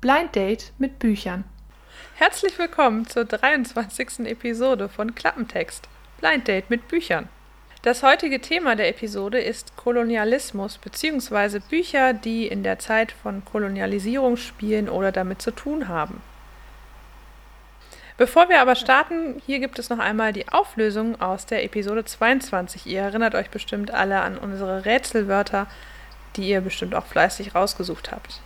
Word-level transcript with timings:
Blind 0.00 0.34
Date 0.34 0.72
mit 0.78 0.98
Büchern. 0.98 1.44
Herzlich 2.14 2.58
willkommen 2.58 3.06
zur 3.06 3.26
23. 3.26 4.20
Episode 4.20 4.88
von 4.88 5.14
Klappentext. 5.14 5.90
Blind 6.22 6.48
Date 6.48 6.70
mit 6.70 6.88
Büchern. 6.88 7.28
Das 7.82 8.02
heutige 8.02 8.40
Thema 8.40 8.76
der 8.76 8.88
Episode 8.88 9.38
ist 9.40 9.76
Kolonialismus 9.76 10.78
bzw. 10.78 11.58
Bücher, 11.58 12.14
die 12.14 12.46
in 12.46 12.62
der 12.62 12.78
Zeit 12.78 13.12
von 13.12 13.44
Kolonialisierung 13.44 14.38
spielen 14.38 14.88
oder 14.88 15.12
damit 15.12 15.42
zu 15.42 15.50
tun 15.50 15.86
haben. 15.86 16.22
Bevor 18.16 18.48
wir 18.48 18.62
aber 18.62 18.76
starten, 18.76 19.42
hier 19.44 19.58
gibt 19.58 19.78
es 19.78 19.90
noch 19.90 19.98
einmal 19.98 20.32
die 20.32 20.48
Auflösung 20.48 21.20
aus 21.20 21.44
der 21.44 21.62
Episode 21.62 22.06
22. 22.06 22.86
Ihr 22.86 23.02
erinnert 23.02 23.34
euch 23.34 23.50
bestimmt 23.50 23.90
alle 23.90 24.22
an 24.22 24.38
unsere 24.38 24.86
Rätselwörter, 24.86 25.66
die 26.36 26.48
ihr 26.48 26.62
bestimmt 26.62 26.94
auch 26.94 27.04
fleißig 27.04 27.54
rausgesucht 27.54 28.10
habt. 28.10 28.40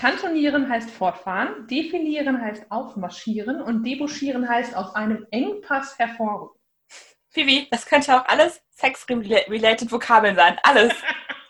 Kantonieren 0.00 0.66
heißt 0.66 0.90
fortfahren, 0.90 1.66
defilieren 1.66 2.40
heißt 2.40 2.72
aufmarschieren 2.72 3.60
und 3.60 3.84
debouchieren 3.84 4.48
heißt 4.48 4.74
aus 4.74 4.94
einem 4.94 5.26
Engpass 5.30 5.98
hervorrücken. 5.98 6.58
Vivi, 7.34 7.68
das 7.70 7.84
könnte 7.84 8.16
auch 8.16 8.24
alles 8.24 8.62
sex-related 8.70 9.92
Vokabeln 9.92 10.36
sein. 10.36 10.58
Alles. 10.62 10.94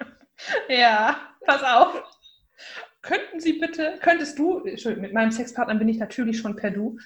ja, 0.68 1.32
pass 1.46 1.62
auf. 1.62 2.02
Könnten 3.02 3.38
Sie 3.38 3.52
bitte, 3.52 4.00
könntest 4.02 4.36
du, 4.36 4.64
Entschuldigung, 4.64 5.02
mit 5.02 5.14
meinem 5.14 5.30
Sexpartner 5.30 5.76
bin 5.76 5.88
ich 5.88 5.98
natürlich 5.98 6.40
schon 6.40 6.56
per 6.56 6.72
Du, 6.72 6.98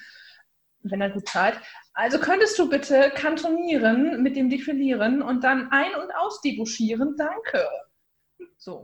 wenn 0.79 0.99
er 0.99 1.11
gut 1.11 1.29
zahlt. 1.29 1.61
Also 1.93 2.17
könntest 2.17 2.57
du 2.57 2.67
bitte 2.67 3.11
kantonieren 3.11 4.23
mit 4.23 4.35
dem 4.35 4.49
Defilieren 4.49 5.21
und 5.21 5.43
dann 5.43 5.71
ein- 5.71 5.93
und 5.93 6.09
ausdebouchieren? 6.09 7.15
Danke. 7.15 7.69
So. 8.57 8.83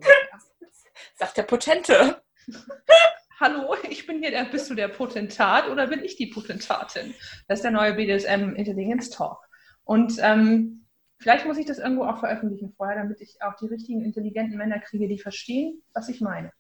Sagt 1.16 1.38
der 1.38 1.44
Potente. 1.44 2.22
Hallo, 3.40 3.76
ich 3.90 4.06
bin 4.06 4.20
hier 4.20 4.32
der, 4.32 4.46
bist 4.46 4.70
du 4.70 4.76
der 4.76 4.88
Potentat 4.88 5.68
oder 5.70 5.88
bin 5.88 6.04
ich 6.04 6.16
die 6.16 6.28
Potentatin? 6.28 7.14
Das 7.48 7.60
ist 7.60 7.64
der 7.64 7.72
neue 7.72 7.94
BDSM 7.94 8.54
Intelligenz 8.56 9.10
Talk. 9.10 9.40
Und 9.84 10.14
ähm, 10.20 10.86
vielleicht 11.20 11.46
muss 11.46 11.58
ich 11.58 11.66
das 11.66 11.80
irgendwo 11.80 12.06
auch 12.06 12.20
veröffentlichen 12.20 12.74
vorher, 12.78 12.98
damit 12.98 13.20
ich 13.22 13.38
auch 13.42 13.56
die 13.56 13.68
richtigen 13.68 14.04
intelligenten 14.04 14.58
Männer 14.58 14.80
kriege, 14.80 15.08
die 15.08 15.18
verstehen, 15.18 15.82
was 15.94 16.08
ich 16.10 16.22
meine. 16.22 16.52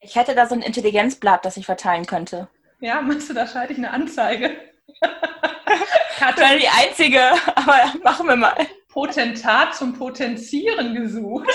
Ich 0.00 0.16
hätte 0.16 0.34
da 0.34 0.46
so 0.46 0.54
ein 0.54 0.62
Intelligenzblatt, 0.62 1.44
das 1.44 1.56
ich 1.56 1.66
verteilen 1.66 2.06
könnte. 2.06 2.48
Ja, 2.80 3.00
machst 3.00 3.30
du, 3.30 3.34
da 3.34 3.46
schalte 3.46 3.72
ich 3.72 3.78
eine 3.78 3.90
Anzeige. 3.90 4.50
Karte. 6.18 6.42
die 6.58 6.68
einzige, 6.68 7.20
aber 7.54 7.98
machen 8.02 8.26
wir 8.28 8.36
mal. 8.36 8.54
Potentat 8.88 9.74
zum 9.74 9.94
Potenzieren 9.94 10.94
gesucht. 10.94 11.50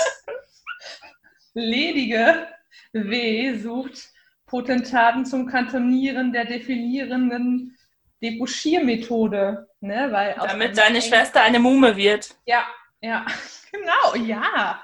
Ledige 1.54 2.46
W 2.92 3.58
sucht 3.58 4.10
Potentaten 4.46 5.24
zum 5.24 5.46
Kantonieren 5.46 6.32
der 6.32 6.44
defilierenden 6.44 7.76
Debouchiermethode. 8.22 9.68
Ne? 9.80 10.08
Weil 10.10 10.34
Damit 10.34 10.76
deine 10.76 11.00
Schwester 11.00 11.42
eine 11.42 11.58
Mume 11.58 11.96
wird. 11.96 12.34
Ja, 12.46 12.64
ja, 13.00 13.24
genau, 13.72 14.26
ja. 14.26 14.82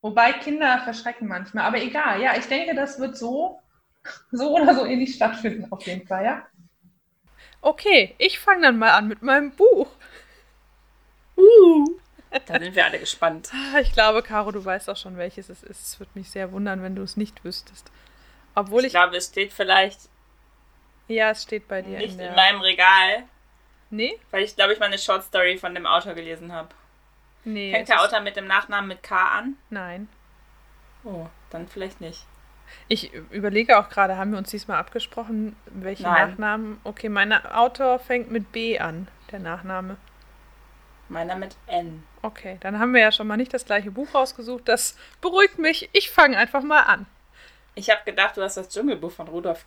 Wobei 0.00 0.32
Kinder 0.32 0.80
verschrecken 0.84 1.28
manchmal, 1.28 1.64
aber 1.64 1.80
egal. 1.82 2.20
Ja, 2.22 2.36
ich 2.36 2.46
denke, 2.46 2.74
das 2.74 2.98
wird 2.98 3.16
so, 3.16 3.60
so 4.30 4.56
oder 4.56 4.74
so 4.74 4.84
ähnlich 4.84 5.14
stattfinden, 5.14 5.70
auf 5.70 5.82
jeden 5.86 6.06
Fall, 6.06 6.24
ja. 6.24 6.46
Okay, 7.60 8.14
ich 8.18 8.38
fange 8.38 8.62
dann 8.62 8.78
mal 8.78 8.92
an 8.92 9.08
mit 9.08 9.22
meinem 9.22 9.50
Buch. 9.50 9.88
Uh. 11.36 11.98
Da 12.46 12.58
sind 12.58 12.74
wir 12.74 12.84
alle 12.84 12.98
gespannt. 12.98 13.50
Ah, 13.52 13.80
ich 13.80 13.92
glaube, 13.92 14.22
Caro, 14.22 14.50
du 14.52 14.64
weißt 14.64 14.90
auch 14.90 14.96
schon, 14.96 15.16
welches 15.16 15.48
es 15.48 15.62
ist. 15.62 15.86
Es 15.86 16.00
würde 16.00 16.12
mich 16.14 16.30
sehr 16.30 16.52
wundern, 16.52 16.82
wenn 16.82 16.94
du 16.94 17.02
es 17.02 17.16
nicht 17.16 17.44
wüsstest. 17.44 17.90
Obwohl 18.54 18.80
ich, 18.80 18.88
ich 18.88 18.92
glaube, 18.92 19.16
es 19.16 19.26
steht 19.26 19.52
vielleicht. 19.52 20.00
Ja, 21.08 21.30
es 21.30 21.42
steht 21.42 21.68
bei 21.68 21.82
dir. 21.82 21.98
Nicht 21.98 22.14
in, 22.14 22.20
in 22.20 22.34
meinem 22.34 22.60
Regal. 22.60 23.24
Nee? 23.90 24.18
Weil 24.30 24.42
ich 24.42 24.56
glaube, 24.56 24.72
ich 24.72 24.80
mal 24.80 24.86
eine 24.86 24.98
Short 24.98 25.22
Story 25.24 25.58
von 25.58 25.74
dem 25.74 25.86
Autor 25.86 26.14
gelesen 26.14 26.52
habe. 26.52 26.68
Nee. 27.44 27.70
Fängt 27.70 27.88
der 27.88 28.02
Autor 28.02 28.20
mit 28.20 28.36
dem 28.36 28.46
Nachnamen 28.46 28.88
mit 28.88 29.02
K 29.02 29.38
an? 29.38 29.56
Nein. 29.70 30.08
Oh, 31.04 31.26
dann 31.50 31.68
vielleicht 31.68 32.00
nicht. 32.00 32.24
Ich 32.88 33.12
überlege 33.30 33.78
auch 33.78 33.88
gerade, 33.88 34.16
haben 34.16 34.32
wir 34.32 34.38
uns 34.38 34.50
diesmal 34.50 34.78
abgesprochen, 34.78 35.54
welche 35.66 36.02
Nein. 36.02 36.30
Nachnamen? 36.30 36.80
Okay, 36.82 37.08
mein 37.08 37.32
Autor 37.32 38.00
fängt 38.00 38.30
mit 38.32 38.50
B 38.50 38.80
an, 38.80 39.06
der 39.30 39.38
Nachname. 39.38 39.96
Meiner 41.08 41.36
mit 41.36 41.56
N. 41.66 42.02
Okay, 42.22 42.56
dann 42.60 42.78
haben 42.78 42.92
wir 42.92 43.00
ja 43.00 43.12
schon 43.12 43.26
mal 43.26 43.36
nicht 43.36 43.54
das 43.54 43.64
gleiche 43.64 43.90
Buch 43.90 44.14
rausgesucht. 44.14 44.68
Das 44.68 44.96
beruhigt 45.20 45.58
mich. 45.58 45.88
Ich 45.92 46.10
fange 46.10 46.36
einfach 46.36 46.62
mal 46.62 46.82
an. 46.82 47.06
Ich 47.74 47.90
habe 47.90 48.00
gedacht, 48.04 48.36
du 48.36 48.42
hast 48.42 48.56
das 48.56 48.68
Dschungelbuch 48.68 49.12
von 49.12 49.28
Rudolf 49.28 49.64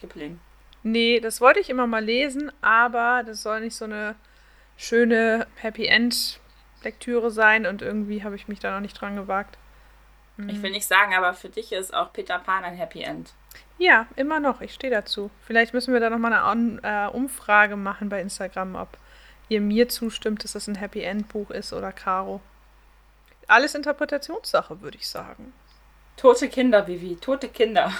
Kipling. 0.00 0.40
Nee, 0.82 1.20
das 1.20 1.40
wollte 1.40 1.60
ich 1.60 1.70
immer 1.70 1.86
mal 1.86 2.04
lesen, 2.04 2.52
aber 2.60 3.22
das 3.24 3.42
soll 3.42 3.60
nicht 3.60 3.76
so 3.76 3.84
eine 3.84 4.16
schöne 4.76 5.46
Happy 5.56 5.86
End 5.86 6.40
Lektüre 6.82 7.30
sein 7.30 7.66
und 7.66 7.80
irgendwie 7.80 8.24
habe 8.24 8.34
ich 8.34 8.48
mich 8.48 8.58
da 8.58 8.72
noch 8.72 8.80
nicht 8.80 9.00
dran 9.00 9.14
gewagt. 9.14 9.56
Mhm. 10.36 10.48
Ich 10.48 10.62
will 10.62 10.72
nicht 10.72 10.86
sagen, 10.86 11.14
aber 11.14 11.34
für 11.34 11.48
dich 11.48 11.72
ist 11.72 11.94
auch 11.94 12.12
Peter 12.12 12.38
Pan 12.38 12.64
ein 12.64 12.74
Happy 12.74 13.02
End. 13.02 13.32
Ja, 13.78 14.06
immer 14.16 14.40
noch. 14.40 14.60
Ich 14.60 14.74
stehe 14.74 14.92
dazu. 14.92 15.30
Vielleicht 15.46 15.74
müssen 15.74 15.92
wir 15.92 16.00
da 16.00 16.10
nochmal 16.10 16.32
eine 16.32 16.80
äh, 16.82 17.14
Umfrage 17.14 17.76
machen 17.76 18.08
bei 18.08 18.20
Instagram, 18.20 18.74
ob 18.74 18.88
ihr 19.48 19.60
mir 19.60 19.88
zustimmt, 19.88 20.44
dass 20.44 20.52
das 20.52 20.68
ein 20.68 20.76
Happy 20.76 21.02
End 21.02 21.28
Buch 21.28 21.50
ist 21.50 21.72
oder 21.72 21.92
Caro. 21.92 22.40
Alles 23.46 23.74
Interpretationssache, 23.74 24.80
würde 24.80 24.98
ich 24.98 25.08
sagen. 25.08 25.52
Tote 26.16 26.48
Kinder, 26.48 26.86
Vivi, 26.86 27.16
tote 27.16 27.48
Kinder. 27.48 27.92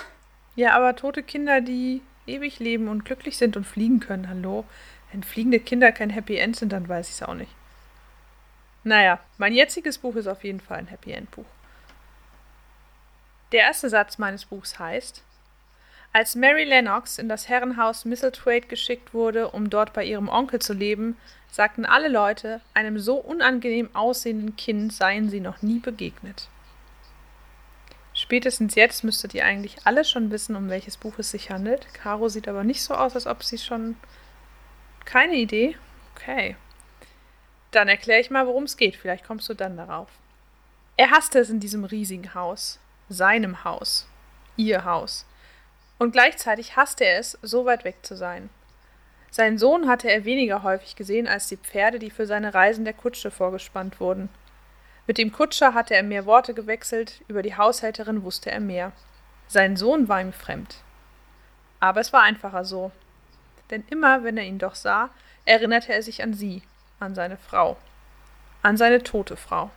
Ja, 0.54 0.74
aber 0.74 0.96
tote 0.96 1.22
Kinder, 1.22 1.60
die 1.60 2.02
ewig 2.26 2.58
leben 2.58 2.88
und 2.88 3.04
glücklich 3.04 3.36
sind 3.36 3.56
und 3.56 3.66
fliegen 3.66 4.00
können, 4.00 4.28
hallo. 4.28 4.64
Wenn 5.10 5.22
fliegende 5.22 5.60
Kinder 5.60 5.92
kein 5.92 6.10
Happy 6.10 6.36
End 6.36 6.56
sind, 6.56 6.72
dann 6.72 6.88
weiß 6.88 7.08
ich 7.08 7.14
es 7.16 7.22
auch 7.22 7.34
nicht. 7.34 7.50
Naja, 8.84 9.20
mein 9.38 9.52
jetziges 9.52 9.98
Buch 9.98 10.16
ist 10.16 10.26
auf 10.26 10.44
jeden 10.44 10.60
Fall 10.60 10.78
ein 10.78 10.86
Happy 10.88 11.12
End 11.12 11.30
Buch. 11.30 11.46
Der 13.52 13.60
erste 13.60 13.88
Satz 13.88 14.18
meines 14.18 14.46
Buchs 14.46 14.78
heißt, 14.78 15.22
als 16.12 16.34
Mary 16.34 16.64
Lennox 16.64 17.18
in 17.18 17.28
das 17.28 17.48
Herrenhaus 17.48 18.04
Misselthwaite 18.04 18.68
geschickt 18.68 19.14
wurde, 19.14 19.48
um 19.50 19.70
dort 19.70 19.92
bei 19.92 20.04
ihrem 20.04 20.28
Onkel 20.28 20.60
zu 20.60 20.74
leben, 20.74 21.16
sagten 21.50 21.86
alle 21.86 22.08
Leute, 22.08 22.60
einem 22.74 22.98
so 22.98 23.16
unangenehm 23.16 23.88
aussehenden 23.94 24.56
Kind 24.56 24.92
seien 24.92 25.30
sie 25.30 25.40
noch 25.40 25.62
nie 25.62 25.78
begegnet. 25.78 26.48
Spätestens 28.14 28.74
jetzt 28.74 29.04
müsstet 29.04 29.32
ihr 29.32 29.44
eigentlich 29.44 29.78
alle 29.84 30.04
schon 30.04 30.30
wissen, 30.30 30.54
um 30.54 30.68
welches 30.68 30.98
Buch 30.98 31.14
es 31.18 31.30
sich 31.30 31.50
handelt. 31.50 31.86
Caro 31.94 32.28
sieht 32.28 32.46
aber 32.46 32.62
nicht 32.62 32.82
so 32.82 32.94
aus, 32.94 33.14
als 33.14 33.26
ob 33.26 33.42
sie 33.42 33.58
schon. 33.58 33.96
Keine 35.06 35.36
Idee? 35.36 35.76
Okay. 36.14 36.56
Dann 37.70 37.88
erkläre 37.88 38.20
ich 38.20 38.30
mal, 38.30 38.46
worum 38.46 38.64
es 38.64 38.76
geht. 38.76 38.96
Vielleicht 38.96 39.24
kommst 39.24 39.48
du 39.48 39.54
dann 39.54 39.78
darauf. 39.78 40.08
Er 40.98 41.10
hasste 41.10 41.38
es 41.38 41.48
in 41.48 41.58
diesem 41.58 41.84
riesigen 41.84 42.34
Haus. 42.34 42.78
Seinem 43.08 43.64
Haus. 43.64 44.06
Ihr 44.56 44.84
Haus. 44.84 45.24
Und 46.02 46.10
gleichzeitig 46.10 46.74
hasste 46.74 47.04
er 47.04 47.20
es, 47.20 47.38
so 47.42 47.64
weit 47.64 47.84
weg 47.84 47.98
zu 48.02 48.16
sein. 48.16 48.50
Seinen 49.30 49.56
Sohn 49.56 49.86
hatte 49.86 50.10
er 50.10 50.24
weniger 50.24 50.64
häufig 50.64 50.96
gesehen 50.96 51.28
als 51.28 51.46
die 51.46 51.56
Pferde, 51.56 52.00
die 52.00 52.10
für 52.10 52.26
seine 52.26 52.54
Reisen 52.54 52.84
der 52.84 52.92
Kutsche 52.92 53.30
vorgespannt 53.30 54.00
wurden. 54.00 54.28
Mit 55.06 55.16
dem 55.16 55.30
Kutscher 55.30 55.74
hatte 55.74 55.94
er 55.94 56.02
mehr 56.02 56.26
Worte 56.26 56.54
gewechselt, 56.54 57.20
über 57.28 57.40
die 57.40 57.56
Haushälterin 57.56 58.24
wusste 58.24 58.50
er 58.50 58.58
mehr. 58.58 58.90
Sein 59.46 59.76
Sohn 59.76 60.08
war 60.08 60.20
ihm 60.20 60.32
fremd. 60.32 60.78
Aber 61.78 62.00
es 62.00 62.12
war 62.12 62.22
einfacher 62.22 62.64
so. 62.64 62.90
Denn 63.70 63.84
immer, 63.88 64.24
wenn 64.24 64.36
er 64.36 64.44
ihn 64.44 64.58
doch 64.58 64.74
sah, 64.74 65.08
erinnerte 65.44 65.92
er 65.92 66.02
sich 66.02 66.20
an 66.20 66.34
sie, 66.34 66.62
an 66.98 67.14
seine 67.14 67.36
Frau, 67.36 67.76
an 68.62 68.76
seine 68.76 69.04
tote 69.04 69.36
Frau, 69.36 69.70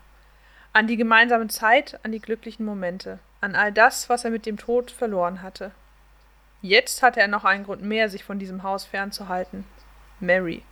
an 0.73 0.87
die 0.87 0.97
gemeinsame 0.97 1.49
Zeit, 1.49 1.99
an 2.01 2.11
die 2.11 2.19
glücklichen 2.19 2.65
Momente, 2.65 3.19
an 3.41 3.53
all 3.53 3.71
das, 3.71 4.09
was 4.09 4.25
er 4.25 4.31
mit 4.31 4.47
dem 4.47 4.57
Tod 4.57 4.89
verloren 4.89 5.43
hatte. 5.43 5.71
Jetzt 6.65 7.03
hatte 7.03 7.19
er 7.19 7.27
noch 7.27 7.45
einen 7.45 7.63
Grund 7.63 7.83
mehr, 7.83 8.09
sich 8.09 8.23
von 8.23 8.39
diesem 8.39 8.63
Haus 8.63 8.85
fernzuhalten. 8.85 9.65
Mary, 10.19 10.63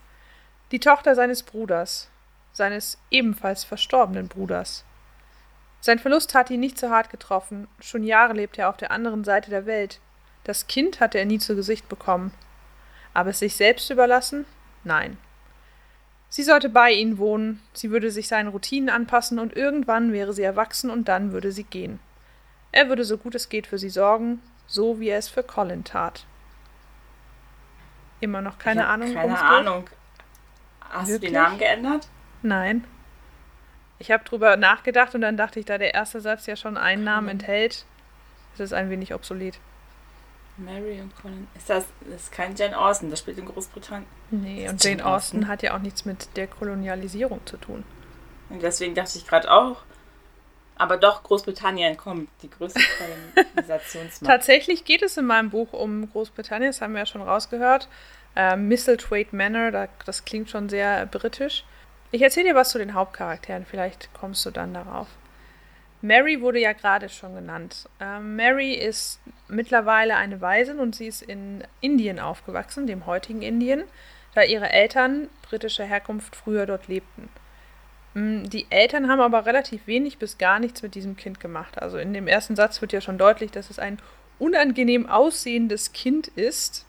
die 0.71 0.79
Tochter 0.79 1.13
seines 1.13 1.43
Bruders, 1.43 2.09
seines 2.51 2.97
ebenfalls 3.11 3.63
verstorbenen 3.63 4.27
Bruders. 4.27 4.85
Sein 5.81 5.99
Verlust 5.99 6.33
hatte 6.33 6.55
ihn 6.55 6.61
nicht 6.61 6.79
so 6.79 6.89
hart 6.89 7.11
getroffen, 7.11 7.67
schon 7.79 8.03
Jahre 8.03 8.33
lebte 8.33 8.61
er 8.61 8.69
auf 8.69 8.77
der 8.77 8.89
anderen 8.89 9.23
Seite 9.23 9.51
der 9.51 9.67
Welt. 9.67 9.99
Das 10.45 10.65
Kind 10.65 10.99
hatte 10.99 11.19
er 11.19 11.25
nie 11.25 11.37
zu 11.37 11.55
Gesicht 11.55 11.87
bekommen. 11.87 12.33
Aber 13.13 13.29
es 13.29 13.37
sich 13.37 13.55
selbst 13.55 13.91
überlassen? 13.91 14.47
Nein. 14.83 15.19
Sie 16.27 16.41
sollte 16.41 16.69
bei 16.69 16.91
ihnen 16.91 17.19
wohnen, 17.19 17.61
sie 17.73 17.91
würde 17.91 18.09
sich 18.09 18.27
seinen 18.27 18.47
Routinen 18.47 18.89
anpassen 18.89 19.37
und 19.37 19.55
irgendwann 19.55 20.11
wäre 20.11 20.33
sie 20.33 20.41
erwachsen 20.41 20.89
und 20.89 21.07
dann 21.07 21.33
würde 21.33 21.51
sie 21.51 21.65
gehen. 21.65 21.99
Er 22.71 22.89
würde 22.89 23.03
so 23.03 23.19
gut 23.19 23.35
es 23.35 23.49
geht 23.49 23.67
für 23.67 23.77
sie 23.77 23.91
sorgen, 23.91 24.41
so 24.67 24.99
wie 24.99 25.09
er 25.09 25.17
es 25.17 25.29
für 25.29 25.43
Colin 25.43 25.83
tat. 25.83 26.25
Immer 28.19 28.41
noch 28.41 28.57
keine 28.57 28.87
Ahnung. 28.87 29.13
Keine 29.13 29.41
Ahnung. 29.41 29.89
Hast 30.81 31.09
Wirklich? 31.09 31.31
du 31.31 31.35
den 31.37 31.43
Namen 31.43 31.57
geändert? 31.57 32.07
Nein. 32.41 32.85
Ich 33.99 34.11
habe 34.11 34.23
drüber 34.23 34.57
nachgedacht 34.57 35.15
und 35.15 35.21
dann 35.21 35.37
dachte 35.37 35.59
ich, 35.59 35.65
da 35.65 35.77
der 35.77 35.93
erste 35.93 36.21
Satz 36.21 36.45
ja 36.45 36.55
schon 36.55 36.77
einen 36.77 37.03
Namen 37.03 37.29
enthält. 37.29 37.85
ist 38.53 38.59
es 38.59 38.73
ein 38.73 38.89
wenig 38.89 39.13
obsolet. 39.13 39.59
Mary 40.57 41.01
und 41.01 41.15
Colin. 41.21 41.47
Ist 41.55 41.69
das, 41.69 41.85
das 42.01 42.23
ist 42.23 42.31
kein 42.31 42.55
Jane 42.55 42.77
Austen, 42.77 43.09
das 43.09 43.19
spielt 43.19 43.37
in 43.39 43.45
Großbritannien. 43.45 44.05
Nee, 44.29 44.69
und 44.69 44.83
Jane, 44.83 44.97
Jane 44.97 45.05
Austen, 45.05 45.37
Austen 45.37 45.47
hat 45.47 45.63
ja 45.63 45.75
auch 45.75 45.79
nichts 45.79 46.05
mit 46.05 46.35
der 46.37 46.47
Kolonialisierung 46.47 47.45
zu 47.45 47.57
tun. 47.57 47.83
Und 48.49 48.61
deswegen 48.61 48.93
dachte 48.93 49.17
ich 49.17 49.27
gerade 49.27 49.51
auch, 49.51 49.83
aber 50.75 50.97
doch, 50.97 51.23
Großbritannien 51.23 51.97
kommt, 51.97 52.29
die 52.41 52.49
größte 52.49 52.81
Kolonisationsmacht. 53.35 54.29
Tatsächlich 54.29 54.85
geht 54.85 55.01
es 55.01 55.17
in 55.17 55.25
meinem 55.25 55.49
Buch 55.49 55.73
um 55.73 56.09
Großbritannien, 56.11 56.71
das 56.71 56.81
haben 56.81 56.93
wir 56.93 56.99
ja 56.99 57.05
schon 57.05 57.21
rausgehört. 57.21 57.87
Äh, 58.35 58.55
Misselthwaite 58.55 59.35
Manor, 59.35 59.87
das 60.05 60.25
klingt 60.25 60.49
schon 60.49 60.69
sehr 60.69 61.05
britisch. 61.05 61.63
Ich 62.11 62.21
erzähle 62.21 62.49
dir 62.49 62.55
was 62.55 62.69
zu 62.69 62.77
den 62.77 62.93
Hauptcharakteren, 62.93 63.65
vielleicht 63.65 64.09
kommst 64.13 64.45
du 64.45 64.51
dann 64.51 64.73
darauf. 64.73 65.07
Mary 66.01 66.41
wurde 66.41 66.59
ja 66.59 66.73
gerade 66.73 67.07
schon 67.07 67.33
genannt. 67.33 67.87
Äh, 67.99 68.19
Mary 68.19 68.73
ist 68.73 69.21
mittlerweile 69.47 70.17
eine 70.17 70.41
Waisin 70.41 70.79
und 70.79 70.95
sie 70.95 71.07
ist 71.07 71.21
in 71.21 71.63
Indien 71.79 72.19
aufgewachsen, 72.19 72.87
dem 72.87 73.05
heutigen 73.05 73.41
Indien, 73.41 73.85
da 74.35 74.43
ihre 74.43 74.69
Eltern 74.69 75.29
britischer 75.43 75.85
Herkunft 75.85 76.35
früher 76.35 76.65
dort 76.65 76.87
lebten. 76.87 77.29
Mm, 78.13 78.43
die 78.45 78.67
Eltern 78.69 79.09
haben 79.09 79.21
aber 79.21 79.45
relativ 79.45 79.87
wenig 79.87 80.17
bis 80.17 80.37
gar 80.37 80.59
nichts 80.59 80.81
mit 80.81 80.95
diesem 80.95 81.17
Kind 81.17 81.39
gemacht. 81.39 81.81
Also 81.81 81.97
in 81.97 82.13
dem 82.13 82.27
ersten 82.27 82.55
Satz 82.55 82.81
wird 82.81 82.93
ja 82.93 83.01
schon 83.01 83.17
deutlich, 83.17 83.51
dass 83.51 83.69
es 83.69 83.79
ein 83.79 83.99
unangenehm 84.39 85.07
aussehendes 85.07 85.93
Kind 85.93 86.27
ist. 86.29 86.85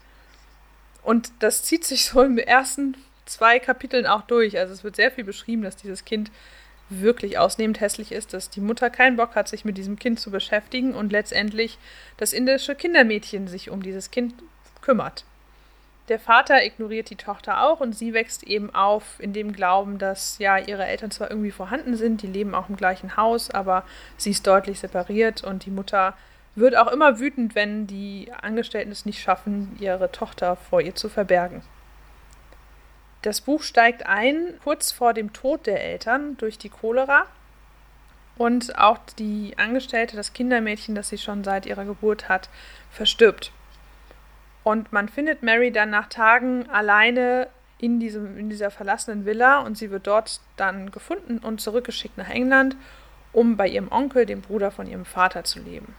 Und 1.02 1.32
das 1.40 1.62
zieht 1.62 1.84
sich 1.84 2.06
so 2.06 2.22
im 2.22 2.38
ersten 2.38 2.96
zwei 3.26 3.58
Kapiteln 3.58 4.06
auch 4.06 4.22
durch. 4.22 4.58
Also 4.58 4.72
es 4.72 4.84
wird 4.84 4.96
sehr 4.96 5.10
viel 5.10 5.24
beschrieben, 5.24 5.62
dass 5.62 5.76
dieses 5.76 6.04
Kind 6.04 6.30
wirklich 6.90 7.38
ausnehmend 7.38 7.80
hässlich 7.80 8.12
ist, 8.12 8.34
dass 8.34 8.50
die 8.50 8.60
Mutter 8.60 8.90
keinen 8.90 9.16
Bock 9.16 9.34
hat, 9.34 9.48
sich 9.48 9.64
mit 9.64 9.78
diesem 9.78 9.98
Kind 9.98 10.20
zu 10.20 10.30
beschäftigen 10.30 10.94
und 10.94 11.12
letztendlich 11.12 11.78
das 12.18 12.32
indische 12.32 12.74
Kindermädchen 12.74 13.48
sich 13.48 13.70
um 13.70 13.82
dieses 13.82 14.10
Kind 14.10 14.34
kümmert. 14.82 15.24
Der 16.08 16.18
Vater 16.18 16.62
ignoriert 16.62 17.08
die 17.08 17.16
Tochter 17.16 17.62
auch 17.62 17.80
und 17.80 17.94
sie 17.94 18.12
wächst 18.12 18.42
eben 18.42 18.74
auf 18.74 19.18
in 19.20 19.32
dem 19.32 19.52
Glauben, 19.52 19.96
dass 19.98 20.38
ja 20.38 20.58
ihre 20.58 20.84
Eltern 20.84 21.10
zwar 21.10 21.30
irgendwie 21.30 21.50
vorhanden 21.50 21.96
sind, 21.96 22.20
die 22.20 22.26
leben 22.26 22.54
auch 22.54 22.68
im 22.68 22.76
gleichen 22.76 23.16
Haus, 23.16 23.50
aber 23.50 23.84
sie 24.18 24.30
ist 24.30 24.46
deutlich 24.46 24.80
separiert 24.80 25.42
und 25.42 25.64
die 25.64 25.70
Mutter 25.70 26.14
wird 26.56 26.76
auch 26.76 26.88
immer 26.88 27.18
wütend, 27.18 27.54
wenn 27.54 27.86
die 27.86 28.30
Angestellten 28.42 28.92
es 28.92 29.06
nicht 29.06 29.22
schaffen, 29.22 29.76
ihre 29.80 30.12
Tochter 30.12 30.56
vor 30.56 30.82
ihr 30.82 30.94
zu 30.94 31.08
verbergen. 31.08 31.62
Das 33.22 33.40
Buch 33.40 33.62
steigt 33.62 34.04
ein 34.04 34.54
kurz 34.62 34.92
vor 34.92 35.14
dem 35.14 35.32
Tod 35.32 35.66
der 35.66 35.82
Eltern 35.82 36.36
durch 36.36 36.58
die 36.58 36.68
Cholera 36.68 37.24
und 38.36 38.78
auch 38.78 38.98
die 39.18 39.54
Angestellte, 39.56 40.16
das 40.16 40.34
Kindermädchen, 40.34 40.94
das 40.94 41.08
sie 41.08 41.16
schon 41.16 41.44
seit 41.44 41.64
ihrer 41.64 41.86
Geburt 41.86 42.28
hat, 42.28 42.50
verstirbt. 42.90 43.52
Und 44.64 44.92
man 44.92 45.08
findet 45.08 45.42
Mary 45.42 45.70
dann 45.70 45.90
nach 45.90 46.08
Tagen 46.08 46.68
alleine 46.70 47.48
in, 47.78 48.00
diesem, 48.00 48.38
in 48.38 48.48
dieser 48.48 48.70
verlassenen 48.70 49.26
Villa 49.26 49.60
und 49.60 49.76
sie 49.76 49.90
wird 49.90 50.06
dort 50.06 50.40
dann 50.56 50.90
gefunden 50.90 51.38
und 51.38 51.60
zurückgeschickt 51.60 52.16
nach 52.16 52.30
England, 52.30 52.76
um 53.32 53.56
bei 53.56 53.68
ihrem 53.68 53.92
Onkel, 53.92 54.26
dem 54.26 54.40
Bruder 54.40 54.70
von 54.70 54.86
ihrem 54.86 55.04
Vater, 55.04 55.44
zu 55.44 55.60
leben. 55.60 55.94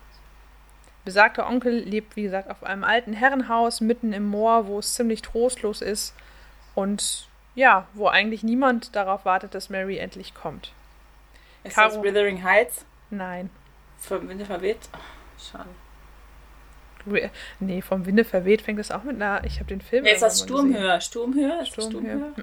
Besagter 1.03 1.47
Onkel 1.47 1.77
lebt, 1.77 2.15
wie 2.15 2.23
gesagt, 2.23 2.49
auf 2.49 2.63
einem 2.63 2.83
alten 2.83 3.13
Herrenhaus 3.13 3.81
mitten 3.81 4.13
im 4.13 4.27
Moor, 4.27 4.65
wo 4.65 4.79
es 4.79 4.95
ziemlich 4.95 5.21
trostlos 5.21 5.81
ist 5.81 6.15
und 6.73 7.27
ja, 7.53 7.87
wo 7.93 8.07
eigentlich 8.07 8.43
niemand 8.43 8.95
darauf 8.95 9.23
wartet, 9.23 9.53
dass 9.53 9.69
Mary 9.69 9.97
endlich 9.97 10.33
kommt. 10.33 10.73
Ist 11.63 11.75
Caro 11.75 11.95
das 11.95 12.03
Withering 12.03 12.43
Heights? 12.43 12.85
Nein. 13.11 13.51
Vom 13.99 14.27
Winde 14.27 14.45
verweht? 14.45 14.89
Oh, 14.93 14.97
schade. 15.39 15.69
Nee, 17.59 17.81
vom 17.81 18.05
Winde 18.05 18.23
verweht 18.23 18.61
fängt 18.61 18.79
es 18.79 18.91
auch 18.91 19.03
mit 19.03 19.15
einer. 19.15 19.43
Ich 19.45 19.55
habe 19.55 19.65
den 19.65 19.81
Film. 19.81 20.05
Ist 20.05 20.21
das 20.21 20.41
Sturmhöhe? 20.41 20.99
Sturmhöhe? 21.01 21.65
Sturmhöhe? 21.65 22.33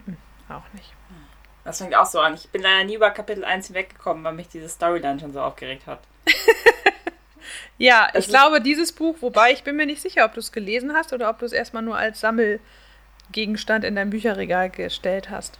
Auch 0.49 0.73
nicht. 0.75 0.93
Das 1.65 1.79
fängt 1.79 1.95
auch 1.95 2.07
so 2.07 2.21
an. 2.21 2.35
Ich 2.35 2.49
bin 2.49 2.63
leider 2.63 2.85
nie 2.85 2.95
über 2.95 3.11
Kapitel 3.11 3.45
1 3.45 3.69
hinweggekommen, 3.69 4.25
weil 4.25 4.33
mich 4.33 4.49
diese 4.49 4.69
Storyline 4.69 5.21
schon 5.21 5.33
so 5.33 5.41
aufgeregt 5.41 5.87
hat. 5.87 6.01
ja, 7.79 8.09
das 8.13 8.25
ich 8.25 8.31
glaube, 8.31 8.61
dieses 8.61 8.93
Buch, 8.93 9.17
wobei 9.21 9.53
ich 9.53 9.63
bin 9.63 9.77
mir 9.77 9.87
nicht 9.87 10.03
sicher, 10.03 10.25
ob 10.25 10.35
du 10.35 10.41
es 10.41 10.51
gelesen 10.51 10.93
hast 10.93 11.13
oder 11.13 11.31
ob 11.31 11.39
du 11.39 11.47
es 11.47 11.53
erstmal 11.53 11.83
nur 11.83 11.97
als 11.97 12.21
Sammelgegenstand 12.21 13.85
in 13.85 13.95
dein 13.95 14.11
Bücherregal 14.11 14.71
gestellt 14.71 15.31
hast. 15.31 15.59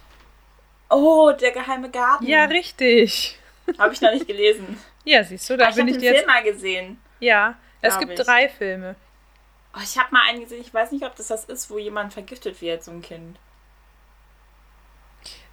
Oh, 0.89 1.31
der 1.31 1.51
geheime 1.51 1.89
Garten. 1.89 2.27
Ja, 2.27 2.45
richtig. 2.45 3.39
Habe 3.77 3.93
ich 3.93 4.01
noch 4.01 4.11
nicht 4.11 4.27
gelesen. 4.27 4.77
Ja, 5.05 5.21
siehst 5.21 5.49
du, 5.49 5.57
da 5.57 5.65
Aber 5.67 5.75
bin 5.75 5.89
ich 5.89 5.97
Ich 5.97 6.07
habe 6.07 6.13
den 6.13 6.15
Film 6.15 6.27
mal 6.27 6.43
gesehen. 6.43 6.97
Ja, 7.19 7.55
es 7.83 7.99
gibt 7.99 8.13
ich. 8.13 8.25
drei 8.25 8.49
Filme. 8.49 8.95
Oh, 9.75 9.79
ich 9.83 9.97
habe 9.97 10.09
mal 10.11 10.21
einen 10.29 10.41
gesehen, 10.41 10.61
ich 10.61 10.73
weiß 10.73 10.91
nicht, 10.91 11.05
ob 11.05 11.15
das 11.15 11.27
das 11.27 11.45
ist, 11.45 11.69
wo 11.69 11.77
jemand 11.77 12.13
vergiftet 12.13 12.61
wird, 12.61 12.83
so 12.83 12.91
ein 12.91 13.01
Kind. 13.01 13.37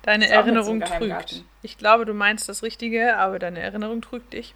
Deine 0.02 0.28
Erinnerung 0.28 0.80
so 0.84 0.94
trügt. 0.94 1.44
Ich 1.62 1.78
glaube, 1.78 2.04
du 2.06 2.14
meinst 2.14 2.48
das 2.48 2.62
Richtige, 2.62 3.16
aber 3.16 3.38
deine 3.38 3.60
Erinnerung 3.60 4.00
trügt 4.00 4.32
dich. 4.32 4.54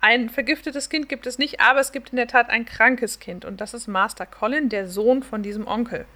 Ein 0.00 0.30
vergiftetes 0.30 0.88
Kind 0.88 1.08
gibt 1.08 1.26
es 1.26 1.38
nicht, 1.38 1.60
aber 1.60 1.80
es 1.80 1.92
gibt 1.92 2.10
in 2.10 2.16
der 2.16 2.26
Tat 2.26 2.50
ein 2.50 2.66
krankes 2.66 3.20
Kind 3.20 3.44
und 3.44 3.60
das 3.60 3.72
ist 3.72 3.86
Master 3.86 4.26
Colin, 4.26 4.68
der 4.68 4.88
Sohn 4.88 5.22
von 5.22 5.42
diesem 5.42 5.66
Onkel. 5.66 6.06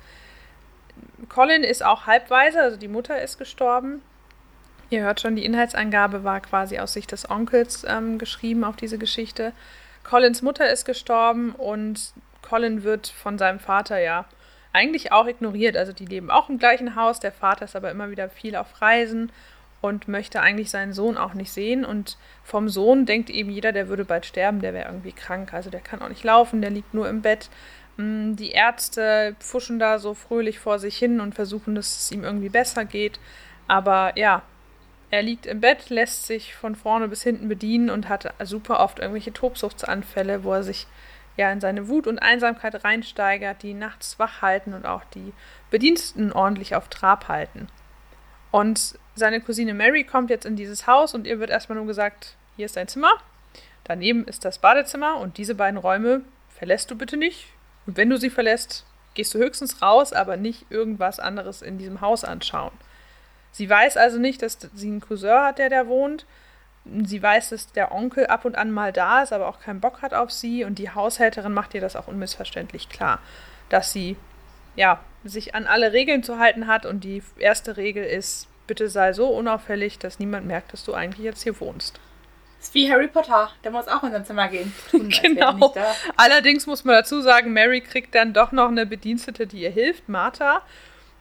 Colin 1.28 1.62
ist 1.62 1.84
auch 1.84 2.06
halbweise, 2.06 2.60
also 2.60 2.76
die 2.76 2.88
Mutter 2.88 3.22
ist 3.22 3.38
gestorben. 3.38 4.02
Ihr 4.90 5.02
hört 5.02 5.20
schon, 5.20 5.36
die 5.36 5.44
Inhaltsangabe 5.44 6.24
war 6.24 6.40
quasi 6.40 6.78
aus 6.78 6.92
Sicht 6.92 7.12
des 7.12 7.30
Onkels 7.30 7.84
ähm, 7.88 8.18
geschrieben 8.18 8.64
auf 8.64 8.76
diese 8.76 8.98
Geschichte. 8.98 9.52
Collins 10.06 10.40
Mutter 10.40 10.70
ist 10.70 10.84
gestorben 10.84 11.50
und 11.52 12.12
Colin 12.40 12.84
wird 12.84 13.08
von 13.08 13.38
seinem 13.38 13.58
Vater 13.58 13.98
ja 13.98 14.24
eigentlich 14.72 15.10
auch 15.10 15.26
ignoriert. 15.26 15.76
Also 15.76 15.92
die 15.92 16.06
leben 16.06 16.30
auch 16.30 16.48
im 16.48 16.58
gleichen 16.58 16.94
Haus, 16.94 17.18
der 17.18 17.32
Vater 17.32 17.64
ist 17.64 17.74
aber 17.74 17.90
immer 17.90 18.08
wieder 18.10 18.28
viel 18.28 18.54
auf 18.54 18.80
Reisen 18.80 19.32
und 19.80 20.06
möchte 20.06 20.40
eigentlich 20.40 20.70
seinen 20.70 20.92
Sohn 20.92 21.16
auch 21.16 21.34
nicht 21.34 21.50
sehen. 21.50 21.84
Und 21.84 22.18
vom 22.44 22.68
Sohn 22.68 23.04
denkt 23.04 23.30
eben 23.30 23.50
jeder, 23.50 23.72
der 23.72 23.88
würde 23.88 24.04
bald 24.04 24.26
sterben, 24.26 24.60
der 24.60 24.74
wäre 24.74 24.86
irgendwie 24.86 25.12
krank. 25.12 25.52
Also 25.52 25.70
der 25.70 25.80
kann 25.80 26.00
auch 26.00 26.08
nicht 26.08 26.22
laufen, 26.22 26.60
der 26.60 26.70
liegt 26.70 26.94
nur 26.94 27.08
im 27.08 27.22
Bett. 27.22 27.50
Mm, 27.96 28.36
die 28.36 28.50
Ärzte 28.50 29.34
pfuschen 29.40 29.80
da 29.80 29.98
so 29.98 30.14
fröhlich 30.14 30.60
vor 30.60 30.78
sich 30.78 30.96
hin 30.96 31.20
und 31.20 31.34
versuchen, 31.34 31.74
dass 31.74 31.98
es 31.98 32.12
ihm 32.12 32.22
irgendwie 32.22 32.48
besser 32.48 32.84
geht. 32.84 33.18
Aber 33.66 34.12
ja, 34.16 34.42
er 35.10 35.22
liegt 35.22 35.46
im 35.46 35.60
Bett, 35.60 35.88
lässt 35.90 36.26
sich 36.26 36.54
von 36.54 36.74
vorne 36.74 37.08
bis 37.08 37.22
hinten 37.22 37.48
bedienen 37.48 37.90
und 37.90 38.08
hat 38.08 38.32
super 38.44 38.80
oft 38.80 38.98
irgendwelche 38.98 39.32
Tobsuchtsanfälle, 39.32 40.44
wo 40.44 40.52
er 40.52 40.62
sich 40.62 40.86
ja 41.36 41.52
in 41.52 41.60
seine 41.60 41.88
Wut 41.88 42.06
und 42.06 42.18
Einsamkeit 42.18 42.82
reinsteigert, 42.84 43.62
die 43.62 43.74
nachts 43.74 44.18
wach 44.18 44.42
halten 44.42 44.72
und 44.72 44.86
auch 44.86 45.04
die 45.14 45.32
Bediensteten 45.70 46.32
ordentlich 46.32 46.74
auf 46.74 46.88
Trab 46.88 47.28
halten. 47.28 47.68
Und 48.50 48.98
seine 49.14 49.40
Cousine 49.40 49.74
Mary 49.74 50.04
kommt 50.04 50.30
jetzt 50.30 50.46
in 50.46 50.56
dieses 50.56 50.86
Haus 50.86 51.14
und 51.14 51.26
ihr 51.26 51.38
wird 51.38 51.50
erstmal 51.50 51.76
nur 51.76 51.86
gesagt, 51.86 52.36
hier 52.56 52.66
ist 52.66 52.76
dein 52.76 52.88
Zimmer, 52.88 53.12
daneben 53.84 54.24
ist 54.24 54.44
das 54.44 54.58
Badezimmer 54.58 55.18
und 55.18 55.38
diese 55.38 55.54
beiden 55.54 55.78
Räume 55.78 56.22
verlässt 56.48 56.90
du 56.90 56.96
bitte 56.96 57.16
nicht. 57.16 57.48
Und 57.86 57.96
wenn 57.96 58.10
du 58.10 58.16
sie 58.16 58.30
verlässt, 58.30 58.86
gehst 59.14 59.34
du 59.34 59.38
höchstens 59.38 59.82
raus, 59.82 60.12
aber 60.12 60.36
nicht 60.36 60.66
irgendwas 60.70 61.20
anderes 61.20 61.62
in 61.62 61.78
diesem 61.78 62.00
Haus 62.00 62.24
anschauen. 62.24 62.72
Sie 63.56 63.70
weiß 63.70 63.96
also 63.96 64.18
nicht, 64.18 64.42
dass 64.42 64.58
sie 64.74 64.86
einen 64.86 65.00
Cousin 65.00 65.30
hat, 65.30 65.58
der 65.58 65.70
da 65.70 65.86
wohnt. 65.86 66.26
Sie 66.84 67.22
weiß, 67.22 67.48
dass 67.48 67.72
der 67.72 67.90
Onkel 67.90 68.26
ab 68.26 68.44
und 68.44 68.54
an 68.54 68.70
mal 68.70 68.92
da 68.92 69.22
ist, 69.22 69.32
aber 69.32 69.48
auch 69.48 69.60
keinen 69.60 69.80
Bock 69.80 70.02
hat 70.02 70.12
auf 70.12 70.30
sie. 70.30 70.64
Und 70.64 70.78
die 70.78 70.90
Haushälterin 70.90 71.54
macht 71.54 71.72
ihr 71.72 71.80
das 71.80 71.96
auch 71.96 72.06
unmissverständlich 72.06 72.90
klar, 72.90 73.18
dass 73.70 73.94
sie 73.94 74.16
ja 74.76 75.00
sich 75.24 75.54
an 75.54 75.66
alle 75.66 75.94
Regeln 75.94 76.22
zu 76.22 76.38
halten 76.38 76.66
hat. 76.66 76.84
Und 76.84 77.02
die 77.02 77.22
erste 77.38 77.78
Regel 77.78 78.04
ist, 78.04 78.46
bitte 78.66 78.90
sei 78.90 79.14
so 79.14 79.28
unauffällig, 79.28 79.98
dass 79.98 80.18
niemand 80.18 80.46
merkt, 80.46 80.74
dass 80.74 80.84
du 80.84 80.92
eigentlich 80.92 81.24
jetzt 81.24 81.42
hier 81.42 81.58
wohnst. 81.58 81.98
Das 82.58 82.68
ist 82.68 82.74
wie 82.74 82.92
Harry 82.92 83.08
Potter, 83.08 83.48
der 83.64 83.70
muss 83.70 83.88
auch 83.88 84.02
in 84.02 84.12
sein 84.12 84.26
Zimmer 84.26 84.48
gehen. 84.48 84.70
Genau. 85.22 85.74
Allerdings 86.18 86.66
muss 86.66 86.84
man 86.84 86.96
dazu 86.96 87.22
sagen, 87.22 87.54
Mary 87.54 87.80
kriegt 87.80 88.14
dann 88.14 88.34
doch 88.34 88.52
noch 88.52 88.68
eine 88.68 88.84
Bedienstete, 88.84 89.46
die 89.46 89.62
ihr 89.62 89.70
hilft, 89.70 90.10
Martha. 90.10 90.60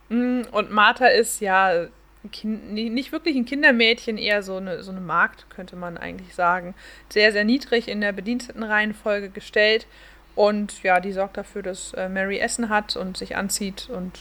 Mm, 0.10 0.42
und 0.52 0.72
Martha 0.72 1.08
ist 1.08 1.40
ja 1.40 1.88
kind, 2.32 2.74
nicht 2.74 3.12
wirklich 3.12 3.36
ein 3.36 3.46
Kindermädchen, 3.46 4.18
eher 4.18 4.44
so 4.44 4.58
eine, 4.58 4.84
so 4.84 4.92
eine 4.92 5.02
Magd, 5.02 5.50
könnte 5.50 5.76
man 5.76 5.98
eigentlich 5.98 6.36
sagen. 6.36 6.76
Sehr, 7.10 7.32
sehr 7.32 7.44
niedrig 7.44 7.88
in 7.88 8.02
der 8.02 8.12
Bedienstetenreihenfolge 8.12 9.30
gestellt. 9.30 9.88
Und 10.36 10.84
ja, 10.84 11.00
die 11.00 11.14
sorgt 11.14 11.38
dafür, 11.38 11.64
dass 11.64 11.94
äh, 11.94 12.10
Mary 12.10 12.40
Essen 12.40 12.70
hat 12.70 12.96
und 12.96 13.18
sich 13.18 13.36
anzieht. 13.36 13.90
Und 13.90 14.20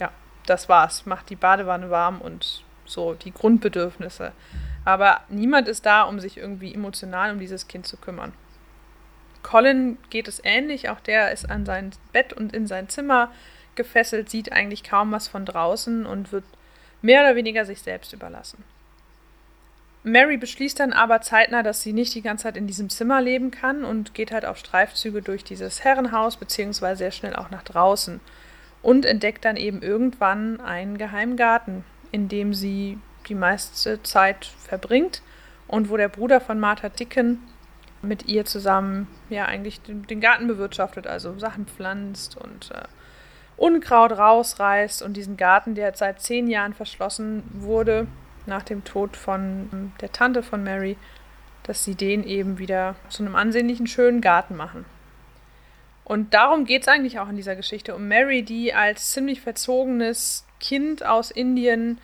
ja, 0.00 0.10
das 0.46 0.68
war's. 0.68 1.06
Macht 1.06 1.30
die 1.30 1.36
Badewanne 1.36 1.90
warm 1.90 2.20
und 2.20 2.64
so 2.84 3.14
die 3.14 3.32
Grundbedürfnisse. 3.32 4.32
Aber 4.84 5.20
niemand 5.28 5.68
ist 5.68 5.86
da, 5.86 6.02
um 6.02 6.18
sich 6.18 6.36
irgendwie 6.36 6.74
emotional 6.74 7.32
um 7.32 7.38
dieses 7.38 7.68
Kind 7.68 7.86
zu 7.86 7.96
kümmern. 7.96 8.32
Colin 9.42 9.98
geht 10.10 10.28
es 10.28 10.40
ähnlich. 10.44 10.88
Auch 10.88 11.00
der 11.00 11.32
ist 11.32 11.48
an 11.48 11.64
sein 11.64 11.90
Bett 12.12 12.32
und 12.32 12.52
in 12.54 12.66
sein 12.66 12.88
Zimmer 12.88 13.30
gefesselt, 13.74 14.28
sieht 14.28 14.52
eigentlich 14.52 14.84
kaum 14.84 15.12
was 15.12 15.28
von 15.28 15.46
draußen 15.46 16.06
und 16.06 16.32
wird 16.32 16.44
mehr 17.02 17.22
oder 17.22 17.36
weniger 17.36 17.64
sich 17.64 17.82
selbst 17.82 18.12
überlassen. 18.12 18.64
Mary 20.04 20.36
beschließt 20.36 20.80
dann 20.80 20.92
aber 20.92 21.20
zeitnah, 21.20 21.62
dass 21.62 21.82
sie 21.82 21.92
nicht 21.92 22.14
die 22.14 22.22
ganze 22.22 22.44
Zeit 22.44 22.56
in 22.56 22.66
diesem 22.66 22.90
Zimmer 22.90 23.20
leben 23.20 23.52
kann 23.52 23.84
und 23.84 24.14
geht 24.14 24.32
halt 24.32 24.44
auf 24.44 24.58
Streifzüge 24.58 25.22
durch 25.22 25.44
dieses 25.44 25.84
Herrenhaus, 25.84 26.36
beziehungsweise 26.36 26.98
sehr 26.98 27.12
schnell 27.12 27.36
auch 27.36 27.50
nach 27.50 27.62
draußen. 27.62 28.20
Und 28.82 29.06
entdeckt 29.06 29.44
dann 29.44 29.56
eben 29.56 29.80
irgendwann 29.80 30.60
einen 30.60 30.98
geheimen 30.98 31.36
Garten, 31.36 31.84
in 32.10 32.28
dem 32.28 32.52
sie 32.52 32.98
die 33.28 33.36
meiste 33.36 34.02
Zeit 34.02 34.44
verbringt 34.44 35.22
und 35.68 35.88
wo 35.88 35.96
der 35.96 36.08
Bruder 36.08 36.40
von 36.40 36.58
Martha 36.58 36.88
Dicken 36.88 37.38
mit 38.02 38.26
ihr 38.26 38.44
zusammen 38.44 39.06
ja 39.30 39.44
eigentlich 39.44 39.80
den, 39.82 40.20
Garten 40.20 40.48
bewirtschaftet, 40.48 41.06
also 41.06 41.38
Sachen 41.38 41.66
pflanzt 41.66 42.36
und 42.36 42.72
äh, 42.72 42.82
Unkraut 43.62 44.10
rausreißt 44.10 45.02
und 45.02 45.16
diesen 45.16 45.36
Garten, 45.36 45.76
der 45.76 45.94
seit 45.94 46.20
zehn 46.20 46.48
Jahren 46.48 46.74
verschlossen 46.74 47.44
wurde, 47.52 48.08
nach 48.44 48.64
dem 48.64 48.82
Tod 48.82 49.16
von 49.16 49.70
ähm, 49.72 49.92
der 50.00 50.10
Tante 50.10 50.42
von 50.42 50.64
Mary, 50.64 50.96
dass 51.62 51.84
sie 51.84 51.94
den 51.94 52.24
eben 52.24 52.58
wieder 52.58 52.96
zu 53.08 53.22
einem 53.22 53.36
ansehnlichen, 53.36 53.86
schönen 53.86 54.20
Garten 54.20 54.56
machen. 54.56 54.84
Und 56.02 56.34
darum 56.34 56.64
geht 56.64 56.82
es 56.82 56.88
eigentlich 56.88 57.20
auch 57.20 57.28
in 57.28 57.36
dieser 57.36 57.54
Geschichte, 57.54 57.94
um 57.94 58.08
Mary, 58.08 58.42
die 58.42 58.74
als 58.74 59.12
ziemlich 59.12 59.40
verzogenes 59.40 60.44
Kind 60.58 61.06
aus 61.06 61.30
Indien 61.30 62.00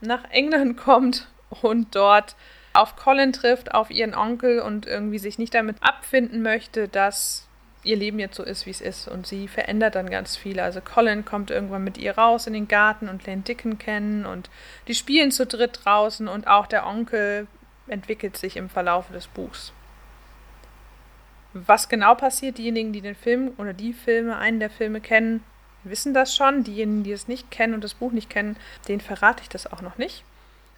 nach 0.00 0.24
England 0.30 0.76
kommt 0.84 1.28
und 1.62 1.94
dort 1.94 2.34
auf 2.72 2.96
Colin 2.96 3.32
trifft, 3.32 3.72
auf 3.72 3.92
ihren 3.92 4.16
Onkel 4.16 4.58
und 4.58 4.86
irgendwie 4.86 5.20
sich 5.20 5.38
nicht 5.38 5.54
damit 5.54 5.76
abfinden 5.80 6.42
möchte, 6.42 6.88
dass 6.88 7.46
ihr 7.84 7.96
Leben 7.96 8.18
jetzt 8.18 8.36
so 8.36 8.42
ist, 8.42 8.66
wie 8.66 8.70
es 8.70 8.80
ist. 8.80 9.08
Und 9.08 9.26
sie 9.26 9.48
verändert 9.48 9.94
dann 9.94 10.10
ganz 10.10 10.36
viel. 10.36 10.60
Also 10.60 10.80
Colin 10.80 11.24
kommt 11.24 11.50
irgendwann 11.50 11.84
mit 11.84 11.98
ihr 11.98 12.16
raus 12.16 12.46
in 12.46 12.52
den 12.52 12.68
Garten 12.68 13.08
und 13.08 13.26
lernt 13.26 13.48
Dicken 13.48 13.78
kennen 13.78 14.26
und 14.26 14.50
die 14.88 14.94
spielen 14.94 15.30
zu 15.30 15.46
dritt 15.46 15.80
draußen 15.84 16.28
und 16.28 16.46
auch 16.46 16.66
der 16.66 16.86
Onkel 16.86 17.46
entwickelt 17.88 18.36
sich 18.36 18.56
im 18.56 18.68
Verlauf 18.68 19.10
des 19.10 19.26
Buchs. 19.26 19.72
Was 21.54 21.88
genau 21.88 22.14
passiert, 22.14 22.58
diejenigen, 22.58 22.92
die 22.92 23.02
den 23.02 23.14
Film 23.14 23.52
oder 23.58 23.74
die 23.74 23.92
Filme, 23.92 24.38
einen 24.38 24.60
der 24.60 24.70
Filme 24.70 25.00
kennen, 25.00 25.42
wissen 25.84 26.14
das 26.14 26.34
schon. 26.34 26.64
Diejenigen, 26.64 27.02
die 27.02 27.12
es 27.12 27.28
nicht 27.28 27.50
kennen 27.50 27.74
und 27.74 27.84
das 27.84 27.94
Buch 27.94 28.12
nicht 28.12 28.30
kennen, 28.30 28.56
denen 28.88 29.00
verrate 29.00 29.42
ich 29.42 29.48
das 29.48 29.70
auch 29.70 29.82
noch 29.82 29.98
nicht. 29.98 30.24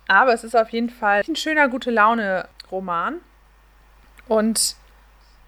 Aber 0.09 0.33
es 0.33 0.43
ist 0.43 0.57
auf 0.57 0.71
jeden 0.71 0.91
Fall 0.91 1.23
ein 1.27 1.37
schöner, 1.37 1.69
gute 1.69 1.91
Laune-Roman. 1.91 3.21
Und 4.27 4.77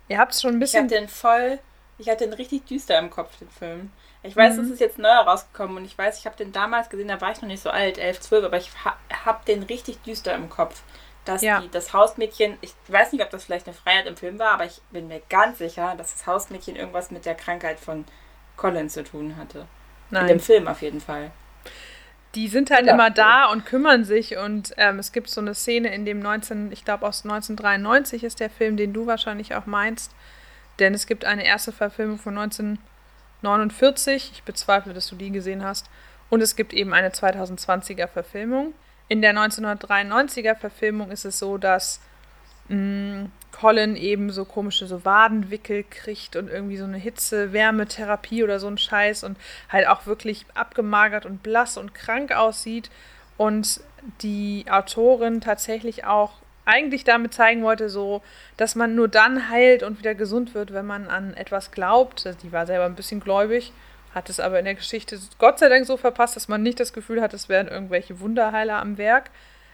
Ihr 0.08 0.18
habt 0.18 0.32
es 0.32 0.42
schon 0.42 0.54
ein 0.54 0.58
bisschen. 0.58 0.86
Ich 0.86 0.92
hatte 0.92 1.00
den 1.00 1.08
voll. 1.08 1.58
Ich 1.98 2.08
hatte 2.08 2.24
den 2.24 2.34
richtig 2.34 2.66
düster 2.66 2.98
im 2.98 3.10
Kopf, 3.10 3.38
den 3.38 3.48
Film. 3.48 3.90
Ich 4.22 4.36
weiß, 4.36 4.56
mhm. 4.56 4.64
es 4.64 4.70
ist 4.70 4.80
jetzt 4.80 4.98
neu 4.98 5.08
rausgekommen 5.08 5.76
und 5.76 5.84
ich 5.84 5.96
weiß, 5.96 6.18
ich 6.18 6.26
habe 6.26 6.36
den 6.36 6.52
damals 6.52 6.90
gesehen, 6.90 7.08
da 7.08 7.20
war 7.20 7.30
ich 7.30 7.40
noch 7.40 7.48
nicht 7.48 7.62
so 7.62 7.70
alt, 7.70 7.96
11, 7.96 8.20
12, 8.20 8.44
aber 8.44 8.56
ich 8.56 8.70
ha 8.84 8.96
habe 9.24 9.44
den 9.46 9.62
richtig 9.62 10.02
düster 10.02 10.34
im 10.34 10.50
Kopf. 10.50 10.82
Dass 11.24 11.42
ja. 11.42 11.60
die, 11.60 11.70
das 11.70 11.92
Hausmädchen, 11.92 12.56
ich 12.60 12.74
weiß 12.88 13.12
nicht, 13.12 13.22
ob 13.22 13.30
das 13.30 13.44
vielleicht 13.44 13.66
eine 13.66 13.74
Freiheit 13.74 14.06
im 14.06 14.16
Film 14.16 14.38
war, 14.38 14.52
aber 14.52 14.64
ich 14.64 14.80
bin 14.90 15.08
mir 15.08 15.20
ganz 15.28 15.58
sicher, 15.58 15.94
dass 15.96 16.12
das 16.12 16.26
Hausmädchen 16.26 16.76
irgendwas 16.76 17.10
mit 17.10 17.24
der 17.24 17.34
Krankheit 17.34 17.80
von 17.80 18.04
Colin 18.56 18.88
zu 18.90 19.02
tun 19.02 19.36
hatte. 19.36 19.66
Nein. 20.10 20.22
In 20.22 20.28
dem 20.28 20.40
Film 20.40 20.68
auf 20.68 20.82
jeden 20.82 21.00
Fall. 21.00 21.32
Die 22.36 22.48
sind 22.48 22.70
halt 22.70 22.86
ja. 22.86 22.92
immer 22.94 23.10
da 23.10 23.46
und 23.46 23.66
kümmern 23.66 24.04
sich 24.04 24.36
und 24.36 24.74
ähm, 24.76 24.98
es 24.98 25.10
gibt 25.10 25.28
so 25.28 25.40
eine 25.40 25.54
Szene 25.54 25.92
in 25.94 26.04
dem 26.04 26.20
19, 26.20 26.70
ich 26.70 26.84
glaube 26.84 27.06
aus 27.06 27.24
1993 27.24 28.22
ist 28.24 28.40
der 28.40 28.50
Film, 28.50 28.76
den 28.76 28.92
du 28.92 29.06
wahrscheinlich 29.06 29.54
auch 29.54 29.66
meinst, 29.66 30.12
denn 30.78 30.92
es 30.94 31.06
gibt 31.06 31.24
eine 31.24 31.44
erste 31.44 31.72
Verfilmung 31.72 32.18
von 32.18 32.36
1949, 32.36 34.32
ich 34.34 34.42
bezweifle, 34.42 34.92
dass 34.92 35.08
du 35.08 35.16
die 35.16 35.30
gesehen 35.30 35.64
hast, 35.64 35.88
und 36.28 36.42
es 36.42 36.56
gibt 36.56 36.72
eben 36.72 36.92
eine 36.92 37.08
2020er 37.08 38.08
Verfilmung. 38.08 38.74
In 39.08 39.22
der 39.22 39.34
1993er 39.34 40.56
Verfilmung 40.56 41.10
ist 41.10 41.24
es 41.24 41.38
so, 41.38 41.56
dass 41.56 42.00
mh, 42.68 43.28
Colin 43.58 43.96
eben 43.96 44.30
so 44.30 44.44
komische 44.44 44.86
so 44.86 45.04
Wadenwickel 45.04 45.84
kriegt 45.88 46.36
und 46.36 46.48
irgendwie 46.50 46.76
so 46.76 46.84
eine 46.84 46.98
Hitze-Wärmetherapie 46.98 48.44
oder 48.44 48.60
so 48.60 48.66
ein 48.66 48.76
Scheiß 48.76 49.24
und 49.24 49.38
halt 49.70 49.88
auch 49.88 50.04
wirklich 50.04 50.44
abgemagert 50.54 51.24
und 51.24 51.42
blass 51.42 51.78
und 51.78 51.94
krank 51.94 52.32
aussieht 52.32 52.90
und 53.38 53.80
die 54.20 54.66
Autorin 54.68 55.40
tatsächlich 55.40 56.04
auch 56.04 56.32
eigentlich 56.66 57.04
damit 57.04 57.32
zeigen 57.32 57.62
wollte, 57.62 57.88
so, 57.88 58.22
dass 58.58 58.74
man 58.74 58.94
nur 58.94 59.08
dann 59.08 59.48
heilt 59.48 59.82
und 59.82 60.00
wieder 60.00 60.14
gesund 60.14 60.54
wird, 60.54 60.74
wenn 60.74 60.86
man 60.86 61.08
an 61.08 61.32
etwas 61.34 61.70
glaubt. 61.70 62.28
Die 62.42 62.52
war 62.52 62.66
selber 62.66 62.84
ein 62.84 62.96
bisschen 62.96 63.20
gläubig, 63.20 63.72
hat 64.14 64.28
es 64.28 64.38
aber 64.38 64.58
in 64.58 64.66
der 64.66 64.74
Geschichte 64.74 65.18
Gott 65.38 65.58
sei 65.60 65.68
Dank 65.70 65.86
so 65.86 65.96
verpasst, 65.96 66.36
dass 66.36 66.48
man 66.48 66.62
nicht 66.62 66.78
das 66.78 66.92
Gefühl 66.92 67.22
hat, 67.22 67.32
es 67.32 67.48
wären 67.48 67.68
irgendwelche 67.68 68.20
Wunderheiler 68.20 68.80
am 68.80 68.98
Werk. 68.98 69.30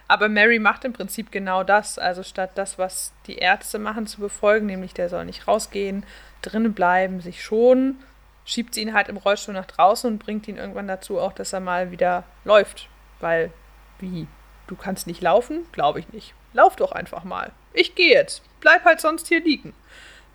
Aber 0.09 0.29
Mary 0.29 0.59
macht 0.59 0.85
im 0.85 0.93
Prinzip 0.93 1.31
genau 1.33 1.65
das. 1.65 1.99
Also 1.99 2.23
statt 2.23 2.53
das, 2.55 2.79
was 2.79 3.13
die 3.27 3.37
Ärzte 3.37 3.79
machen, 3.79 4.07
zu 4.07 4.21
befolgen, 4.21 4.67
nämlich 4.67 4.95
der 4.95 5.09
soll 5.09 5.25
nicht 5.25 5.49
rausgehen, 5.49 6.05
drinnen 6.43 6.75
bleiben, 6.75 7.21
sich 7.21 7.43
schonen, 7.43 8.03
schiebt 8.45 8.75
sie 8.75 8.83
ihn 8.83 8.95
halt 8.95 9.09
im 9.09 9.17
Rollstuhl 9.17 9.55
nach 9.55 9.67
draußen 9.67 10.11
und 10.11 10.19
bringt 10.19 10.49
ihn 10.49 10.57
irgendwann 10.57 10.89
dazu 10.89 11.19
auch, 11.19 11.33
dass 11.33 11.53
er 11.53 11.61
mal 11.61 11.91
wieder 11.91 12.25
läuft. 12.45 12.89
Weil, 13.21 13.53
wie? 13.99 14.27
Du 14.67 14.77
kannst 14.77 15.07
nicht 15.07 15.23
laufen? 15.23 15.67
Glaube 15.73 16.01
ich 16.01 16.13
nicht. 16.13 16.35
Lauf 16.53 16.77
doch 16.77 16.93
einfach 16.93 17.25
mal. 17.25 17.53
Ich 17.73 17.95
gehe 17.95 18.13
jetzt. 18.13 18.43
Bleib 18.61 18.85
halt 18.85 19.01
sonst 19.01 19.29
hier 19.29 19.43
liegen. 19.43 19.75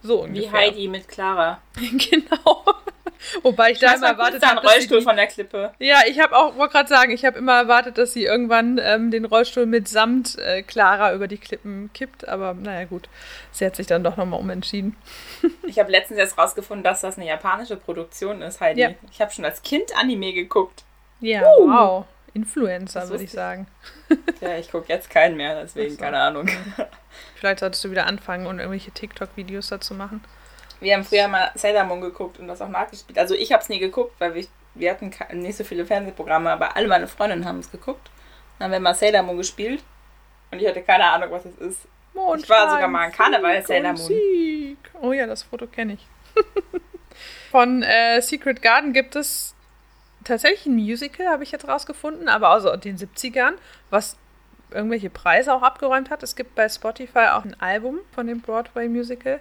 So 0.04 0.24
ungefähr. 0.24 0.52
Wie 0.52 0.56
Heidi 0.56 0.88
mit 0.88 1.08
Clara. 1.08 1.62
genau. 1.76 2.64
Wobei 3.42 3.72
ich, 3.72 3.74
ich 3.74 3.80
da 3.80 3.94
immer 3.94 4.08
erwartet 4.08 4.46
habe. 4.46 4.66
Rollstuhl 4.66 5.00
die, 5.00 5.04
von 5.04 5.16
der 5.16 5.28
Klippe. 5.28 5.74
Ja, 5.80 6.02
ich 6.08 6.20
habe 6.20 6.36
auch, 6.36 6.56
wollte 6.56 6.74
gerade 6.74 6.90
sagen, 6.90 7.12
ich 7.12 7.26
habe 7.26 7.38
immer 7.38 7.56
erwartet, 7.56 7.98
dass 7.98 8.14
sie 8.14 8.26
irgendwann 8.26 8.80
ähm, 8.82 9.12
den 9.12 9.26
Rollstuhl 9.26 9.66
mitsamt 9.66 10.38
äh, 10.38 10.62
Clara 10.62 11.14
über 11.14 11.28
die 11.28 11.38
Klippen 11.38 11.90
kippt. 11.94 12.28
Aber 12.28 12.54
naja, 12.54 12.86
gut. 12.86 13.10
Sie 13.52 13.66
hat 13.66 13.76
sich 13.76 13.88
dann 13.88 14.04
doch 14.04 14.18
nochmal 14.18 14.40
umentschieden. 14.40 14.96
ich 15.64 15.80
habe 15.80 15.92
letztens 15.92 16.20
jetzt 16.20 16.38
rausgefunden, 16.38 16.84
dass 16.84 17.02
das 17.02 17.18
eine 17.18 17.28
japanische 17.28 17.76
Produktion 17.76 18.42
ist, 18.42 18.62
Heidi. 18.62 18.82
Ja. 18.82 18.90
Ich 19.12 19.22
habe 19.22 19.32
schon 19.32 19.46
als 19.46 19.62
Kind 19.62 19.98
Anime 19.98 20.34
geguckt. 20.34 20.84
Ja, 21.20 21.42
uh. 21.42 21.70
wow. 21.70 22.06
Influencer, 22.34 23.10
würde 23.10 23.24
ich 23.24 23.32
sagen. 23.32 23.66
ja, 24.42 24.58
ich 24.58 24.72
gucke 24.72 24.90
jetzt 24.90 25.10
keinen 25.10 25.38
mehr, 25.38 25.60
deswegen, 25.62 25.98
keine 25.98 26.20
Ahnung. 26.20 26.48
Vielleicht 27.36 27.60
solltest 27.60 27.84
du 27.84 27.92
wieder 27.92 28.06
anfangen 28.06 28.48
und 28.48 28.60
irgendwelche 28.60 28.92
TikTok-Videos 28.92 29.68
dazu 29.68 29.94
machen. 29.94 30.24
Wir 30.80 30.96
haben 30.96 31.04
früher 31.04 31.28
mal 31.28 31.52
Sailor 31.56 31.86
Moon 31.86 32.02
geguckt 32.02 32.40
und 32.40 32.48
das 32.48 32.62
auch 32.62 32.70
nachgespielt. 32.70 33.18
Also 33.18 33.34
ich 33.34 33.52
habe 33.52 33.64
es 33.64 33.70
nie 33.70 33.80
geguckt, 33.80 34.14
weil 34.20 34.36
wir, 34.36 34.46
wir 34.76 34.92
hatten 34.92 35.12
nicht 35.40 35.58
so 35.58 35.64
viele 35.64 35.86
Fernsehprogramme, 35.86 36.52
aber 36.52 36.76
alle 36.76 36.88
meine 36.88 37.08
Freundinnen 37.08 37.46
haben 37.46 37.60
es 37.60 37.72
geguckt. 37.72 38.10
Dann 38.60 38.66
haben 38.66 38.72
wir 38.72 38.80
mal 38.80 38.94
Sailor 38.94 39.24
Moon 39.24 39.38
gespielt 39.38 39.84
und 40.52 40.62
ich 40.62 40.68
hatte 40.68 40.82
keine 40.82 41.06
Ahnung, 41.06 41.32
was 41.32 41.46
es 41.46 41.58
ist. 41.58 41.88
Mondschein, 42.14 42.44
ich 42.44 42.50
war 42.50 42.72
sogar 42.72 42.88
mal 42.88 43.02
ein 43.02 43.12
Karneval 43.12 43.66
Sailor 43.66 43.94
Moon. 43.94 44.08
Sieg. 44.08 44.78
Oh 45.02 45.12
ja, 45.12 45.26
das 45.26 45.44
Foto 45.44 45.68
kenne 45.68 45.94
ich. 45.94 46.08
Von 47.52 47.84
äh, 47.84 48.22
Secret 48.22 48.62
Garden 48.62 48.94
gibt 48.94 49.16
es 49.16 49.56
tatsächlich 50.24 50.66
ein 50.66 50.76
Musical, 50.76 51.28
habe 51.28 51.44
ich 51.44 51.52
jetzt 51.52 51.68
rausgefunden, 51.68 52.30
aber 52.30 52.52
aus 52.52 52.64
den 52.82 52.98
70ern, 52.98 53.54
was 53.90 54.18
irgendwelche 54.72 55.10
Preise 55.10 55.54
auch 55.54 55.62
abgeräumt 55.62 56.10
hat. 56.10 56.24
Es 56.24 56.36
gibt 56.36 56.56
bei 56.56 56.68
Spotify 56.68 57.30
auch 57.32 57.46
ein 57.46 57.60
Album 57.60 58.00
von 58.12 58.28
dem 58.28 58.42
Broadway-Musical. 58.42 59.40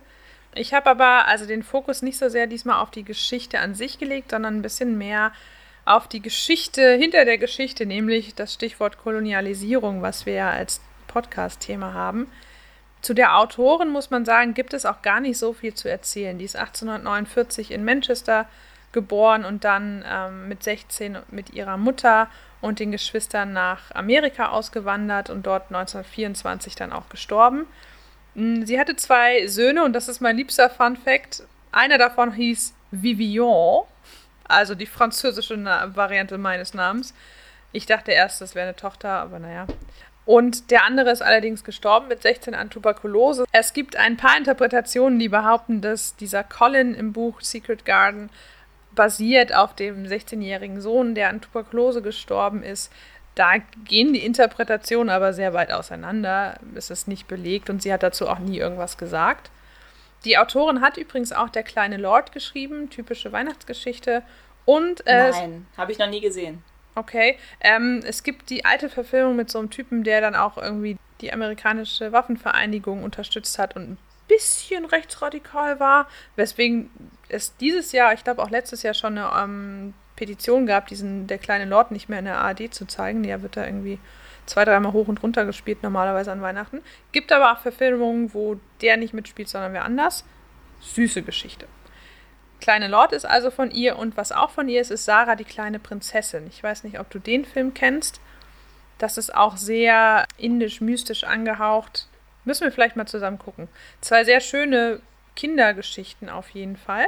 Ich 0.54 0.72
habe 0.72 0.90
aber 0.90 1.26
also 1.26 1.46
den 1.46 1.62
Fokus 1.62 2.02
nicht 2.02 2.18
so 2.18 2.28
sehr 2.28 2.46
diesmal 2.46 2.80
auf 2.80 2.90
die 2.90 3.04
Geschichte 3.04 3.58
an 3.58 3.74
sich 3.74 3.98
gelegt, 3.98 4.30
sondern 4.30 4.56
ein 4.56 4.62
bisschen 4.62 4.96
mehr 4.96 5.32
auf 5.84 6.08
die 6.08 6.22
Geschichte 6.22 6.94
hinter 6.94 7.24
der 7.24 7.38
Geschichte, 7.38 7.86
nämlich 7.86 8.34
das 8.34 8.54
Stichwort 8.54 8.98
Kolonialisierung, 8.98 10.02
was 10.02 10.26
wir 10.26 10.34
ja 10.34 10.50
als 10.50 10.80
Podcast-Thema 11.06 11.92
haben. 11.92 12.26
Zu 13.02 13.14
der 13.14 13.38
Autorin 13.38 13.90
muss 13.90 14.10
man 14.10 14.24
sagen, 14.24 14.54
gibt 14.54 14.74
es 14.74 14.84
auch 14.84 15.02
gar 15.02 15.20
nicht 15.20 15.38
so 15.38 15.52
viel 15.52 15.74
zu 15.74 15.88
erzählen. 15.88 16.38
Die 16.38 16.44
ist 16.44 16.56
1849 16.56 17.70
in 17.70 17.84
Manchester 17.84 18.48
geboren 18.92 19.44
und 19.44 19.62
dann 19.62 20.04
ähm, 20.08 20.48
mit 20.48 20.62
16 20.62 21.18
mit 21.30 21.50
ihrer 21.50 21.76
Mutter 21.76 22.28
und 22.60 22.78
den 22.78 22.92
Geschwistern 22.92 23.52
nach 23.52 23.94
Amerika 23.94 24.48
ausgewandert 24.48 25.30
und 25.30 25.46
dort 25.46 25.66
1924 25.68 26.74
dann 26.74 26.92
auch 26.92 27.08
gestorben. 27.08 27.66
Mm, 28.34 28.62
sie 28.64 28.78
hatte 28.78 28.96
zwei 28.96 29.46
Söhne 29.46 29.84
und 29.84 29.92
das 29.92 30.08
ist 30.08 30.20
mein 30.20 30.36
liebster 30.36 30.70
Fun 30.70 30.96
Fact. 30.96 31.42
Einer 31.72 31.98
davon 31.98 32.32
hieß 32.32 32.74
Vivian, 32.90 33.84
also 34.44 34.74
die 34.74 34.86
französische 34.86 35.56
Variante 35.94 36.38
meines 36.38 36.74
Namens. 36.74 37.14
Ich 37.72 37.86
dachte 37.86 38.12
erst, 38.12 38.40
das 38.40 38.54
wäre 38.54 38.68
eine 38.68 38.76
Tochter, 38.76 39.10
aber 39.10 39.38
naja. 39.38 39.66
Und 40.24 40.72
der 40.72 40.84
andere 40.84 41.10
ist 41.10 41.22
allerdings 41.22 41.62
gestorben 41.62 42.08
mit 42.08 42.22
16 42.22 42.54
an 42.54 42.68
Tuberkulose. 42.68 43.44
Es 43.52 43.72
gibt 43.72 43.96
ein 43.96 44.16
paar 44.16 44.36
Interpretationen, 44.36 45.20
die 45.20 45.28
behaupten, 45.28 45.80
dass 45.80 46.16
dieser 46.16 46.42
Colin 46.42 46.94
im 46.94 47.12
Buch 47.12 47.40
Secret 47.40 47.84
Garden 47.84 48.28
basiert 48.96 49.54
auf 49.54 49.76
dem 49.76 50.04
16-jährigen 50.04 50.80
Sohn, 50.80 51.14
der 51.14 51.28
an 51.28 51.40
Tuberkulose 51.40 52.02
gestorben 52.02 52.64
ist. 52.64 52.92
Da 53.36 53.58
gehen 53.84 54.12
die 54.12 54.24
Interpretationen 54.24 55.10
aber 55.10 55.32
sehr 55.32 55.52
weit 55.54 55.70
auseinander. 55.70 56.58
Es 56.74 56.90
ist 56.90 57.06
nicht 57.06 57.28
belegt 57.28 57.70
und 57.70 57.82
sie 57.82 57.92
hat 57.92 58.02
dazu 58.02 58.28
auch 58.28 58.40
nie 58.40 58.58
irgendwas 58.58 58.98
gesagt. 58.98 59.50
Die 60.24 60.38
Autorin 60.38 60.80
hat 60.80 60.96
übrigens 60.96 61.32
auch 61.32 61.50
Der 61.50 61.62
kleine 61.62 61.98
Lord 61.98 62.32
geschrieben, 62.32 62.90
typische 62.90 63.30
Weihnachtsgeschichte. 63.32 64.22
Und 64.64 65.06
äh, 65.06 65.30
Nein, 65.30 65.66
habe 65.76 65.92
ich 65.92 65.98
noch 65.98 66.08
nie 66.08 66.20
gesehen. 66.20 66.64
Okay. 66.96 67.38
Ähm, 67.60 68.02
es 68.04 68.22
gibt 68.22 68.48
die 68.48 68.64
alte 68.64 68.88
Verfilmung 68.88 69.36
mit 69.36 69.50
so 69.50 69.58
einem 69.58 69.70
Typen, 69.70 70.02
der 70.02 70.22
dann 70.22 70.34
auch 70.34 70.56
irgendwie 70.56 70.96
die 71.20 71.32
amerikanische 71.32 72.12
Waffenvereinigung 72.12 73.04
unterstützt 73.04 73.58
hat 73.58 73.76
und 73.76 73.90
ein 73.90 73.98
bisschen 74.28 74.84
rechtsradikal 74.86 75.78
war, 75.78 76.08
weswegen 76.36 76.90
es 77.28 77.56
dieses 77.56 77.92
Jahr, 77.92 78.12
ich 78.12 78.24
glaube 78.24 78.42
auch 78.42 78.50
letztes 78.50 78.82
Jahr 78.82 78.94
schon 78.94 79.18
eine 79.18 79.30
ähm, 79.42 79.94
Petition 80.16 80.66
gab, 80.66 80.86
diesen 80.86 81.26
Der 81.26 81.38
kleine 81.38 81.66
Lord 81.66 81.90
nicht 81.90 82.08
mehr 82.08 82.18
in 82.18 82.24
der 82.24 82.38
ARD 82.38 82.72
zu 82.74 82.86
zeigen. 82.86 83.22
Der 83.22 83.42
wird 83.42 83.56
da 83.56 83.64
irgendwie 83.64 83.98
zwei, 84.46 84.64
dreimal 84.64 84.92
hoch 84.92 85.08
und 85.08 85.22
runter 85.22 85.44
gespielt, 85.44 85.82
normalerweise 85.82 86.32
an 86.32 86.42
Weihnachten. 86.42 86.82
Gibt 87.12 87.32
aber 87.32 87.52
auch 87.52 87.60
Verfilmungen, 87.60 88.32
wo 88.32 88.58
der 88.80 88.96
nicht 88.96 89.14
mitspielt, 89.14 89.48
sondern 89.48 89.72
wer 89.72 89.84
anders. 89.84 90.24
Süße 90.80 91.22
Geschichte. 91.22 91.66
Kleine 92.60 92.88
Lord 92.88 93.12
ist 93.12 93.26
also 93.26 93.50
von 93.50 93.70
ihr 93.70 93.98
und 93.98 94.16
was 94.16 94.32
auch 94.32 94.50
von 94.50 94.68
ihr 94.68 94.80
ist, 94.80 94.90
ist 94.90 95.04
Sarah 95.04 95.36
die 95.36 95.44
kleine 95.44 95.78
Prinzessin. 95.78 96.46
Ich 96.46 96.62
weiß 96.62 96.84
nicht, 96.84 96.98
ob 96.98 97.10
du 97.10 97.18
den 97.18 97.44
Film 97.44 97.74
kennst. 97.74 98.20
Das 98.98 99.18
ist 99.18 99.34
auch 99.34 99.58
sehr 99.58 100.24
indisch-mystisch 100.38 101.24
angehaucht. 101.24 102.08
Müssen 102.44 102.64
wir 102.64 102.72
vielleicht 102.72 102.96
mal 102.96 103.06
zusammen 103.06 103.38
gucken. 103.38 103.68
Zwei 104.00 104.24
sehr 104.24 104.40
schöne 104.40 105.00
Kindergeschichten 105.36 106.28
auf 106.28 106.50
jeden 106.50 106.76
Fall. 106.76 107.06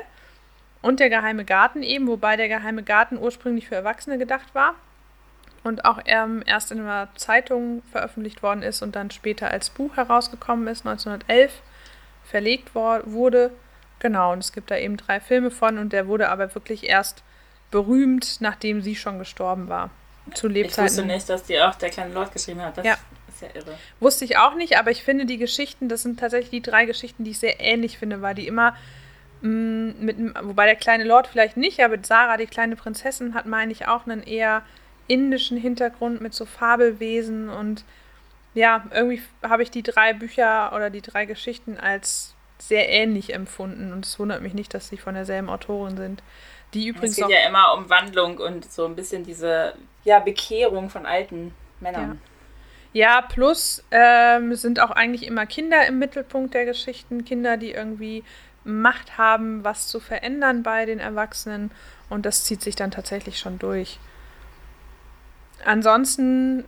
Und 0.81 1.01
der 1.01 1.11
geheime 1.11 1.45
Garten 1.45 1.83
eben, 1.83 2.07
wobei 2.07 2.37
der 2.37 2.49
geheime 2.49 2.85
Garten 2.85 3.19
ursprünglich 3.19 3.67
für 3.67 3.75
Erwachsene 3.75 4.17
gedacht 4.17 4.55
war 4.55 4.77
und 5.65 5.85
auch 5.85 5.99
ähm, 6.07 6.43
erst 6.47 6.71
in 6.71 6.81
einer 6.81 7.09
Zeitung 7.17 7.83
veröffentlicht 7.91 8.43
worden 8.43 8.63
ist 8.63 8.83
und 8.83 8.95
dann 8.95 9.11
später 9.11 9.51
als 9.51 9.71
Buch 9.71 9.97
herausgekommen 9.97 10.67
ist, 10.69 10.87
1911 10.87 11.53
verlegt 12.25 12.75
wurde. 12.75 13.51
Genau, 13.99 14.33
und 14.33 14.39
es 14.39 14.53
gibt 14.53 14.71
da 14.71 14.77
eben 14.77 14.97
drei 14.97 15.19
Filme 15.19 15.51
von 15.51 15.79
und 15.79 15.93
der 15.93 16.07
wurde 16.07 16.29
aber 16.29 16.55
wirklich 16.55 16.89
erst 16.89 17.23
berühmt, 17.71 18.41
nachdem 18.41 18.83
sie 18.83 18.95
schon 18.95 19.19
gestorben 19.19 19.69
war. 19.69 19.91
Zu 20.35 20.47
Lebzeiten. 20.47 20.85
Ich 20.85 20.91
wusste 20.91 21.07
nicht, 21.07 21.29
dass 21.29 21.43
die 21.45 21.61
auch 21.61 21.75
der 21.75 21.91
kleine 21.91 22.13
Lord 22.13 22.33
geschrieben 22.33 22.63
hat. 22.63 22.77
Das 22.79 22.85
ja. 22.85 22.97
Ist 23.43 23.55
ja 23.55 23.61
irre. 23.61 23.79
Wusste 24.01 24.25
ich 24.25 24.37
auch 24.37 24.55
nicht, 24.55 24.79
aber 24.79 24.91
ich 24.91 25.03
finde 25.03 25.27
die 25.27 25.39
Geschichten, 25.39 25.89
das 25.89 26.03
sind 26.03 26.21
tatsächlich 26.21 26.51
die 26.51 26.63
drei 26.63 26.85
Geschichten, 26.85 27.25
die 27.25 27.31
ich 27.31 27.39
sehr 27.39 27.61
ähnlich 27.61 27.99
finde, 27.99 28.23
weil 28.23 28.35
die 28.35 28.47
immer 28.47 28.77
mh, 29.43 29.51
mm, 29.51 29.95
mit, 30.05 30.17
wobei 30.43 30.67
der 30.67 30.77
kleine 30.77 31.05
Lord 31.05 31.27
vielleicht 31.27 31.57
nicht, 31.57 31.81
aber 31.81 31.97
Sarah, 32.03 32.37
die 32.37 32.47
kleine 32.47 32.77
Prinzessin, 32.77 33.35
hat, 33.35 33.47
meine 33.47 33.73
ich, 33.73 33.87
auch 33.87 34.07
einen 34.07 34.23
eher 34.23 34.63
indischen 35.07 35.57
Hintergrund 35.57 36.21
mit 36.21 36.35
so 36.35 36.45
Fabelwesen 36.45 37.49
und 37.49 37.85
ja, 38.55 38.85
irgendwie 38.93 39.23
habe 39.43 39.63
ich 39.63 39.71
die 39.71 39.83
drei 39.83 40.13
Bücher 40.13 40.73
oder 40.75 40.91
die 40.91 41.01
drei 41.01 41.25
Geschichten 41.25 41.79
als 41.79 42.35
sehr 42.59 42.89
ähnlich 42.89 43.33
empfunden 43.33 43.93
und 43.93 44.05
es 44.05 44.19
wundert 44.19 44.43
mich 44.43 44.53
nicht, 44.53 44.75
dass 44.75 44.89
sie 44.89 44.97
von 44.97 45.15
derselben 45.15 45.49
Autorin 45.49 45.97
sind. 45.97 46.23
Die 46.75 46.89
übrigens 46.89 47.17
es 47.17 47.27
geht 47.27 47.31
ja 47.31 47.49
immer 47.49 47.75
um 47.75 47.89
Wandlung 47.89 48.39
und 48.39 48.71
so 48.71 48.85
ein 48.85 48.97
bisschen 48.97 49.25
diese 49.25 49.75
ja, 50.05 50.19
Bekehrung 50.19 50.91
von 50.91 51.07
alten 51.07 51.55
Männern. 51.81 52.21
Ja, 52.99 53.23
plus 53.23 53.85
ähm, 53.93 54.57
sind 54.57 54.81
auch 54.81 54.91
eigentlich 54.91 55.25
immer 55.25 55.47
Kinder 55.47 55.87
im 55.87 56.01
Mittelpunkt 56.01 56.53
der 56.53 56.65
Geschichten. 56.65 57.25
Kinder, 57.25 57.57
die 57.57 57.71
irgendwie 57.71 58.25
Macht 58.65 59.17
haben, 59.17 59.63
was 59.63 59.87
zu 59.87 60.01
verändern 60.01 60.65
bei 60.65 60.85
den 60.85 60.99
Erwachsenen. 60.99 61.71
Und 62.11 62.27
das 62.27 62.43
zieht 62.43 62.61
sich 62.61 62.75
dann 62.75 62.91
tatsächlich 62.91 63.39
schon 63.39 63.61
durch. 63.61 64.01
Ansonsten 65.65 66.65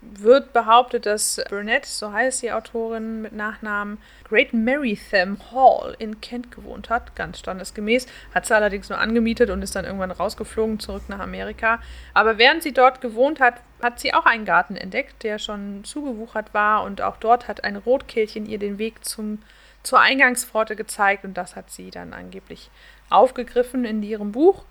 wird 0.00 0.52
behauptet, 0.52 1.06
dass 1.06 1.40
Burnett, 1.48 1.84
so 1.84 2.12
heißt 2.12 2.42
die 2.42 2.52
Autorin 2.52 3.20
mit 3.22 3.32
Nachnamen, 3.32 3.98
Great 4.28 4.52
Marytham 4.52 5.38
Hall 5.50 5.96
in 5.98 6.20
Kent 6.20 6.52
gewohnt 6.52 6.88
hat, 6.88 7.16
ganz 7.16 7.40
standesgemäß, 7.40 8.06
hat 8.32 8.46
sie 8.46 8.54
allerdings 8.54 8.88
nur 8.88 8.98
angemietet 8.98 9.50
und 9.50 9.60
ist 9.62 9.74
dann 9.74 9.84
irgendwann 9.84 10.12
rausgeflogen 10.12 10.78
zurück 10.78 11.02
nach 11.08 11.18
Amerika. 11.18 11.80
Aber 12.14 12.38
während 12.38 12.62
sie 12.62 12.72
dort 12.72 13.00
gewohnt 13.00 13.40
hat, 13.40 13.54
hat 13.82 13.98
sie 13.98 14.14
auch 14.14 14.24
einen 14.24 14.44
Garten 14.44 14.76
entdeckt, 14.76 15.24
der 15.24 15.38
schon 15.38 15.82
zugewuchert 15.82 16.54
war 16.54 16.84
und 16.84 17.02
auch 17.02 17.16
dort 17.16 17.48
hat 17.48 17.64
ein 17.64 17.76
Rotkehlchen 17.76 18.46
ihr 18.46 18.58
den 18.58 18.78
Weg 18.78 19.04
zum, 19.04 19.42
zur 19.82 20.00
Eingangspforte 20.00 20.76
gezeigt 20.76 21.24
und 21.24 21.34
das 21.34 21.56
hat 21.56 21.70
sie 21.70 21.90
dann 21.90 22.12
angeblich 22.12 22.70
aufgegriffen 23.10 23.84
in 23.84 24.02
ihrem 24.02 24.30
Buch 24.30 24.64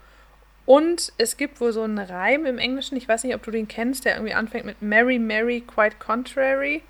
und 0.67 1.13
es 1.17 1.37
gibt 1.37 1.61
wohl 1.61 1.71
so 1.71 1.81
einen 1.81 1.97
Reim 1.97 2.45
im 2.45 2.59
Englischen, 2.59 2.97
ich 2.97 3.07
weiß 3.07 3.23
nicht, 3.23 3.33
ob 3.33 3.41
du 3.41 3.51
den 3.51 3.69
kennst, 3.69 4.03
der 4.03 4.15
irgendwie 4.15 4.33
anfängt 4.33 4.65
mit 4.65 4.81
Mary, 4.81 5.17
Mary, 5.17 5.61
quite 5.61 5.95
contrary. 5.97 6.83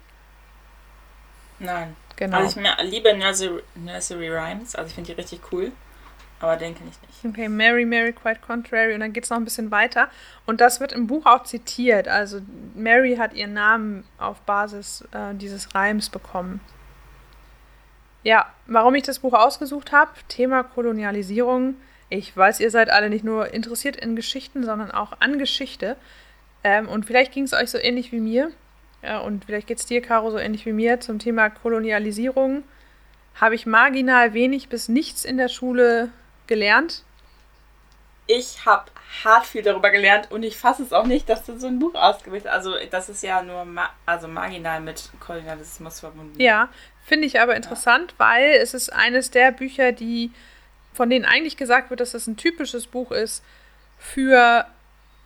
Nein. 1.59 1.95
Genau. 2.15 2.37
Also 2.37 2.59
ich 2.59 2.83
liebe 2.89 3.15
Nursery, 3.15 3.61
Nursery 3.75 4.29
Rhymes, 4.29 4.75
also 4.75 4.87
ich 4.87 4.95
finde 4.95 5.13
die 5.13 5.21
richtig 5.21 5.41
cool. 5.51 5.71
Aber 6.39 6.55
den 6.55 6.75
kenne 6.75 6.89
ich 6.89 7.23
nicht. 7.23 7.33
Okay, 7.33 7.49
Mary, 7.49 7.85
Mary, 7.85 8.13
quite 8.13 8.39
contrary. 8.41 8.93
Und 8.95 8.99
dann 8.99 9.13
geht 9.13 9.23
es 9.23 9.29
noch 9.29 9.37
ein 9.37 9.43
bisschen 9.43 9.71
weiter. 9.71 10.09
Und 10.45 10.59
das 10.59 10.79
wird 10.79 10.91
im 10.91 11.07
Buch 11.07 11.25
auch 11.25 11.43
zitiert. 11.43 12.07
Also 12.07 12.41
Mary 12.75 13.15
hat 13.17 13.33
ihren 13.33 13.53
Namen 13.53 14.05
auf 14.17 14.41
Basis 14.41 15.03
äh, 15.11 15.33
dieses 15.35 15.73
Reims 15.73 16.09
bekommen. 16.09 16.61
Ja, 18.23 18.51
warum 18.65 18.95
ich 18.95 19.03
das 19.03 19.19
Buch 19.19 19.33
ausgesucht 19.33 19.91
habe, 19.91 20.11
Thema 20.27 20.63
Kolonialisierung 20.63 21.75
ich 22.09 22.35
weiß, 22.35 22.59
ihr 22.59 22.71
seid 22.71 22.89
alle 22.89 23.09
nicht 23.09 23.23
nur 23.23 23.53
interessiert 23.53 23.95
in 23.97 24.15
Geschichten, 24.15 24.63
sondern 24.63 24.91
auch 24.91 25.13
an 25.19 25.39
Geschichte. 25.39 25.97
Ähm, 26.63 26.87
und 26.87 27.05
vielleicht 27.05 27.33
ging 27.33 27.43
es 27.43 27.53
euch 27.53 27.69
so 27.69 27.77
ähnlich 27.77 28.11
wie 28.11 28.19
mir. 28.19 28.51
Ja, 29.03 29.19
und 29.19 29.45
vielleicht 29.45 29.67
geht 29.67 29.79
es 29.79 29.85
dir, 29.85 30.01
Caro, 30.01 30.31
so 30.31 30.37
ähnlich 30.37 30.65
wie 30.65 30.73
mir 30.73 30.99
zum 30.99 31.19
Thema 31.19 31.49
Kolonialisierung. 31.49 32.63
Habe 33.35 33.55
ich 33.55 33.65
marginal 33.65 34.33
wenig 34.33 34.69
bis 34.69 34.89
nichts 34.89 35.23
in 35.23 35.37
der 35.37 35.49
Schule 35.49 36.09
gelernt. 36.47 37.03
Ich 38.25 38.65
habe 38.65 38.85
hart 39.23 39.45
viel 39.45 39.61
darüber 39.61 39.89
gelernt 39.89 40.31
und 40.31 40.43
ich 40.43 40.57
fasse 40.57 40.83
es 40.83 40.91
auch 40.91 41.05
nicht, 41.05 41.29
dass 41.29 41.45
du 41.45 41.57
so 41.57 41.67
ein 41.67 41.79
Buch 41.79 41.95
ausgewählt 41.95 42.45
hast. 42.45 42.53
Also, 42.53 42.73
das 42.89 43.07
ist 43.07 43.23
ja 43.23 43.41
nur 43.41 43.63
ma 43.63 43.89
also 44.05 44.27
marginal 44.27 44.81
mit 44.81 45.09
Kolonialismus 45.19 45.99
verbunden. 46.01 46.39
Ja, 46.41 46.69
finde 47.05 47.27
ich 47.27 47.39
aber 47.39 47.55
interessant, 47.55 48.11
ja. 48.11 48.25
weil 48.25 48.51
es 48.53 48.73
ist 48.73 48.91
eines 48.91 49.31
der 49.31 49.51
Bücher, 49.51 49.93
die 49.93 50.31
von 50.97 51.09
denen 51.09 51.25
eigentlich 51.25 51.57
gesagt 51.57 51.91
wird, 51.91 51.99
dass 51.99 52.11
das 52.11 52.27
ein 52.27 52.37
typisches 52.37 52.87
Buch 52.87 53.11
ist 53.11 53.43
für 53.99 54.65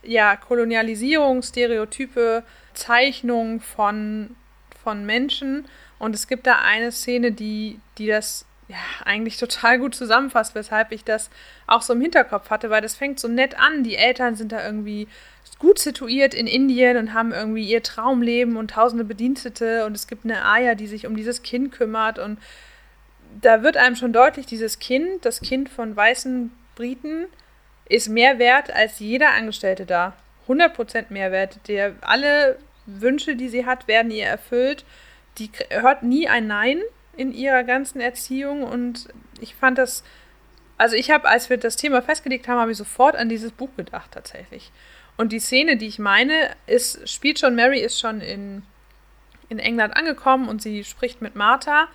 ja, 0.03 0.36
Kolonialisierung, 0.36 1.41
Stereotype, 1.41 2.43
Zeichnung 2.73 3.62
von, 3.62 4.36
von 4.84 5.05
Menschen. 5.05 5.65
Und 5.97 6.13
es 6.13 6.27
gibt 6.27 6.45
da 6.45 6.60
eine 6.60 6.91
Szene, 6.91 7.31
die, 7.31 7.79
die 7.97 8.07
das 8.07 8.45
ja, 8.67 8.77
eigentlich 9.05 9.38
total 9.38 9.79
gut 9.79 9.95
zusammenfasst, 9.95 10.55
weshalb 10.55 10.91
ich 10.91 11.05
das 11.05 11.29
auch 11.67 11.81
so 11.81 11.93
im 11.93 12.01
Hinterkopf 12.01 12.49
hatte, 12.49 12.69
weil 12.69 12.81
das 12.81 12.95
fängt 12.95 13.19
so 13.19 13.29
nett 13.29 13.57
an. 13.57 13.84
Die 13.84 13.95
Eltern 13.95 14.36
sind 14.36 14.51
da 14.51 14.65
irgendwie 14.65 15.07
gut 15.57 15.79
situiert 15.79 16.34
in 16.34 16.47
Indien 16.47 16.97
und 16.97 17.13
haben 17.13 17.31
irgendwie 17.31 17.63
ihr 17.63 17.81
Traumleben 17.81 18.57
und 18.57 18.71
tausende 18.71 19.05
Bedienstete 19.05 19.86
und 19.86 19.95
es 19.95 20.07
gibt 20.07 20.25
eine 20.25 20.43
Aya, 20.43 20.75
die 20.75 20.88
sich 20.88 21.07
um 21.07 21.15
dieses 21.15 21.43
Kind 21.43 21.71
kümmert 21.71 22.19
und 22.19 22.39
da 23.39 23.63
wird 23.63 23.78
einem 23.78 23.96
schon 23.96 24.13
deutlich, 24.13 24.46
dieses 24.46 24.80
Kind, 24.80 25.26
das 25.26 25.41
Kind 25.41 25.70
von 25.70 25.96
weißen 25.96 26.52
Briten, 26.76 27.28
ist 27.88 28.10
mehr 28.10 28.39
wert 28.39 28.74
als 28.74 29.00
jeder 29.00 29.32
Angestellte 29.32 29.86
da. 29.86 30.13
100% 30.48 31.06
Mehrwert. 31.10 31.60
Der, 31.67 31.96
alle 32.02 32.58
Wünsche, 32.86 33.36
die 33.36 33.50
sie 33.50 33.65
hat, 33.65 33.88
werden 33.88 34.12
ihr 34.12 34.26
erfüllt. 34.26 34.86
Die 35.38 35.52
hört 35.70 36.04
nie 36.04 36.28
ein 36.28 36.48
Nein 36.48 36.82
in 37.15 37.34
ihrer 37.34 37.63
ganzen 37.63 38.02
Erziehung 38.02 38.63
und 38.63 39.10
ich 39.39 39.56
fand 39.56 39.78
das, 39.78 40.04
also 40.78 40.96
ich 40.96 41.12
habe, 41.12 41.28
als 41.28 41.50
wir 41.50 41.58
das 41.58 41.76
Thema 41.76 42.02
festgelegt 42.02 42.48
haben, 42.48 42.60
habe 42.60 42.72
ich 42.72 42.78
sofort 42.78 43.15
an 43.15 43.30
dieses 43.30 43.52
Buch 43.52 43.70
gedacht 43.78 44.12
tatsächlich. 44.12 44.72
Und 45.17 45.32
die 45.32 45.39
Szene, 45.39 45.78
die 45.78 45.88
ich 45.88 46.00
meine, 46.00 46.52
ist, 46.67 47.08
spielt 47.10 47.39
schon, 47.39 47.56
Mary 47.56 47.80
ist 47.80 48.00
schon 48.00 48.22
in, 48.22 48.63
in 49.50 49.60
England 49.60 49.96
angekommen 49.96 50.48
und 50.48 50.62
sie 50.62 50.84
spricht 50.84 51.22
mit 51.22 51.36
Martha 51.36 51.88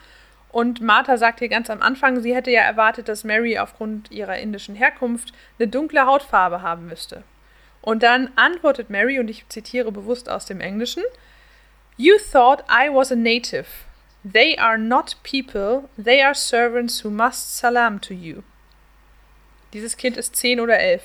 und 0.56 0.80
Martha 0.80 1.18
sagt 1.18 1.40
hier 1.40 1.50
ganz 1.50 1.68
am 1.68 1.82
Anfang, 1.82 2.22
sie 2.22 2.34
hätte 2.34 2.50
ja 2.50 2.62
erwartet, 2.62 3.08
dass 3.08 3.24
Mary 3.24 3.58
aufgrund 3.58 4.10
ihrer 4.10 4.38
indischen 4.38 4.74
Herkunft 4.74 5.34
eine 5.58 5.68
dunkle 5.68 6.06
Hautfarbe 6.06 6.62
haben 6.62 6.86
müsste. 6.86 7.24
Und 7.82 8.02
dann 8.02 8.30
antwortet 8.36 8.88
Mary, 8.88 9.20
und 9.20 9.28
ich 9.28 9.46
zitiere 9.50 9.92
bewusst 9.92 10.30
aus 10.30 10.46
dem 10.46 10.62
Englischen, 10.62 11.02
You 11.98 12.14
thought 12.32 12.64
I 12.70 12.88
was 12.90 13.12
a 13.12 13.16
native. 13.16 13.66
They 14.24 14.58
are 14.58 14.78
not 14.78 15.18
people, 15.22 15.90
they 16.02 16.22
are 16.22 16.34
servants 16.34 17.04
who 17.04 17.10
must 17.10 17.58
salam 17.58 18.00
to 18.00 18.14
you. 18.14 18.40
Dieses 19.74 19.98
Kind 19.98 20.16
ist 20.16 20.36
zehn 20.36 20.58
oder 20.58 20.78
elf. 20.78 21.02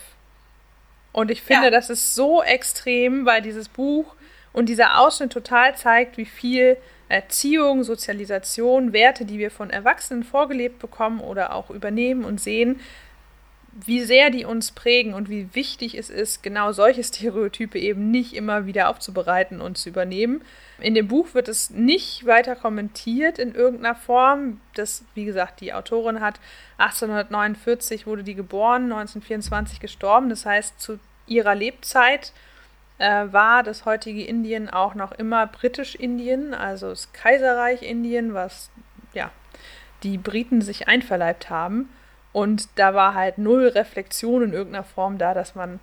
Und 1.11 1.29
ich 1.29 1.41
finde, 1.41 1.65
ja. 1.65 1.71
das 1.71 1.89
ist 1.89 2.15
so 2.15 2.41
extrem, 2.41 3.25
weil 3.25 3.41
dieses 3.41 3.67
Buch 3.67 4.15
und 4.53 4.69
dieser 4.69 4.97
Ausschnitt 4.97 5.33
total 5.33 5.75
zeigt, 5.75 6.15
wie 6.15 6.23
viel 6.23 6.77
Erziehung, 7.11 7.83
Sozialisation, 7.83 8.93
Werte, 8.93 9.25
die 9.25 9.37
wir 9.37 9.51
von 9.51 9.69
Erwachsenen 9.69 10.23
vorgelebt 10.23 10.79
bekommen 10.79 11.19
oder 11.19 11.53
auch 11.53 11.69
übernehmen 11.69 12.23
und 12.23 12.39
sehen, 12.39 12.79
wie 13.73 14.01
sehr 14.01 14.29
die 14.29 14.45
uns 14.45 14.71
prägen 14.71 15.13
und 15.13 15.29
wie 15.29 15.53
wichtig 15.53 15.97
es 15.97 16.09
ist, 16.09 16.43
genau 16.43 16.71
solche 16.71 17.03
Stereotype 17.05 17.77
eben 17.77 18.11
nicht 18.11 18.33
immer 18.33 18.65
wieder 18.65 18.89
aufzubereiten 18.89 19.61
und 19.61 19.77
zu 19.77 19.89
übernehmen. 19.89 20.41
In 20.79 20.95
dem 20.95 21.07
Buch 21.07 21.33
wird 21.33 21.47
es 21.47 21.69
nicht 21.69 22.25
weiter 22.25 22.55
kommentiert 22.55 23.39
in 23.39 23.53
irgendeiner 23.53 23.95
Form. 23.95 24.59
Das, 24.73 25.03
wie 25.13 25.25
gesagt, 25.25 25.61
die 25.61 25.73
Autorin 25.73 26.21
hat 26.21 26.39
1849 26.77 28.07
wurde 28.07 28.23
die 28.23 28.35
geboren, 28.35 28.83
1924 28.83 29.79
gestorben. 29.79 30.29
Das 30.29 30.45
heißt, 30.45 30.79
zu 30.79 30.99
ihrer 31.27 31.55
Lebzeit 31.55 32.33
war 33.01 33.63
das 33.63 33.85
heutige 33.85 34.23
Indien 34.23 34.69
auch 34.69 34.93
noch 34.93 35.11
immer 35.11 35.47
britisch-Indien, 35.47 36.53
also 36.53 36.89
das 36.89 37.11
Kaiserreich 37.13 37.81
Indien, 37.81 38.33
was 38.33 38.69
ja 39.13 39.31
die 40.03 40.17
Briten 40.17 40.61
sich 40.61 40.87
einverleibt 40.87 41.49
haben. 41.49 41.89
Und 42.33 42.69
da 42.75 42.93
war 42.93 43.13
halt 43.13 43.37
null 43.37 43.67
Reflexion 43.67 44.43
in 44.43 44.53
irgendeiner 44.53 44.85
Form 44.85 45.17
da, 45.17 45.33
dass 45.33 45.55
man, 45.55 45.79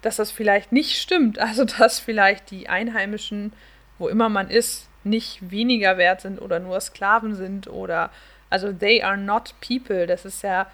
dass 0.00 0.16
das 0.16 0.30
vielleicht 0.30 0.72
nicht 0.72 1.00
stimmt. 1.00 1.38
Also 1.38 1.64
dass 1.64 1.98
vielleicht 1.98 2.50
die 2.50 2.68
Einheimischen, 2.68 3.52
wo 3.98 4.08
immer 4.08 4.28
man 4.28 4.48
ist, 4.48 4.88
nicht 5.04 5.50
weniger 5.50 5.98
wert 5.98 6.20
sind 6.20 6.40
oder 6.40 6.60
nur 6.60 6.80
Sklaven 6.80 7.34
sind 7.34 7.66
oder 7.66 8.10
also 8.50 8.72
they 8.72 9.02
are 9.02 9.16
not 9.16 9.54
people. 9.60 10.06
Das 10.06 10.24
ist 10.24 10.42
ja, 10.42 10.66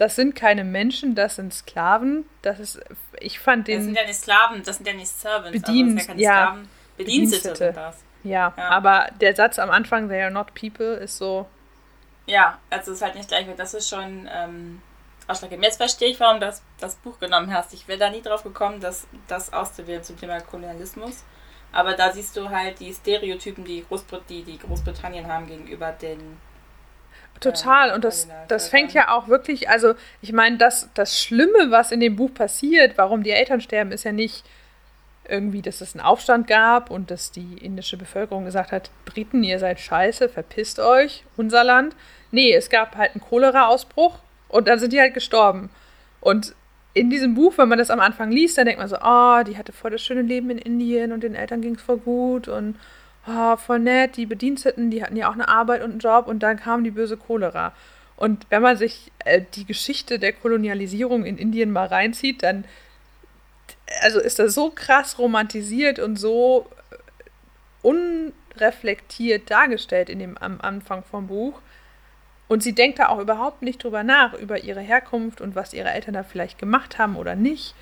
das 0.00 0.16
sind 0.16 0.34
keine 0.34 0.64
Menschen, 0.64 1.14
das 1.14 1.36
sind 1.36 1.52
Sklaven. 1.52 2.24
Das 2.42 2.58
ist, 2.58 2.80
ich 3.20 3.38
fand 3.38 3.68
den. 3.68 3.76
Das 3.76 3.84
sind 3.84 3.96
ja 3.96 4.06
nicht 4.06 4.20
Sklaven, 4.20 4.62
das 4.62 4.76
sind 4.76 4.86
ja 4.86 4.94
nicht 4.94 5.08
Servants. 5.08 5.60
Bedient, 5.60 6.08
also 6.08 6.20
ja, 6.20 6.32
Sklaven. 6.32 6.68
Bedienstete, 6.96 7.42
Bedienstete. 7.48 7.64
sind 7.64 7.76
das. 7.76 8.04
Ja, 8.22 8.54
ja, 8.56 8.68
aber 8.68 9.08
der 9.20 9.34
Satz 9.34 9.58
am 9.58 9.70
Anfang, 9.70 10.08
they 10.08 10.22
are 10.22 10.30
not 10.30 10.54
people, 10.54 10.94
ist 10.94 11.16
so, 11.16 11.46
ja, 12.30 12.58
also 12.70 12.92
es 12.92 12.98
ist 12.98 13.02
halt 13.02 13.16
nicht 13.16 13.28
gleich, 13.28 13.46
das 13.56 13.74
ist 13.74 13.88
schon 13.88 14.28
ähm, 14.32 14.80
ausschlaggebend. 15.26 15.64
Jetzt 15.64 15.78
verstehe 15.78 16.10
ich, 16.10 16.20
warum 16.20 16.38
du 16.38 16.46
das, 16.46 16.62
das 16.78 16.94
Buch 16.96 17.18
genommen 17.18 17.52
hast. 17.52 17.74
Ich 17.74 17.88
wäre 17.88 17.98
da 17.98 18.08
nie 18.08 18.22
drauf 18.22 18.44
gekommen, 18.44 18.80
das, 18.80 19.06
das 19.26 19.52
auszuwählen 19.52 20.04
zum 20.04 20.18
Thema 20.18 20.40
Kolonialismus. 20.40 21.24
Aber 21.72 21.94
da 21.94 22.12
siehst 22.12 22.36
du 22.36 22.50
halt 22.50 22.80
die 22.80 22.92
Stereotypen, 22.92 23.64
die, 23.64 23.84
Großbrit 23.84 24.22
die, 24.28 24.42
die 24.42 24.58
Großbritannien 24.58 25.26
haben 25.26 25.46
gegenüber 25.46 25.92
den. 25.92 26.38
Total, 27.40 27.92
und 27.94 28.04
das, 28.04 28.28
das 28.48 28.68
fängt 28.68 28.92
ja 28.92 29.16
auch 29.16 29.28
wirklich, 29.28 29.70
also 29.70 29.94
ich 30.20 30.32
meine, 30.32 30.58
das, 30.58 30.90
das 30.92 31.18
Schlimme, 31.22 31.70
was 31.70 31.90
in 31.90 32.00
dem 32.00 32.14
Buch 32.16 32.32
passiert, 32.34 32.98
warum 32.98 33.22
die 33.22 33.30
Eltern 33.30 33.62
sterben, 33.62 33.92
ist 33.92 34.04
ja 34.04 34.12
nicht 34.12 34.44
irgendwie, 35.26 35.62
dass 35.62 35.80
es 35.80 35.94
einen 35.94 36.04
Aufstand 36.04 36.46
gab 36.46 36.90
und 36.90 37.10
dass 37.10 37.30
die 37.30 37.56
indische 37.58 37.96
Bevölkerung 37.96 38.44
gesagt 38.44 38.72
hat, 38.72 38.90
Briten, 39.06 39.42
ihr 39.42 39.58
seid 39.58 39.80
scheiße, 39.80 40.28
verpisst 40.28 40.80
euch, 40.80 41.24
unser 41.36 41.64
Land. 41.64 41.96
Nee, 42.30 42.52
es 42.52 42.68
gab 42.68 42.96
halt 42.96 43.12
einen 43.12 43.22
Cholera-Ausbruch 43.22 44.18
und 44.48 44.68
dann 44.68 44.78
sind 44.78 44.92
die 44.92 45.00
halt 45.00 45.14
gestorben. 45.14 45.70
Und 46.20 46.54
in 46.92 47.08
diesem 47.08 47.34
Buch, 47.34 47.56
wenn 47.56 47.68
man 47.68 47.78
das 47.78 47.90
am 47.90 48.00
Anfang 48.00 48.30
liest, 48.30 48.58
dann 48.58 48.66
denkt 48.66 48.80
man 48.80 48.88
so, 48.88 48.96
oh, 48.96 49.42
die 49.46 49.56
hatte 49.56 49.72
voll 49.72 49.92
das 49.92 50.02
schöne 50.02 50.22
Leben 50.22 50.50
in 50.50 50.58
Indien 50.58 51.12
und 51.12 51.22
den 51.22 51.34
Eltern 51.36 51.62
ging 51.62 51.76
es 51.76 51.82
voll 51.82 51.98
gut 51.98 52.48
und 52.48 52.76
oh, 53.26 53.56
voll 53.56 53.80
nett, 53.80 54.16
die 54.16 54.26
Bediensteten, 54.26 54.90
die 54.90 55.02
hatten 55.02 55.16
ja 55.16 55.28
auch 55.28 55.34
eine 55.34 55.48
Arbeit 55.48 55.82
und 55.82 55.90
einen 55.90 56.00
Job 56.00 56.26
und 56.26 56.42
dann 56.42 56.58
kam 56.58 56.84
die 56.84 56.90
böse 56.90 57.16
Cholera. 57.16 57.72
Und 58.16 58.46
wenn 58.50 58.62
man 58.62 58.76
sich 58.76 59.10
äh, 59.24 59.42
die 59.54 59.64
Geschichte 59.64 60.18
der 60.18 60.32
Kolonialisierung 60.32 61.24
in 61.24 61.38
Indien 61.38 61.70
mal 61.72 61.86
reinzieht, 61.86 62.42
dann 62.42 62.64
also 64.02 64.20
ist 64.20 64.38
das 64.38 64.54
so 64.54 64.70
krass 64.70 65.18
romantisiert 65.18 65.98
und 65.98 66.16
so 66.16 66.66
unreflektiert 67.82 69.50
dargestellt 69.50 70.08
in 70.08 70.18
dem 70.18 70.38
am 70.38 70.60
Anfang 70.60 71.02
vom 71.02 71.26
Buch. 71.26 71.60
Und 72.48 72.62
sie 72.62 72.74
denkt 72.74 72.98
da 72.98 73.08
auch 73.08 73.20
überhaupt 73.20 73.62
nicht 73.62 73.82
drüber 73.82 74.02
nach, 74.02 74.34
über 74.34 74.58
ihre 74.58 74.80
Herkunft 74.80 75.40
und 75.40 75.54
was 75.54 75.72
ihre 75.72 75.90
Eltern 75.90 76.14
da 76.14 76.24
vielleicht 76.24 76.58
gemacht 76.58 76.98
haben 76.98 77.16
oder 77.16 77.36
nicht. 77.36 77.74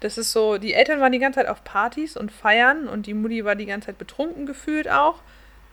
Das 0.00 0.16
ist 0.16 0.32
so, 0.32 0.58
die 0.58 0.74
Eltern 0.74 1.00
waren 1.00 1.12
die 1.12 1.18
ganze 1.18 1.40
Zeit 1.40 1.48
auf 1.48 1.64
Partys 1.64 2.16
und 2.16 2.30
feiern 2.30 2.88
und 2.88 3.06
die 3.06 3.14
Mutti 3.14 3.44
war 3.44 3.56
die 3.56 3.66
ganze 3.66 3.86
Zeit 3.86 3.98
betrunken 3.98 4.46
gefühlt 4.46 4.88
auch, 4.88 5.20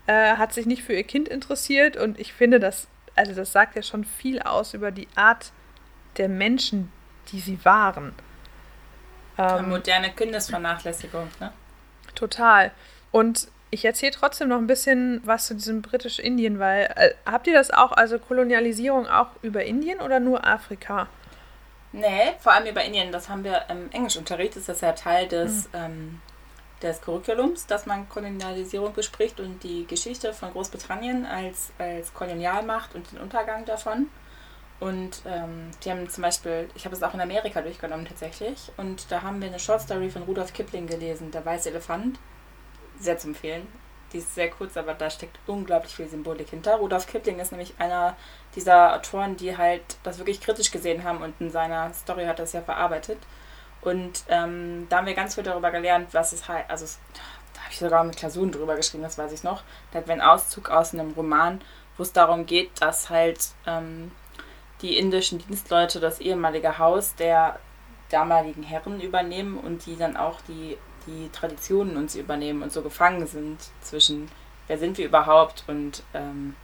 äh, 0.08 0.36
hat 0.36 0.54
sich 0.54 0.66
nicht 0.66 0.84
für 0.84 0.94
ihr 0.94 1.04
Kind 1.04 1.28
interessiert 1.28 1.96
und 1.98 2.20
ich 2.20 2.34
finde 2.34 2.60
das, 2.60 2.88
also 3.16 3.34
das 3.34 3.52
sagt 3.52 3.76
ja 3.76 3.84
schon 3.84 4.04
viel 4.04 4.42
aus 4.42 4.74
über 4.74 4.92
die 4.92 5.08
Art 5.16 5.52
der 6.18 6.30
Menschen, 6.30 6.92
die 7.32 7.40
sie 7.40 7.64
waren. 7.66 8.14
Ähm, 9.38 9.70
moderne 9.70 10.12
Kindesvernachlässigung, 10.12 11.28
ne? 11.40 11.52
Total. 12.16 12.72
Und 13.12 13.50
ich 13.72 13.84
erzähle 13.84 14.14
trotzdem 14.14 14.48
noch 14.48 14.58
ein 14.58 14.68
bisschen 14.68 15.22
was 15.26 15.48
zu 15.48 15.56
diesem 15.56 15.82
britisch-Indien, 15.82 16.60
weil 16.60 16.90
äh, 16.96 17.10
habt 17.26 17.48
ihr 17.48 17.54
das 17.54 17.72
auch, 17.72 17.92
also 17.92 18.20
Kolonialisierung 18.20 19.08
auch 19.08 19.30
über 19.42 19.64
Indien 19.66 20.00
oder 20.00 20.20
nur 20.20 20.46
Afrika? 20.48 21.08
Nee, 21.96 22.34
vor 22.40 22.52
allem 22.52 22.68
über 22.68 22.84
Indien. 22.84 23.14
Das 23.14 23.30
haben 23.30 23.46
wir 23.46 23.70
im 23.70 23.90
Englischunterricht, 23.92 24.58
ist 24.58 24.68
das 24.68 24.82
ja 24.82 24.92
Teil 24.92 25.30
des, 25.30 25.70
mhm. 25.70 25.72
ähm, 25.74 26.22
des 26.82 27.00
Curriculums, 27.00 27.68
dass 27.68 27.86
man 27.86 28.10
Kolonialisierung 28.10 28.92
bespricht 28.94 29.40
und 29.40 29.64
die 29.64 29.88
Geschichte 29.88 30.34
von 30.34 30.52
Großbritannien 30.52 31.26
als, 31.26 31.72
als 31.78 32.14
Kolonialmacht 32.14 32.96
und 32.96 33.10
den 33.14 33.20
Untergang 33.20 33.64
davon. 33.64 34.10
Und 34.82 35.22
ähm, 35.26 35.72
die 35.86 35.90
haben 35.92 36.10
zum 36.10 36.24
Beispiel, 36.24 36.70
ich 36.76 36.84
habe 36.84 36.94
es 36.94 37.02
auch 37.02 37.14
in 37.14 37.22
Amerika 37.22 37.62
durchgenommen 37.62 38.06
tatsächlich, 38.06 38.74
und 38.76 39.10
da 39.10 39.22
haben 39.22 39.40
wir 39.40 39.48
eine 39.48 39.60
Shortstory 39.60 40.10
von 40.10 40.24
Rudolf 40.24 40.52
Kipling 40.52 40.88
gelesen, 40.88 41.32
Der 41.32 41.46
weiße 41.46 41.70
Elefant. 41.70 42.20
Sehr 43.00 43.18
zu 43.18 43.30
empfehlen. 43.30 43.68
Die 44.14 44.20
ist 44.20 44.36
sehr 44.36 44.50
kurz, 44.50 44.78
aber 44.78 44.94
da 44.94 45.10
steckt 45.10 45.40
unglaublich 45.48 45.96
viel 45.96 46.08
Symbolik 46.08 46.50
hinter. 46.50 46.76
Rudolf 46.76 47.08
Kipling 47.08 47.40
ist 47.40 47.52
nämlich 47.52 47.74
einer 47.80 48.16
dieser 48.56 48.96
Autoren, 48.96 49.36
die 49.36 49.58
halt 49.58 49.84
das 50.04 50.20
wirklich 50.20 50.40
kritisch 50.42 50.72
gesehen 50.72 51.04
haben 51.04 51.22
und 51.22 51.34
in 51.40 51.50
seiner 51.50 51.94
Story 51.94 52.26
hat 52.26 52.40
es 52.40 52.54
ja 52.54 52.62
verarbeitet. 52.62 53.18
Und 53.82 54.24
ähm, 54.30 54.88
da 54.90 54.98
haben 54.98 55.06
wir 55.06 55.14
ganz 55.14 55.36
viel 55.36 55.44
darüber 55.44 55.72
gelernt, 55.72 56.14
was 56.14 56.34
es 56.34 56.48
halt, 56.48 56.70
also 56.70 56.86
da 57.54 57.62
habe 57.62 57.72
ich 57.72 57.80
sogar 57.80 58.04
mit 58.04 58.18
Klausuren 58.18 58.52
drüber 58.52 58.76
geschrieben, 58.76 59.04
das 59.04 59.18
weiß 59.18 59.32
ich 59.32 59.44
noch. 59.44 59.64
Da 59.92 60.00
hat 60.00 60.08
wir 60.08 60.14
einen 60.14 60.22
Auszug 60.22 60.70
aus 60.70 60.94
einem 60.94 61.12
Roman, 61.12 61.62
wo 61.98 62.04
es 62.04 62.12
darum 62.12 62.46
geht, 62.46 62.72
dass 62.82 63.10
halt 63.10 63.40
ähm, 63.68 64.12
die 64.82 64.98
indischen 64.98 65.40
Dienstleute 65.40 66.00
das 66.00 66.20
ehemalige 66.20 66.78
Haus 66.78 67.16
der 67.16 67.60
damaligen 68.10 68.64
Herren 68.64 69.02
übernehmen 69.02 69.58
und 69.58 69.86
die 69.86 69.98
dann 69.98 70.18
auch 70.18 70.42
die, 70.48 70.78
die 71.08 71.30
Traditionen 71.32 71.98
uns 71.98 72.16
übernehmen 72.16 72.64
und 72.64 72.72
so 72.72 72.82
gefangen 72.82 73.28
sind 73.28 73.60
zwischen, 73.82 74.30
wer 74.68 74.78
sind 74.78 74.98
wir 74.98 75.06
überhaupt 75.06 75.64
und 75.68 76.04
ähm, 76.14 76.56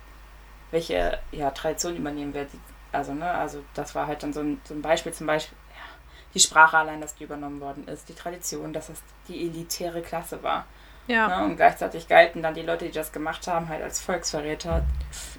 welche 0.72 1.20
ja, 1.32 1.52
Tradition 1.52 1.96
übernehmen 1.96 2.34
wir. 2.34 2.48
Also, 2.92 3.14
ne, 3.14 3.30
also 3.30 3.64
das 3.74 3.96
war 3.96 4.08
halt 4.08 4.24
dann 4.24 4.34
so 4.34 4.42
ein, 4.42 4.62
so 4.64 4.74
ein 4.74 4.82
Beispiel, 4.82 5.14
zum 5.14 5.28
Beispiel 5.28 5.58
ja, 5.70 5.84
die 6.34 6.40
Sprache 6.40 6.78
allein, 6.78 7.02
dass 7.02 7.16
die 7.16 7.24
übernommen 7.24 7.62
worden 7.62 7.88
ist, 7.88 8.10
die 8.10 8.16
Tradition, 8.16 8.74
dass 8.74 8.90
es 8.90 9.02
die 9.28 9.42
elitäre 9.48 10.02
Klasse 10.02 10.44
war. 10.44 10.66
Ja. 11.08 11.28
Ne, 11.28 11.46
und 11.46 11.56
gleichzeitig 11.58 12.08
galten 12.08 12.42
dann 12.42 12.54
die 12.54 12.62
Leute, 12.62 12.86
die 12.86 12.92
das 12.92 13.12
gemacht 13.12 13.48
haben, 13.48 13.70
halt 13.70 13.82
als 13.82 14.02
Volksverräter 14.02 14.84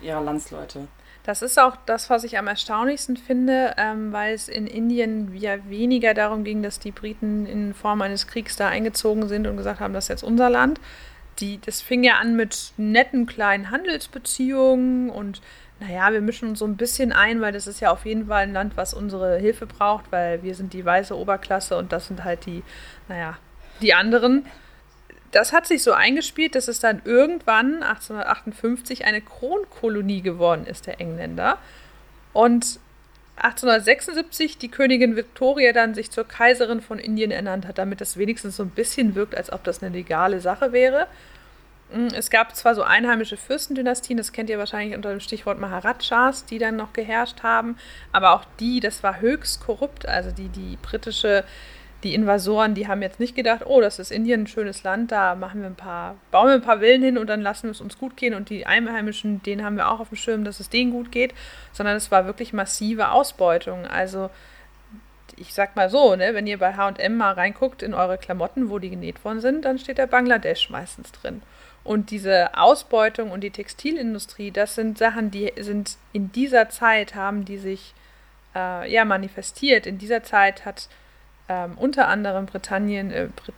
ihrer 0.02 0.20
Landsleute. 0.20 0.88
Das 1.24 1.40
ist 1.40 1.58
auch 1.58 1.76
das, 1.86 2.10
was 2.10 2.24
ich 2.24 2.36
am 2.36 2.48
erstaunlichsten 2.48 3.16
finde, 3.16 3.74
ähm, 3.76 4.12
weil 4.12 4.34
es 4.34 4.48
in 4.48 4.66
Indien 4.66 5.34
ja 5.36 5.56
weniger 5.68 6.14
darum 6.14 6.42
ging, 6.42 6.62
dass 6.62 6.80
die 6.80 6.90
Briten 6.90 7.46
in 7.46 7.74
Form 7.74 8.02
eines 8.02 8.26
Kriegs 8.26 8.56
da 8.56 8.68
eingezogen 8.68 9.28
sind 9.28 9.46
und 9.46 9.56
gesagt 9.56 9.80
haben, 9.80 9.94
das 9.94 10.04
ist 10.04 10.08
jetzt 10.08 10.24
unser 10.24 10.50
Land. 10.50 10.80
Die, 11.38 11.60
das 11.64 11.80
fing 11.80 12.02
ja 12.02 12.14
an 12.14 12.34
mit 12.36 12.72
netten 12.76 13.26
kleinen 13.26 13.70
Handelsbeziehungen 13.70 15.10
und 15.10 15.40
naja, 15.80 16.12
wir 16.12 16.20
mischen 16.20 16.48
uns 16.50 16.58
so 16.58 16.64
ein 16.64 16.76
bisschen 16.76 17.12
ein, 17.12 17.40
weil 17.40 17.52
das 17.52 17.66
ist 17.66 17.80
ja 17.80 17.90
auf 17.90 18.04
jeden 18.04 18.26
Fall 18.26 18.42
ein 18.42 18.52
Land, 18.52 18.76
was 18.76 18.92
unsere 18.94 19.38
Hilfe 19.38 19.66
braucht, 19.66 20.10
weil 20.10 20.42
wir 20.42 20.54
sind 20.54 20.72
die 20.72 20.84
weiße 20.84 21.16
Oberklasse 21.16 21.76
und 21.76 21.92
das 21.92 22.08
sind 22.08 22.24
halt 22.24 22.46
die, 22.46 22.62
naja, 23.08 23.38
die 23.80 23.94
anderen 23.94 24.46
das 25.32 25.52
hat 25.52 25.66
sich 25.66 25.82
so 25.82 25.92
eingespielt, 25.92 26.54
dass 26.54 26.68
es 26.68 26.78
dann 26.78 27.02
irgendwann 27.04 27.82
1858 27.82 29.04
eine 29.04 29.20
Kronkolonie 29.20 30.20
geworden 30.20 30.66
ist 30.66 30.86
der 30.86 31.00
Engländer. 31.00 31.58
Und 32.32 32.78
1876 33.36 34.58
die 34.58 34.68
Königin 34.68 35.16
Victoria 35.16 35.72
dann 35.72 35.94
sich 35.94 36.10
zur 36.10 36.28
Kaiserin 36.28 36.82
von 36.82 36.98
Indien 36.98 37.30
ernannt 37.30 37.66
hat, 37.66 37.78
damit 37.78 38.00
das 38.00 38.18
wenigstens 38.18 38.56
so 38.56 38.62
ein 38.62 38.70
bisschen 38.70 39.14
wirkt, 39.14 39.34
als 39.34 39.50
ob 39.50 39.64
das 39.64 39.82
eine 39.82 39.94
legale 39.94 40.40
Sache 40.40 40.72
wäre. 40.72 41.06
Hm, 41.92 42.08
es 42.14 42.30
gab 42.30 42.54
zwar 42.54 42.74
so 42.74 42.82
einheimische 42.82 43.38
Fürstendynastien, 43.38 44.18
das 44.18 44.32
kennt 44.32 44.50
ihr 44.50 44.58
wahrscheinlich 44.58 44.94
unter 44.94 45.10
dem 45.10 45.20
Stichwort 45.20 45.58
Maharajas, 45.58 46.44
die 46.44 46.58
dann 46.58 46.76
noch 46.76 46.92
geherrscht 46.92 47.42
haben, 47.42 47.76
aber 48.12 48.34
auch 48.34 48.44
die, 48.60 48.80
das 48.80 49.02
war 49.02 49.20
höchst 49.20 49.64
korrupt, 49.64 50.06
also 50.06 50.30
die, 50.30 50.48
die 50.48 50.76
britische 50.82 51.44
die 52.02 52.14
Invasoren, 52.14 52.74
die 52.74 52.88
haben 52.88 53.02
jetzt 53.02 53.20
nicht 53.20 53.36
gedacht, 53.36 53.62
oh, 53.64 53.80
das 53.80 53.98
ist 53.98 54.10
Indien 54.10 54.42
ein 54.42 54.46
schönes 54.46 54.82
Land, 54.82 55.12
da 55.12 55.34
machen 55.34 55.60
wir 55.60 55.68
ein 55.68 55.76
paar, 55.76 56.16
bauen 56.30 56.48
wir 56.48 56.54
ein 56.54 56.62
paar 56.62 56.80
Villen 56.80 57.02
hin 57.02 57.18
und 57.18 57.28
dann 57.28 57.42
lassen 57.42 57.64
wir 57.64 57.70
es 57.70 57.80
uns 57.80 57.98
gut 57.98 58.16
gehen 58.16 58.34
und 58.34 58.50
die 58.50 58.66
Einheimischen, 58.66 59.42
denen 59.42 59.64
haben 59.64 59.76
wir 59.76 59.88
auch 59.88 60.00
auf 60.00 60.08
dem 60.08 60.16
Schirm, 60.16 60.44
dass 60.44 60.60
es 60.60 60.68
denen 60.68 60.90
gut 60.90 61.12
geht, 61.12 61.34
sondern 61.72 61.96
es 61.96 62.10
war 62.10 62.26
wirklich 62.26 62.52
massive 62.52 63.10
Ausbeutung. 63.10 63.86
Also 63.86 64.30
ich 65.36 65.54
sag 65.54 65.76
mal 65.76 65.90
so, 65.90 66.16
ne, 66.16 66.34
wenn 66.34 66.46
ihr 66.46 66.58
bei 66.58 66.74
H&M 66.74 67.16
mal 67.16 67.32
reinguckt 67.32 67.82
in 67.82 67.94
eure 67.94 68.18
Klamotten, 68.18 68.70
wo 68.70 68.78
die 68.78 68.90
genäht 68.90 69.24
worden 69.24 69.40
sind, 69.40 69.64
dann 69.64 69.78
steht 69.78 69.98
da 69.98 70.06
Bangladesch 70.06 70.70
meistens 70.70 71.12
drin. 71.12 71.42
Und 71.84 72.10
diese 72.10 72.56
Ausbeutung 72.56 73.30
und 73.30 73.40
die 73.42 73.50
Textilindustrie, 73.50 74.50
das 74.50 74.74
sind 74.74 74.98
Sachen, 74.98 75.30
die 75.30 75.52
sind 75.58 75.96
in 76.12 76.30
dieser 76.32 76.68
Zeit 76.68 77.14
haben 77.14 77.44
die 77.44 77.58
sich 77.58 77.94
äh, 78.54 78.92
ja 78.92 79.04
manifestiert. 79.04 79.86
In 79.86 79.98
dieser 79.98 80.22
Zeit 80.22 80.64
hat 80.64 80.88
ähm, 81.52 81.76
unter 81.76 82.08
anderem 82.08 82.46
Britannien, 82.46 83.10
äh, 83.10 83.28
Brit 83.34 83.54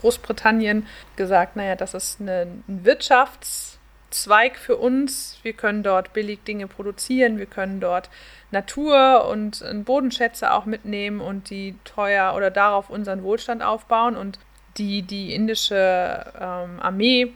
Großbritannien 0.00 0.86
gesagt, 1.16 1.56
naja, 1.56 1.74
das 1.74 1.94
ist 1.94 2.20
eine, 2.20 2.46
ein 2.68 2.84
Wirtschaftszweig, 2.84 3.76
Zweig 4.10 4.56
für 4.56 4.76
uns. 4.76 5.38
Wir 5.42 5.52
können 5.52 5.82
dort 5.82 6.12
billig 6.12 6.44
Dinge 6.44 6.68
produzieren, 6.68 7.38
wir 7.38 7.46
können 7.46 7.80
dort 7.80 8.08
Natur 8.52 9.28
und 9.28 9.64
Bodenschätze 9.84 10.52
auch 10.52 10.64
mitnehmen 10.64 11.20
und 11.20 11.50
die 11.50 11.74
teuer 11.84 12.34
oder 12.36 12.50
darauf 12.50 12.88
unseren 12.88 13.24
Wohlstand 13.24 13.62
aufbauen. 13.62 14.16
Und 14.16 14.38
die, 14.78 15.02
die 15.02 15.34
indische 15.34 16.24
ähm, 16.40 16.80
Armee 16.80 17.32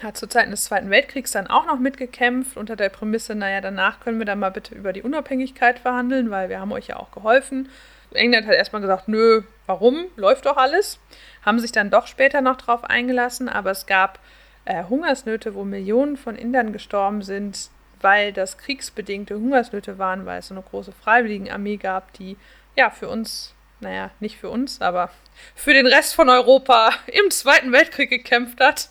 hat 0.00 0.16
zu 0.16 0.28
Zeiten 0.28 0.52
des 0.52 0.64
Zweiten 0.64 0.90
Weltkriegs 0.90 1.32
dann 1.32 1.48
auch 1.48 1.66
noch 1.66 1.78
mitgekämpft 1.78 2.56
unter 2.56 2.76
der 2.76 2.88
Prämisse, 2.88 3.34
naja, 3.34 3.60
danach 3.60 4.00
können 4.00 4.18
wir 4.18 4.26
dann 4.26 4.38
mal 4.38 4.50
bitte 4.50 4.74
über 4.74 4.92
die 4.92 5.02
Unabhängigkeit 5.02 5.80
verhandeln, 5.80 6.30
weil 6.30 6.48
wir 6.48 6.60
haben 6.60 6.72
euch 6.72 6.86
ja 6.86 6.96
auch 6.96 7.10
geholfen. 7.10 7.68
England 8.12 8.46
hat 8.46 8.54
erstmal 8.54 8.82
gesagt, 8.82 9.08
nö, 9.08 9.42
warum? 9.66 10.06
Läuft 10.16 10.46
doch 10.46 10.56
alles. 10.56 10.98
Haben 11.42 11.60
sich 11.60 11.72
dann 11.72 11.90
doch 11.90 12.06
später 12.06 12.40
noch 12.40 12.56
drauf 12.56 12.84
eingelassen, 12.84 13.48
aber 13.48 13.70
es 13.70 13.86
gab 13.86 14.18
äh, 14.64 14.84
Hungersnöte, 14.84 15.54
wo 15.54 15.64
Millionen 15.64 16.16
von 16.16 16.36
Indern 16.36 16.72
gestorben 16.72 17.22
sind, 17.22 17.70
weil 18.00 18.32
das 18.32 18.58
kriegsbedingte 18.58 19.34
Hungersnöte 19.34 19.98
waren, 19.98 20.26
weil 20.26 20.40
es 20.40 20.48
so 20.48 20.54
eine 20.54 20.62
große 20.62 20.92
Freiwilligenarmee 20.92 21.76
gab, 21.76 22.12
die 22.14 22.36
ja 22.76 22.90
für 22.90 23.08
uns, 23.08 23.54
naja, 23.80 24.10
nicht 24.20 24.38
für 24.38 24.50
uns, 24.50 24.80
aber 24.80 25.10
für 25.54 25.72
den 25.72 25.86
Rest 25.86 26.14
von 26.14 26.28
Europa 26.28 26.90
im 27.06 27.30
Zweiten 27.30 27.72
Weltkrieg 27.72 28.10
gekämpft 28.10 28.60
hat. 28.60 28.90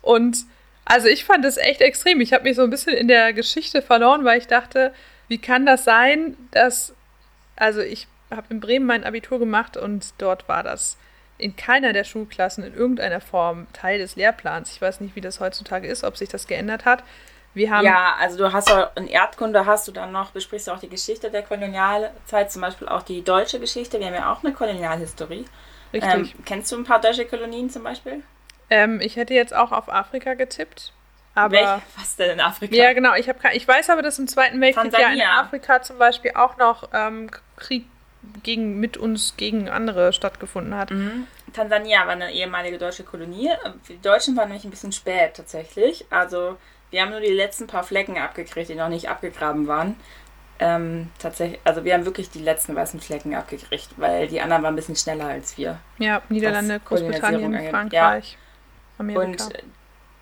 Und 0.00 0.38
also 0.84 1.08
ich 1.08 1.24
fand 1.24 1.44
das 1.44 1.56
echt 1.56 1.80
extrem. 1.80 2.20
Ich 2.20 2.32
habe 2.32 2.44
mich 2.44 2.56
so 2.56 2.62
ein 2.62 2.70
bisschen 2.70 2.94
in 2.94 3.08
der 3.08 3.32
Geschichte 3.32 3.82
verloren, 3.82 4.24
weil 4.24 4.38
ich 4.38 4.46
dachte, 4.46 4.92
wie 5.28 5.38
kann 5.38 5.64
das 5.64 5.84
sein, 5.84 6.36
dass, 6.50 6.94
also 7.56 7.80
ich 7.80 8.08
habe 8.36 8.46
in 8.50 8.60
Bremen 8.60 8.86
mein 8.86 9.04
Abitur 9.04 9.38
gemacht 9.38 9.76
und 9.76 10.14
dort 10.18 10.48
war 10.48 10.62
das 10.62 10.96
in 11.38 11.56
keiner 11.56 11.92
der 11.92 12.04
Schulklassen 12.04 12.64
in 12.64 12.74
irgendeiner 12.74 13.20
Form 13.20 13.66
Teil 13.72 13.98
des 13.98 14.16
Lehrplans. 14.16 14.72
Ich 14.72 14.80
weiß 14.80 15.00
nicht, 15.00 15.16
wie 15.16 15.20
das 15.20 15.40
heutzutage 15.40 15.88
ist, 15.88 16.04
ob 16.04 16.16
sich 16.16 16.28
das 16.28 16.46
geändert 16.46 16.84
hat. 16.84 17.02
Wir 17.54 17.70
haben 17.70 17.84
ja, 17.84 18.14
also 18.18 18.38
du 18.38 18.52
hast 18.52 18.72
auch 18.72 18.96
in 18.96 19.08
Erdkunde 19.08 19.66
hast 19.66 19.86
du 19.86 19.92
dann 19.92 20.12
noch, 20.12 20.30
besprichst 20.30 20.68
du 20.68 20.72
auch 20.72 20.78
die 20.78 20.88
Geschichte 20.88 21.30
der 21.30 21.42
Kolonialzeit, 21.42 22.50
zum 22.50 22.62
Beispiel 22.62 22.88
auch 22.88 23.02
die 23.02 23.22
deutsche 23.22 23.60
Geschichte. 23.60 23.98
Wir 23.98 24.06
haben 24.06 24.14
ja 24.14 24.32
auch 24.32 24.42
eine 24.42 24.54
Kolonialhistorie. 24.54 25.44
Richtig. 25.92 26.12
Ähm, 26.12 26.30
kennst 26.46 26.72
du 26.72 26.76
ein 26.76 26.84
paar 26.84 27.00
deutsche 27.00 27.26
Kolonien 27.26 27.68
zum 27.68 27.82
Beispiel? 27.82 28.22
Ähm, 28.70 29.00
ich 29.02 29.16
hätte 29.16 29.34
jetzt 29.34 29.54
auch 29.54 29.70
auf 29.70 29.92
Afrika 29.92 30.32
getippt. 30.32 30.92
Aber 31.34 31.54
Welch, 31.54 31.82
was 31.96 32.16
denn 32.16 32.30
in 32.30 32.40
Afrika? 32.40 32.74
Ja, 32.74 32.92
genau. 32.92 33.14
Ich, 33.14 33.28
hab, 33.28 33.36
ich 33.52 33.66
weiß 33.66 33.90
aber, 33.90 34.02
dass 34.02 34.18
im 34.18 34.28
Zweiten 34.28 34.60
Weltkrieg 34.60 34.92
ja 34.98 35.10
in 35.10 35.20
Afrika 35.20 35.82
zum 35.82 35.98
Beispiel 35.98 36.32
auch 36.34 36.56
noch 36.56 36.88
ähm, 36.92 37.30
Krieg 37.56 37.86
gegen, 38.42 38.80
mit 38.80 38.96
uns 38.96 39.34
gegen 39.36 39.68
andere 39.68 40.12
stattgefunden 40.12 40.74
hat. 40.74 40.90
Mhm. 40.90 41.26
Tansania 41.52 42.06
war 42.06 42.12
eine 42.12 42.32
ehemalige 42.32 42.78
deutsche 42.78 43.04
Kolonie. 43.04 43.50
Die 43.88 44.00
Deutschen 44.00 44.36
waren 44.36 44.48
nämlich 44.48 44.64
ein 44.64 44.70
bisschen 44.70 44.92
spät 44.92 45.34
tatsächlich. 45.34 46.06
Also 46.10 46.56
wir 46.90 47.02
haben 47.02 47.10
nur 47.10 47.20
die 47.20 47.32
letzten 47.32 47.66
paar 47.66 47.84
Flecken 47.84 48.18
abgekriegt, 48.18 48.68
die 48.68 48.74
noch 48.74 48.88
nicht 48.88 49.08
abgegraben 49.08 49.66
waren. 49.66 49.96
Ähm, 50.58 51.10
tatsächlich, 51.18 51.60
also 51.64 51.84
wir 51.84 51.94
haben 51.94 52.04
wirklich 52.04 52.30
die 52.30 52.38
letzten 52.38 52.76
weißen 52.76 53.00
Flecken 53.00 53.34
abgekriegt, 53.34 53.88
weil 53.96 54.28
die 54.28 54.40
anderen 54.40 54.62
waren 54.62 54.74
ein 54.74 54.76
bisschen 54.76 54.96
schneller 54.96 55.26
als 55.26 55.58
wir. 55.58 55.78
Ja, 55.98 56.22
Niederlande, 56.28 56.80
Großbritannien, 56.84 57.70
Frankreich, 57.70 58.32
ja. 58.32 58.38
Amerika. 58.98 59.44
Und 59.44 59.48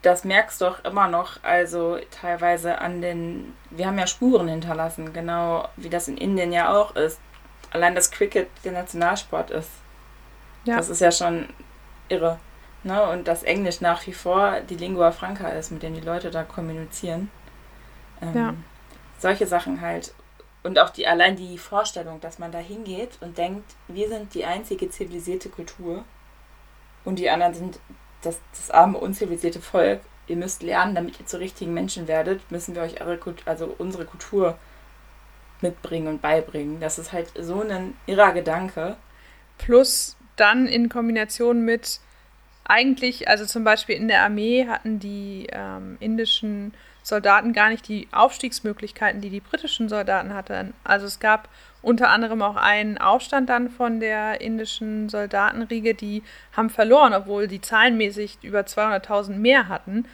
das 0.02 0.24
merkst 0.24 0.60
du 0.60 0.64
doch 0.64 0.84
immer 0.84 1.08
noch, 1.08 1.42
also 1.42 1.98
teilweise 2.10 2.78
an 2.78 3.02
den, 3.02 3.52
wir 3.70 3.86
haben 3.86 3.98
ja 3.98 4.06
Spuren 4.06 4.48
hinterlassen, 4.48 5.12
genau 5.12 5.68
wie 5.76 5.90
das 5.90 6.08
in 6.08 6.16
Indien 6.16 6.52
ja 6.52 6.74
auch 6.74 6.96
ist 6.96 7.20
allein 7.70 7.94
das 7.94 8.10
Cricket 8.10 8.48
der 8.64 8.72
Nationalsport 8.72 9.50
ist. 9.50 9.70
Ja. 10.64 10.76
Das 10.76 10.88
ist 10.88 11.00
ja 11.00 11.10
schon 11.10 11.48
irre. 12.08 12.38
Ne? 12.82 13.02
Und 13.08 13.28
dass 13.28 13.42
Englisch 13.42 13.80
nach 13.80 14.06
wie 14.06 14.12
vor 14.12 14.60
die 14.60 14.76
Lingua 14.76 15.12
Franca 15.12 15.48
ist, 15.48 15.70
mit 15.70 15.82
der 15.82 15.90
die 15.90 16.00
Leute 16.00 16.30
da 16.30 16.42
kommunizieren. 16.42 17.30
Ähm, 18.22 18.34
ja. 18.34 18.54
Solche 19.18 19.46
Sachen 19.46 19.80
halt. 19.80 20.14
Und 20.62 20.78
auch 20.78 20.90
die, 20.90 21.06
allein 21.06 21.36
die 21.36 21.56
Vorstellung, 21.58 22.20
dass 22.20 22.38
man 22.38 22.52
da 22.52 22.58
hingeht 22.58 23.18
und 23.20 23.38
denkt, 23.38 23.74
wir 23.88 24.08
sind 24.08 24.34
die 24.34 24.44
einzige 24.44 24.90
zivilisierte 24.90 25.48
Kultur 25.48 26.04
und 27.04 27.18
die 27.18 27.30
anderen 27.30 27.54
sind 27.54 27.80
das, 28.22 28.38
das 28.52 28.70
arme, 28.70 28.98
unzivilisierte 28.98 29.60
Volk. 29.60 30.00
Ihr 30.26 30.36
müsst 30.36 30.62
lernen, 30.62 30.94
damit 30.94 31.18
ihr 31.18 31.26
zu 31.26 31.38
richtigen 31.38 31.72
Menschen 31.72 32.08
werdet, 32.08 32.50
müssen 32.50 32.74
wir 32.74 32.82
euch 32.82 33.00
eure, 33.00 33.18
also 33.46 33.74
unsere 33.78 34.04
Kultur 34.04 34.58
mitbringen 35.62 36.08
und 36.08 36.22
beibringen. 36.22 36.80
Das 36.80 36.98
ist 36.98 37.12
halt 37.12 37.32
so 37.38 37.62
ein 37.62 37.94
irrer 38.06 38.32
Gedanke. 38.32 38.96
Plus 39.58 40.16
dann 40.36 40.66
in 40.66 40.88
Kombination 40.88 41.64
mit 41.64 42.00
eigentlich, 42.64 43.28
also 43.28 43.44
zum 43.46 43.64
Beispiel 43.64 43.96
in 43.96 44.08
der 44.08 44.22
Armee 44.22 44.66
hatten 44.66 45.00
die 45.00 45.48
ähm, 45.50 45.96
indischen 46.00 46.72
Soldaten 47.02 47.52
gar 47.52 47.70
nicht 47.70 47.88
die 47.88 48.08
Aufstiegsmöglichkeiten, 48.12 49.20
die 49.20 49.30
die 49.30 49.40
britischen 49.40 49.88
Soldaten 49.88 50.34
hatten. 50.34 50.74
Also 50.84 51.06
es 51.06 51.18
gab 51.18 51.48
unter 51.82 52.10
anderem 52.10 52.42
auch 52.42 52.56
einen 52.56 52.98
Aufstand 52.98 53.48
dann 53.48 53.70
von 53.70 54.00
der 54.00 54.40
indischen 54.40 55.08
Soldatenriege, 55.08 55.94
die 55.94 56.22
haben 56.56 56.70
verloren, 56.70 57.14
obwohl 57.14 57.48
die 57.48 57.60
zahlenmäßig 57.60 58.38
über 58.42 58.60
200.000 58.60 59.32
mehr 59.32 59.68
hatten 59.68 60.04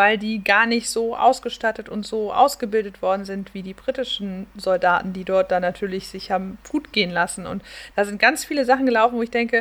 weil 0.00 0.16
die 0.16 0.42
gar 0.42 0.64
nicht 0.64 0.88
so 0.88 1.14
ausgestattet 1.14 1.90
und 1.90 2.06
so 2.06 2.32
ausgebildet 2.32 3.02
worden 3.02 3.26
sind 3.26 3.52
wie 3.52 3.62
die 3.62 3.74
britischen 3.74 4.46
Soldaten, 4.56 5.12
die 5.12 5.24
dort 5.24 5.50
dann 5.50 5.60
natürlich 5.60 6.08
sich 6.08 6.30
haben 6.30 6.56
gut 6.70 6.90
gehen 6.94 7.10
lassen. 7.10 7.46
Und 7.46 7.62
da 7.96 8.06
sind 8.06 8.18
ganz 8.18 8.46
viele 8.46 8.64
Sachen 8.64 8.86
gelaufen, 8.86 9.18
wo 9.18 9.22
ich 9.22 9.30
denke, 9.30 9.58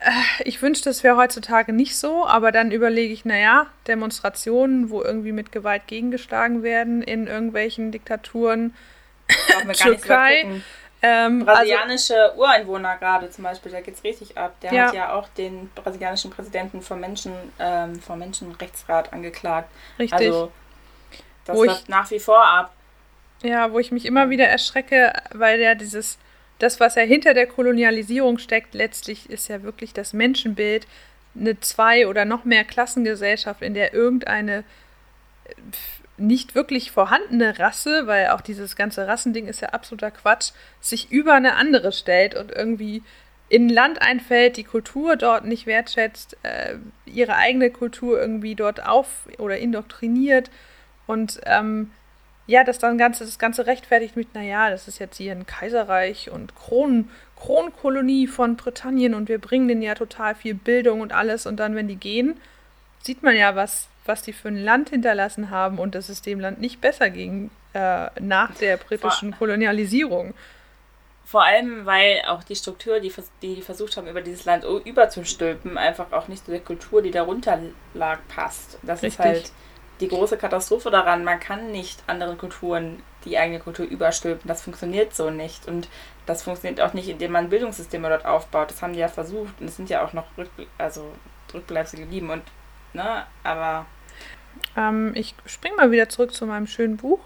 äh, 0.00 0.10
ich 0.44 0.60
wünschte, 0.60 0.90
es 0.90 1.02
wäre 1.04 1.16
heutzutage 1.16 1.72
nicht 1.72 1.96
so, 1.96 2.26
aber 2.26 2.52
dann 2.52 2.70
überlege 2.70 3.14
ich, 3.14 3.24
naja, 3.24 3.68
Demonstrationen, 3.86 4.90
wo 4.90 5.00
irgendwie 5.00 5.32
mit 5.32 5.52
Gewalt 5.52 5.86
gegengeschlagen 5.86 6.62
werden 6.62 7.00
in 7.00 7.26
irgendwelchen 7.26 7.92
Diktaturen, 7.92 8.74
Türkei, 9.72 10.60
ähm, 11.02 11.40
also 11.40 11.46
Brasilianische 11.46 12.22
also, 12.22 12.40
Ureinwohner 12.40 12.96
gerade 12.98 13.30
zum 13.30 13.44
Beispiel, 13.44 13.72
da 13.72 13.80
geht 13.80 13.94
es 13.94 14.04
richtig 14.04 14.36
ab. 14.36 14.54
Der 14.60 14.72
ja. 14.72 14.86
hat 14.86 14.94
ja 14.94 15.12
auch 15.14 15.28
den 15.28 15.70
brasilianischen 15.74 16.30
Präsidenten 16.30 16.82
vom, 16.82 17.00
Menschen, 17.00 17.32
ähm, 17.58 18.00
vom 18.00 18.18
Menschenrechtsrat 18.18 19.12
angeklagt. 19.12 19.70
Richtig. 19.98 20.12
Also 20.12 20.52
das 21.44 21.56
wo 21.56 21.64
läuft 21.64 21.82
ich, 21.82 21.88
nach 21.88 22.10
wie 22.10 22.20
vor 22.20 22.44
ab. 22.44 22.72
Ja, 23.42 23.72
wo 23.72 23.78
ich 23.78 23.90
mich 23.90 24.04
immer 24.04 24.28
wieder 24.28 24.46
erschrecke, 24.46 25.12
weil 25.32 25.60
ja 25.60 25.74
dieses, 25.74 26.18
das, 26.58 26.78
was 26.80 26.94
ja 26.94 27.02
hinter 27.02 27.32
der 27.32 27.46
Kolonialisierung 27.46 28.38
steckt, 28.38 28.74
letztlich 28.74 29.30
ist 29.30 29.48
ja 29.48 29.62
wirklich 29.62 29.94
das 29.94 30.12
Menschenbild, 30.12 30.86
eine 31.34 31.58
zwei- 31.60 32.06
oder 32.06 32.24
noch 32.24 32.44
mehr 32.44 32.64
Klassengesellschaft, 32.64 33.62
in 33.62 33.72
der 33.72 33.94
irgendeine 33.94 34.64
nicht 36.20 36.54
wirklich 36.54 36.90
vorhandene 36.90 37.58
Rasse, 37.58 38.06
weil 38.06 38.28
auch 38.28 38.40
dieses 38.40 38.76
ganze 38.76 39.06
Rassending 39.06 39.46
ist 39.46 39.60
ja 39.60 39.70
absoluter 39.70 40.10
Quatsch, 40.10 40.52
sich 40.80 41.10
über 41.10 41.34
eine 41.34 41.56
andere 41.56 41.92
stellt 41.92 42.34
und 42.34 42.52
irgendwie 42.52 43.02
in 43.48 43.66
ein 43.66 43.70
Land 43.70 44.00
einfällt, 44.00 44.56
die 44.56 44.64
Kultur 44.64 45.16
dort 45.16 45.44
nicht 45.44 45.66
wertschätzt, 45.66 46.36
äh, 46.44 46.76
ihre 47.04 47.34
eigene 47.34 47.70
Kultur 47.70 48.20
irgendwie 48.20 48.54
dort 48.54 48.86
auf 48.86 49.28
oder 49.38 49.58
indoktriniert 49.58 50.50
und 51.06 51.40
ähm, 51.46 51.90
ja, 52.46 52.64
das 52.64 52.78
dann 52.78 52.98
ganze, 52.98 53.24
das 53.24 53.38
Ganze 53.38 53.66
rechtfertigt 53.66 54.16
mit, 54.16 54.34
naja, 54.34 54.70
das 54.70 54.88
ist 54.88 54.98
jetzt 54.98 55.16
hier 55.16 55.32
ein 55.32 55.46
Kaiserreich 55.46 56.30
und 56.30 56.54
Kronen, 56.54 57.10
Kronkolonie 57.36 58.26
von 58.26 58.56
Britannien 58.56 59.14
und 59.14 59.28
wir 59.28 59.38
bringen 59.38 59.68
denen 59.68 59.82
ja 59.82 59.94
total 59.94 60.34
viel 60.34 60.54
Bildung 60.54 61.00
und 61.00 61.12
alles 61.12 61.46
und 61.46 61.58
dann, 61.58 61.74
wenn 61.74 61.88
die 61.88 61.96
gehen, 61.96 62.38
sieht 63.02 63.22
man 63.22 63.36
ja, 63.36 63.56
was 63.56 63.89
was 64.06 64.22
die 64.22 64.32
für 64.32 64.48
ein 64.48 64.56
Land 64.56 64.90
hinterlassen 64.90 65.50
haben 65.50 65.78
und 65.78 65.94
dass 65.94 66.08
es 66.08 66.22
dem 66.22 66.40
Land 66.40 66.60
nicht 66.60 66.80
besser 66.80 67.10
ging 67.10 67.50
äh, 67.74 68.08
nach 68.20 68.54
der 68.56 68.76
britischen 68.76 69.30
vor, 69.30 69.38
Kolonialisierung. 69.38 70.34
Vor 71.24 71.44
allem, 71.44 71.86
weil 71.86 72.22
auch 72.26 72.42
die 72.42 72.56
Struktur, 72.56 72.98
die, 72.98 73.12
die, 73.40 73.62
versucht 73.62 73.96
haben, 73.96 74.08
über 74.08 74.20
dieses 74.20 74.44
Land 74.46 74.64
überzustülpen, 74.64 75.78
einfach 75.78 76.12
auch 76.12 76.26
nicht 76.26 76.44
zu 76.44 76.50
der 76.50 76.60
Kultur, 76.60 77.02
die 77.02 77.12
darunter 77.12 77.60
lag, 77.94 78.18
passt. 78.28 78.78
Das 78.82 79.02
Richtig. 79.02 79.20
ist 79.20 79.24
halt 79.24 79.52
die 80.00 80.08
große 80.08 80.36
Katastrophe 80.36 80.90
daran. 80.90 81.22
Man 81.22 81.38
kann 81.38 81.70
nicht 81.70 82.02
anderen 82.06 82.36
Kulturen 82.36 83.02
die 83.24 83.38
eigene 83.38 83.60
Kultur 83.60 83.86
überstülpen. 83.86 84.48
Das 84.48 84.62
funktioniert 84.62 85.14
so 85.14 85.30
nicht. 85.30 85.68
Und 85.68 85.88
das 86.26 86.42
funktioniert 86.42 86.80
auch 86.80 86.94
nicht, 86.94 87.08
indem 87.08 87.32
man 87.32 87.50
Bildungssysteme 87.50 88.08
dort 88.08 88.24
aufbaut. 88.24 88.70
Das 88.70 88.82
haben 88.82 88.94
die 88.94 88.98
ja 88.98 89.08
versucht 89.08 89.60
und 89.60 89.68
es 89.68 89.76
sind 89.76 89.90
ja 89.90 90.04
auch 90.04 90.12
noch 90.12 90.24
Rück 90.36 90.50
also 90.78 91.12
Rückbleibsel 91.52 92.00
geblieben. 92.00 92.30
Und, 92.30 92.42
ne, 92.92 93.26
aber 93.44 93.86
ähm, 94.76 95.12
ich 95.14 95.34
springe 95.46 95.76
mal 95.76 95.90
wieder 95.90 96.08
zurück 96.08 96.32
zu 96.32 96.46
meinem 96.46 96.66
schönen 96.66 96.96
Buch, 96.96 97.20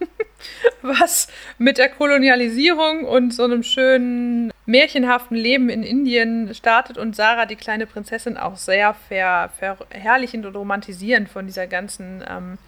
was 0.82 1.28
mit 1.58 1.78
der 1.78 1.88
Kolonialisierung 1.88 3.04
und 3.04 3.32
so 3.32 3.44
einem 3.44 3.62
schönen 3.62 4.52
märchenhaften 4.66 5.36
Leben 5.36 5.68
in 5.68 5.82
Indien 5.82 6.52
startet 6.54 6.98
und 6.98 7.14
Sarah, 7.16 7.46
die 7.46 7.56
kleine 7.56 7.86
Prinzessin, 7.86 8.36
auch 8.36 8.56
sehr 8.56 8.94
ver 8.94 9.50
verherrlichend 9.58 10.44
und 10.46 10.56
romantisierend 10.56 11.28
von 11.28 11.46
dieser 11.46 11.66
ganzen, 11.66 12.24
ähm, 12.28 12.58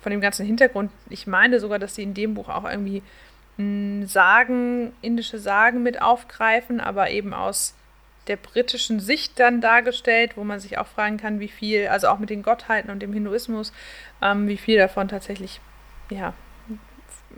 von 0.00 0.10
dem 0.10 0.20
ganzen 0.20 0.46
Hintergrund. 0.46 0.90
Ich 1.08 1.26
meine 1.26 1.60
sogar, 1.60 1.78
dass 1.78 1.94
sie 1.94 2.02
in 2.02 2.14
dem 2.14 2.34
Buch 2.34 2.48
auch 2.48 2.64
irgendwie 2.64 3.02
hm, 3.56 4.06
Sagen, 4.06 4.92
indische 5.00 5.38
Sagen 5.38 5.82
mit 5.82 6.02
aufgreifen, 6.02 6.80
aber 6.80 7.10
eben 7.10 7.32
aus 7.32 7.74
der 8.28 8.36
britischen 8.36 9.00
Sicht 9.00 9.38
dann 9.38 9.60
dargestellt, 9.60 10.36
wo 10.36 10.44
man 10.44 10.58
sich 10.60 10.78
auch 10.78 10.86
fragen 10.86 11.16
kann, 11.16 11.40
wie 11.40 11.48
viel, 11.48 11.88
also 11.88 12.08
auch 12.08 12.18
mit 12.18 12.30
den 12.30 12.42
Gottheiten 12.42 12.90
und 12.90 13.00
dem 13.00 13.12
Hinduismus, 13.12 13.72
ähm, 14.22 14.48
wie 14.48 14.56
viel 14.56 14.78
davon 14.78 15.08
tatsächlich, 15.08 15.60
ja, 16.10 16.34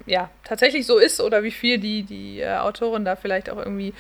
ja, 0.07 0.31
tatsächlich 0.45 0.87
so 0.87 0.99
ist 0.99 1.21
oder 1.21 1.43
wie 1.43 1.51
viel 1.51 1.79
die, 1.79 2.03
die 2.03 2.41
äh, 2.41 2.57
Autorin 2.57 3.05
da 3.05 3.17
vielleicht 3.17 3.51
auch 3.51 3.59
irgendwie 3.59 3.93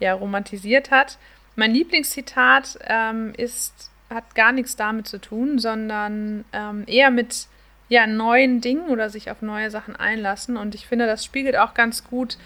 ja, 0.00 0.14
romantisiert 0.14 0.90
hat. 0.90 1.18
Mein 1.56 1.72
Lieblingszitat 1.72 2.78
ähm, 2.86 3.32
ist, 3.36 3.90
hat 4.10 4.34
gar 4.34 4.52
nichts 4.52 4.76
damit 4.76 5.06
zu 5.06 5.20
tun, 5.20 5.58
sondern 5.58 6.44
ähm, 6.52 6.84
eher 6.86 7.10
mit 7.10 7.46
ja, 7.88 8.06
neuen 8.06 8.60
Dingen 8.60 8.88
oder 8.88 9.10
sich 9.10 9.30
auf 9.30 9.42
neue 9.42 9.70
Sachen 9.70 9.94
einlassen. 9.94 10.56
Und 10.56 10.74
ich 10.74 10.86
finde, 10.86 11.06
das 11.06 11.24
spiegelt 11.24 11.56
auch 11.56 11.74
ganz 11.74 12.04
gut 12.04 12.38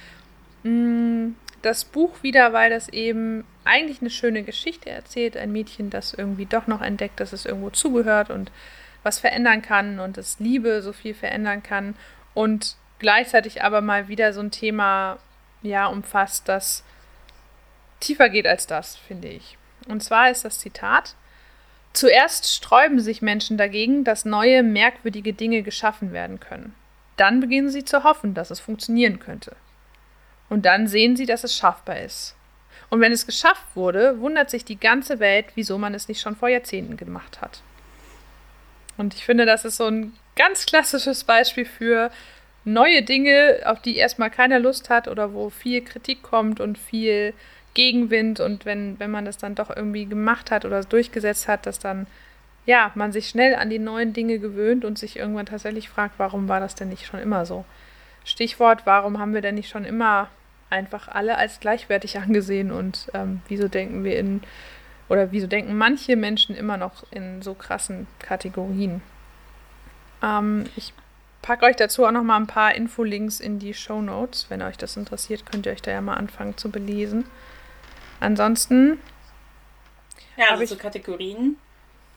mh, 0.63 0.71
mm, 0.71 1.37
das 1.63 1.85
Buch 1.85 2.23
wieder, 2.23 2.53
weil 2.53 2.71
das 2.71 2.89
eben 2.89 3.45
eigentlich 3.69 4.01
eine 4.01 4.11
schöne 4.11 4.43
Geschichte 4.43 4.91
erzählt. 4.91 5.37
Ein 5.37 5.53
Mädchen, 5.53 5.91
das 5.91 6.15
irgendwie 6.15 6.47
doch 6.47 6.67
noch 6.67 6.81
entdeckt, 6.81 7.21
dass 7.21 7.33
es 7.33 7.45
irgendwo 7.45 7.71
zugehört 7.71 8.31
und 8.31 8.51
was 9.03 9.19
verändern 9.19 9.63
kann 9.63 10.01
und 10.01 10.17
das 10.17 10.41
Liebe 10.41 10.83
so 10.83 10.93
viel 10.93 11.15
verändern 11.15 11.63
kann. 11.63 11.95
Und 12.35 12.77
gleichzeitig 12.99 13.63
aber 13.63 13.81
mal 13.81 14.09
wieder 14.09 14.33
so 14.33 14.41
ein 14.41 14.51
Thema 14.51 15.19
ja 15.63 15.87
umfasst, 15.87 16.49
das 16.49 16.83
tiefer 18.01 18.29
geht 18.29 18.47
als 18.47 18.67
das, 18.67 18.97
finde 18.97 19.29
ich. 19.29 19.59
Und 19.87 20.03
zwar 20.03 20.31
ist 20.31 20.45
das 20.45 20.59
Zitat: 20.59 21.15
Zuerst 21.93 22.53
sträuben 22.53 23.01
sich 23.01 23.23
Menschen 23.23 23.59
dagegen, 23.59 24.05
dass 24.05 24.25
neue, 24.25 24.63
merkwürdige 24.63 25.33
Dinge 25.33 25.63
geschaffen 25.63 26.13
werden 26.13 26.41
können. 26.41 26.75
Dann 27.17 27.41
beginnen 27.41 27.69
sie 27.69 27.85
zu 27.85 28.05
hoffen, 28.05 28.35
dass 28.35 28.51
es 28.51 28.61
funktionieren 28.61 29.19
könnte. 29.19 29.57
Und 30.49 30.65
dann 30.65 30.87
sehen 30.87 31.17
sie, 31.17 31.27
dass 31.27 31.45
es 31.45 31.57
schaffbar 31.57 32.01
ist. 32.01 32.38
Und 32.91 33.01
wenn 33.01 33.13
es 33.13 33.27
geschafft 33.27 33.67
wurde, 33.75 34.19
wundert 34.21 34.51
sich 34.51 34.65
die 34.65 34.81
ganze 34.81 35.21
Welt, 35.21 35.47
wieso 35.55 35.79
man 35.79 35.95
es 35.95 36.09
nicht 36.09 36.21
schon 36.21 36.37
vor 36.37 36.49
Jahrzehnten 36.49 36.97
gemacht 36.97 37.41
hat. 37.41 37.61
Und 38.97 39.15
ich 39.15 39.25
finde, 39.25 39.47
das 39.47 39.65
ist 39.65 39.77
so 39.77 39.87
ein 39.87 40.15
ganz 40.37 40.67
klassisches 40.67 41.25
Beispiel 41.25 41.65
für 41.65 42.11
neue 42.65 43.03
Dinge, 43.03 43.61
auf 43.65 43.81
die 43.81 43.97
erstmal 43.97 44.31
keiner 44.31 44.59
Lust 44.59 44.91
hat 44.91 45.09
oder 45.09 45.33
wo 45.33 45.51
viel 45.51 45.83
Kritik 45.83 46.23
kommt 46.23 46.61
und 46.61 46.79
viel 46.79 47.35
Gegenwind 47.75 48.41
und 48.41 48.65
wenn, 48.65 48.99
wenn 48.99 49.11
man 49.11 49.25
das 49.25 49.39
dann 49.39 49.55
doch 49.55 49.75
irgendwie 49.75 50.07
gemacht 50.07 50.51
hat 50.51 50.65
oder 50.65 50.83
durchgesetzt 50.83 51.49
hat, 51.49 51.67
dass 51.67 51.79
dann 51.79 52.07
ja, 52.67 52.91
man 52.95 53.13
sich 53.13 53.29
schnell 53.29 53.55
an 53.55 53.71
die 53.71 53.79
neuen 53.79 54.13
Dinge 54.13 54.39
gewöhnt 54.39 54.85
und 54.85 54.99
sich 54.99 55.17
irgendwann 55.17 55.47
tatsächlich 55.47 55.89
fragt, 55.89 56.19
warum 56.19 56.49
war 56.49 56.61
das 56.61 56.75
denn 56.75 56.91
nicht 56.91 57.07
schon 57.07 57.21
immer 57.21 57.47
so? 57.47 57.65
Stichwort, 58.25 58.83
warum 58.85 59.19
haben 59.19 59.33
wir 59.33 59.41
denn 59.41 59.55
nicht 59.55 59.71
schon 59.71 59.85
immer 59.85 60.29
einfach 60.71 61.09
alle 61.09 61.39
als 61.39 61.61
gleichwertig 61.61 62.19
angesehen 62.19 62.71
und 62.71 63.09
ähm, 63.15 63.41
wieso 63.49 63.69
denken 63.69 64.05
wir 64.05 64.19
in 64.19 64.43
oder 65.09 65.33
wieso 65.33 65.47
denken 65.47 65.77
manche 65.77 66.17
Menschen 66.17 66.55
immer 66.55 66.77
noch 66.77 67.05
in 67.11 67.41
so 67.41 67.55
krassen 67.55 68.07
Kategorien? 68.19 69.01
Ähm, 70.23 70.65
ich 70.77 70.93
packe 71.41 71.65
euch 71.65 71.77
dazu 71.77 72.05
auch 72.05 72.11
noch 72.11 72.23
mal 72.23 72.37
ein 72.37 72.47
paar 72.47 72.75
Infolinks 72.75 73.41
in 73.41 73.59
die 73.59 73.73
Show 73.73 74.03
Notes. 74.03 74.47
Wenn 74.51 74.61
euch 74.61 74.77
das 74.77 74.97
interessiert, 74.97 75.47
könnt 75.51 75.65
ihr 75.65 75.73
euch 75.73 75.81
da 75.81 75.93
ja 75.93 76.03
mal 76.03 76.15
anfangen 76.15 76.59
zu 76.59 76.71
belesen. 76.71 77.25
Ansonsten. 78.21 79.01
Ja, 80.37 80.51
also 80.51 80.75
zu 80.75 80.77
Kategorien 80.77 81.57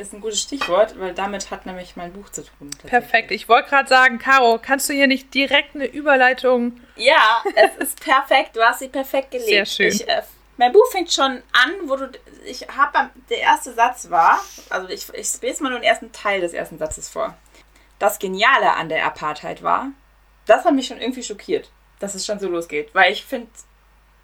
ist 0.02 0.14
ein 0.14 0.22
gutes 0.22 0.42
Stichwort, 0.42 1.00
weil 1.00 1.14
damit 1.14 1.52
hat 1.52 1.66
nämlich 1.66 1.96
mein 1.96 2.12
Buch 2.14 2.30
zu 2.30 2.44
tun. 2.44 2.70
Perfekt. 2.86 3.32
Ich 3.32 3.48
wollte 3.48 3.70
gerade 3.70 3.88
sagen, 3.88 4.20
Caro, 4.20 4.60
kannst 4.62 4.90
du 4.90 4.94
hier 4.94 5.08
nicht 5.08 5.34
direkt 5.34 5.76
eine 5.76 5.86
Überleitung? 5.86 6.80
Ja, 6.96 7.44
es 7.56 7.76
ist 7.78 8.02
perfekt. 8.02 8.56
Du 8.56 8.62
hast 8.62 8.80
sie 8.80 8.90
perfekt 8.90 9.32
gelegt. 9.32 9.50
Sehr 9.50 9.66
schön. 9.66 9.88
Ich, 9.88 10.08
äh, 10.08 10.22
mein 10.58 10.72
Buch 10.74 10.86
fängt 10.92 11.12
schon 11.12 11.42
an, 11.54 11.72
wo 11.86 11.96
du. 11.96 12.12
Ich 12.46 12.68
habe 12.68 13.10
der 13.30 13.40
erste 13.40 13.74
Satz 13.74 14.10
war, 14.10 14.40
also 14.70 14.90
ich, 14.90 15.08
ich 15.14 15.42
lese 15.42 15.64
mal 15.64 15.70
nur 15.70 15.80
den 15.80 15.88
ersten 15.88 16.12
Teil 16.12 16.42
des 16.42 16.54
ersten 16.54 16.78
Satzes 16.78 17.10
vor. 17.10 17.36
Das 18.00 18.20
Geniale 18.20 18.74
an 18.74 18.90
der 18.90 19.06
Apartheid 19.06 19.62
war, 19.62 19.88
das 20.46 20.66
hat 20.66 20.74
mich 20.74 20.88
schon 20.88 21.00
irgendwie 21.00 21.24
schockiert, 21.24 21.70
dass 22.00 22.16
es 22.16 22.26
schon 22.26 22.40
so 22.40 22.48
losgeht, 22.48 22.94
weil 22.94 23.12
ich 23.12 23.24
finde 23.24 23.48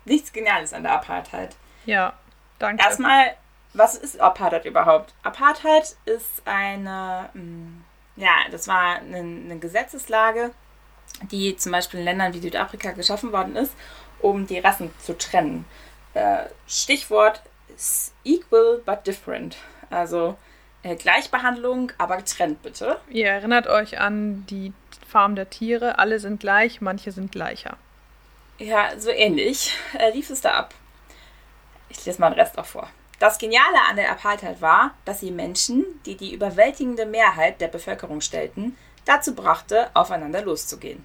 nichts 0.05 0.33
Geniales 0.33 0.73
an 0.73 0.83
der 0.83 0.93
Apartheid. 0.93 1.55
Ja, 1.85 2.13
danke. 2.59 2.83
Erstmal, 2.83 3.35
was 3.77 3.95
ist 3.95 4.19
Apartheid 4.19 4.65
überhaupt? 4.65 5.13
Apartheid 5.23 5.95
ist 6.05 6.41
eine, 6.45 7.29
mm, 7.33 7.83
ja, 8.15 8.31
das 8.51 8.67
war 8.67 8.97
eine, 8.97 9.17
eine 9.17 9.59
Gesetzeslage, 9.59 10.51
die 11.31 11.55
zum 11.57 11.71
Beispiel 11.71 11.99
in 11.99 12.05
Ländern 12.05 12.33
wie 12.33 12.39
Südafrika 12.39 12.91
geschaffen 12.91 13.31
worden 13.31 13.55
ist, 13.55 13.73
um 14.19 14.47
die 14.47 14.59
Rassen 14.59 14.91
zu 14.99 15.17
trennen. 15.17 15.65
Äh, 16.13 16.45
Stichwort 16.67 17.41
ist 17.75 18.13
equal 18.23 18.81
but 18.85 19.05
different. 19.05 19.57
Also 19.89 20.37
äh, 20.83 20.95
Gleichbehandlung, 20.95 21.91
aber 21.97 22.17
getrennt 22.17 22.61
bitte. 22.63 22.99
Ihr 23.09 23.27
erinnert 23.27 23.67
euch 23.67 23.99
an 23.99 24.45
die 24.49 24.73
Farm 25.07 25.35
der 25.35 25.49
Tiere. 25.49 25.99
Alle 25.99 26.19
sind 26.19 26.39
gleich, 26.39 26.81
manche 26.81 27.11
sind 27.11 27.31
gleicher. 27.31 27.77
Ja, 28.57 28.97
so 28.97 29.09
ähnlich 29.09 29.75
äh, 29.97 30.11
lief 30.11 30.29
es 30.29 30.41
da 30.41 30.53
ab. 30.53 30.73
Ich 31.89 32.05
lese 32.05 32.19
mal 32.19 32.31
den 32.31 32.39
Rest 32.39 32.57
auch 32.57 32.65
vor. 32.65 32.89
Das 33.19 33.39
Geniale 33.39 33.81
an 33.89 33.95
der 33.95 34.11
Apartheid 34.11 34.61
war, 34.61 34.91
dass 35.05 35.21
sie 35.21 35.31
Menschen, 35.31 35.85
die 36.05 36.15
die 36.15 36.33
überwältigende 36.33 37.05
Mehrheit 37.05 37.59
der 37.61 37.67
Bevölkerung 37.67 38.21
stellten, 38.21 38.77
dazu 39.05 39.33
brachte, 39.33 39.89
aufeinander 39.95 40.43
loszugehen. 40.43 41.03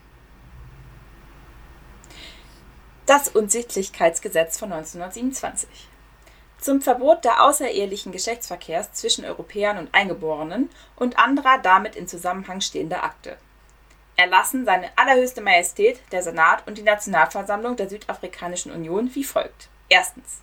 Das 3.07 3.29
Unsichtlichkeitsgesetz 3.29 4.59
von 4.59 4.73
1927. 4.73 5.69
Zum 6.61 6.81
Verbot 6.81 7.25
der 7.25 7.43
außerehelichen 7.43 8.13
Geschlechtsverkehrs 8.13 8.93
zwischen 8.93 9.25
Europäern 9.25 9.79
und 9.79 9.93
Eingeborenen 9.93 10.71
und 10.97 11.19
anderer 11.19 11.59
damit 11.59 11.97
in 11.97 12.07
Zusammenhang 12.07 12.61
stehender 12.61 13.03
Akte. 13.03 13.37
Erlassen 14.17 14.65
seine 14.65 14.91
allerhöchste 14.97 15.41
Majestät, 15.41 16.01
der 16.13 16.23
Senat 16.23 16.65
und 16.69 16.79
die 16.79 16.83
Nationalversammlung 16.83 17.75
der 17.77 17.89
Südafrikanischen 17.89 18.71
Union 18.71 19.13
wie 19.15 19.25
folgt. 19.25 19.69
Erstens. 19.89 20.43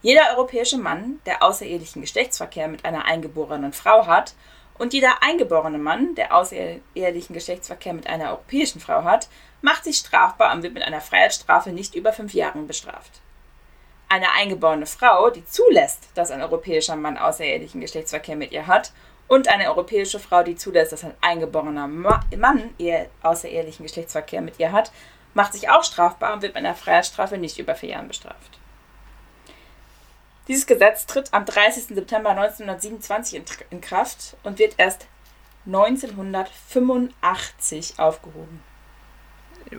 Jeder 0.00 0.30
europäische 0.36 0.78
Mann, 0.78 1.20
der 1.26 1.42
außerehelichen 1.42 2.02
Geschlechtsverkehr 2.02 2.68
mit 2.68 2.84
einer 2.84 3.04
eingeborenen 3.04 3.72
Frau 3.72 4.06
hat, 4.06 4.34
und 4.78 4.92
jeder 4.92 5.24
eingeborene 5.24 5.78
Mann, 5.78 6.14
der 6.14 6.32
außerehelichen 6.32 7.34
Geschlechtsverkehr 7.34 7.92
mit 7.94 8.06
einer 8.06 8.30
europäischen 8.30 8.80
Frau 8.80 9.02
hat, 9.02 9.28
macht 9.60 9.82
sich 9.82 9.96
strafbar 9.96 10.54
und 10.54 10.62
wird 10.62 10.74
mit 10.74 10.84
einer 10.84 11.00
Freiheitsstrafe 11.00 11.70
nicht 11.70 11.96
über 11.96 12.12
fünf 12.12 12.32
Jahren 12.32 12.68
bestraft. 12.68 13.20
Eine 14.08 14.30
eingeborene 14.32 14.86
Frau, 14.86 15.30
die 15.30 15.44
zulässt, 15.44 16.08
dass 16.14 16.30
ein 16.30 16.42
europäischer 16.42 16.94
Mann 16.94 17.18
außerehelichen 17.18 17.80
Geschlechtsverkehr 17.80 18.36
mit 18.36 18.52
ihr 18.52 18.68
hat, 18.68 18.92
und 19.26 19.48
eine 19.48 19.68
europäische 19.68 20.20
Frau, 20.20 20.42
die 20.42 20.56
zulässt, 20.56 20.92
dass 20.92 21.04
ein 21.04 21.14
eingeborener 21.20 21.88
Mann 21.88 22.74
ihr 22.78 23.10
außerehelichen 23.22 23.84
Geschlechtsverkehr 23.84 24.40
mit 24.40 24.58
ihr 24.58 24.72
hat, 24.72 24.92
macht 25.34 25.52
sich 25.52 25.68
auch 25.68 25.84
strafbar 25.84 26.32
und 26.32 26.42
wird 26.42 26.54
mit 26.54 26.64
einer 26.64 26.74
Freiheitsstrafe 26.74 27.36
nicht 27.36 27.58
über 27.58 27.74
vier 27.74 27.90
Jahren 27.90 28.08
bestraft. 28.08 28.57
Dieses 30.48 30.66
Gesetz 30.66 31.06
tritt 31.06 31.32
am 31.34 31.44
30. 31.44 31.94
September 31.94 32.30
1927 32.30 33.42
in, 33.70 33.82
Kraft 33.82 34.36
und 34.42 34.58
wird 34.58 34.74
erst 34.78 35.06
1985 35.66 37.98
aufgehoben. 37.98 38.62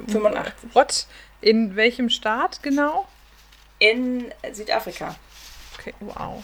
85. 0.07 0.75
What? 0.75 1.07
In 1.41 1.75
welchem 1.75 2.09
Staat 2.09 2.61
genau? 2.61 3.07
In 3.79 4.31
Südafrika. 4.51 5.15
Okay, 5.77 5.95
wow. 5.99 6.43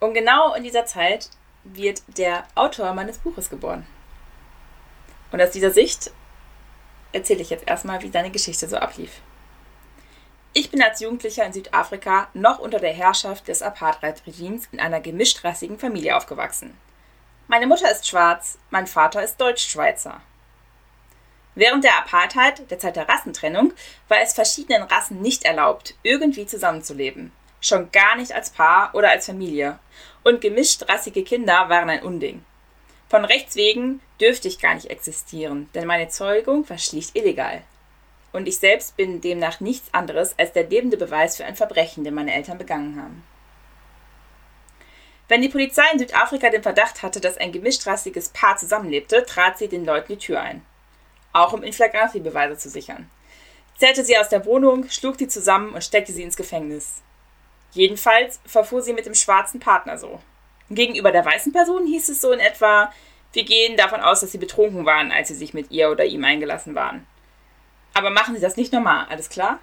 Und 0.00 0.14
genau 0.14 0.54
in 0.54 0.62
dieser 0.62 0.86
Zeit 0.86 1.28
wird 1.64 2.02
der 2.16 2.46
Autor 2.54 2.94
meines 2.94 3.18
Buches 3.18 3.50
geboren. 3.50 3.86
Und 5.32 5.42
aus 5.42 5.50
dieser 5.50 5.70
Sicht 5.70 6.12
erzähle 7.12 7.42
ich 7.42 7.50
jetzt 7.50 7.68
erstmal, 7.68 8.00
wie 8.02 8.10
seine 8.10 8.30
Geschichte 8.30 8.66
so 8.68 8.76
ablief. 8.76 9.20
Ich 10.56 10.70
bin 10.70 10.80
als 10.80 11.00
Jugendlicher 11.00 11.44
in 11.44 11.52
Südafrika 11.52 12.28
noch 12.32 12.60
unter 12.60 12.78
der 12.78 12.92
Herrschaft 12.92 13.48
des 13.48 13.60
Apartheid-Regimes 13.60 14.68
in 14.70 14.78
einer 14.78 15.00
gemischtrassigen 15.00 15.80
Familie 15.80 16.16
aufgewachsen. 16.16 16.78
Meine 17.48 17.66
Mutter 17.66 17.90
ist 17.90 18.06
schwarz, 18.06 18.56
mein 18.70 18.86
Vater 18.86 19.20
ist 19.24 19.40
Deutsch-Schweizer. 19.40 20.20
Während 21.56 21.82
der 21.82 21.98
Apartheid, 21.98 22.70
der 22.70 22.78
Zeit 22.78 22.94
der 22.94 23.08
Rassentrennung, 23.08 23.72
war 24.06 24.20
es 24.22 24.34
verschiedenen 24.34 24.84
Rassen 24.84 25.20
nicht 25.20 25.44
erlaubt, 25.44 25.96
irgendwie 26.04 26.46
zusammenzuleben. 26.46 27.32
Schon 27.60 27.90
gar 27.90 28.14
nicht 28.14 28.32
als 28.32 28.50
Paar 28.50 28.94
oder 28.94 29.10
als 29.10 29.26
Familie. 29.26 29.80
Und 30.22 30.40
gemischtrassige 30.40 31.24
Kinder 31.24 31.68
waren 31.68 31.90
ein 31.90 32.04
Unding. 32.04 32.44
Von 33.08 33.24
Rechts 33.24 33.56
wegen 33.56 34.00
dürfte 34.20 34.46
ich 34.46 34.60
gar 34.60 34.74
nicht 34.74 34.86
existieren, 34.88 35.68
denn 35.74 35.88
meine 35.88 36.10
Zeugung 36.10 36.68
war 36.70 36.78
schlicht 36.78 37.16
illegal 37.16 37.64
und 38.34 38.48
ich 38.48 38.58
selbst 38.58 38.96
bin 38.96 39.20
demnach 39.20 39.60
nichts 39.60 39.88
anderes 39.94 40.34
als 40.36 40.52
der 40.52 40.64
lebende 40.64 40.96
Beweis 40.96 41.36
für 41.36 41.44
ein 41.44 41.54
Verbrechen, 41.54 42.02
den 42.02 42.14
meine 42.14 42.34
Eltern 42.34 42.58
begangen 42.58 43.00
haben. 43.00 43.22
Wenn 45.28 45.40
die 45.40 45.48
Polizei 45.48 45.84
in 45.92 46.00
Südafrika 46.00 46.50
den 46.50 46.62
Verdacht 46.62 47.02
hatte, 47.02 47.20
dass 47.20 47.38
ein 47.38 47.52
gemischtrassiges 47.52 48.30
Paar 48.30 48.56
zusammenlebte, 48.56 49.24
trat 49.24 49.56
sie 49.56 49.68
den 49.68 49.84
Leuten 49.84 50.08
die 50.08 50.18
Tür 50.18 50.40
ein. 50.40 50.62
Auch 51.32 51.52
um 51.52 51.62
Inflagranti-Beweise 51.62 52.58
zu 52.58 52.68
sichern. 52.68 53.08
zerrte 53.78 54.04
sie 54.04 54.18
aus 54.18 54.28
der 54.28 54.44
Wohnung, 54.44 54.88
schlug 54.90 55.16
sie 55.18 55.28
zusammen 55.28 55.72
und 55.72 55.84
steckte 55.84 56.12
sie 56.12 56.22
ins 56.22 56.36
Gefängnis. 56.36 57.02
Jedenfalls 57.72 58.40
verfuhr 58.44 58.82
sie 58.82 58.92
mit 58.92 59.06
dem 59.06 59.14
schwarzen 59.14 59.60
Partner 59.60 59.96
so. 59.96 60.20
Gegenüber 60.70 61.12
der 61.12 61.24
weißen 61.24 61.52
Person 61.52 61.86
hieß 61.86 62.08
es 62.08 62.20
so 62.20 62.32
in 62.32 62.40
etwa, 62.40 62.92
wir 63.32 63.44
gehen 63.44 63.76
davon 63.76 64.00
aus, 64.00 64.20
dass 64.20 64.32
sie 64.32 64.38
betrunken 64.38 64.86
waren, 64.86 65.12
als 65.12 65.28
sie 65.28 65.34
sich 65.34 65.54
mit 65.54 65.70
ihr 65.70 65.90
oder 65.90 66.04
ihm 66.04 66.24
eingelassen 66.24 66.74
waren. 66.74 67.06
Aber 67.94 68.10
machen 68.10 68.34
Sie 68.34 68.40
das 68.40 68.56
nicht 68.56 68.72
normal, 68.72 69.06
alles 69.08 69.28
klar? 69.28 69.60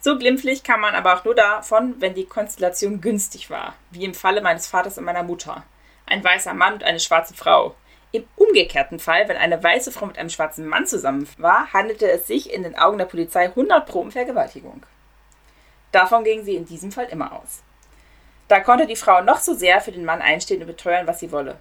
So 0.00 0.18
glimpflich 0.18 0.64
kam 0.64 0.80
man 0.80 0.94
aber 0.94 1.14
auch 1.14 1.24
nur 1.24 1.34
davon, 1.34 2.00
wenn 2.00 2.14
die 2.14 2.26
Konstellation 2.26 3.00
günstig 3.00 3.50
war, 3.50 3.74
wie 3.90 4.04
im 4.04 4.14
Falle 4.14 4.40
meines 4.40 4.66
Vaters 4.66 4.98
und 4.98 5.04
meiner 5.04 5.22
Mutter. 5.22 5.64
Ein 6.06 6.24
weißer 6.24 6.54
Mann 6.54 6.74
und 6.74 6.84
eine 6.84 6.98
schwarze 6.98 7.34
Frau. 7.34 7.76
Im 8.10 8.24
umgekehrten 8.36 8.98
Fall, 8.98 9.28
wenn 9.28 9.36
eine 9.36 9.62
weiße 9.62 9.92
Frau 9.92 10.06
mit 10.06 10.18
einem 10.18 10.28
schwarzen 10.28 10.66
Mann 10.66 10.86
zusammen 10.86 11.28
war, 11.38 11.72
handelte 11.72 12.10
es 12.10 12.26
sich 12.26 12.52
in 12.52 12.62
den 12.62 12.76
Augen 12.76 12.98
der 12.98 13.04
Polizei 13.04 13.44
100 13.44 13.86
Pro 13.86 14.00
um 14.00 14.10
Vergewaltigung. 14.10 14.82
Davon 15.92 16.24
ging 16.24 16.44
sie 16.44 16.56
in 16.56 16.66
diesem 16.66 16.90
Fall 16.90 17.06
immer 17.06 17.32
aus. 17.32 17.62
Da 18.48 18.60
konnte 18.60 18.86
die 18.86 18.96
Frau 18.96 19.22
noch 19.22 19.38
so 19.38 19.54
sehr 19.54 19.80
für 19.80 19.92
den 19.92 20.04
Mann 20.04 20.20
einstehen 20.20 20.60
und 20.60 20.66
beteuern, 20.66 21.06
was 21.06 21.20
sie 21.20 21.32
wolle. 21.32 21.58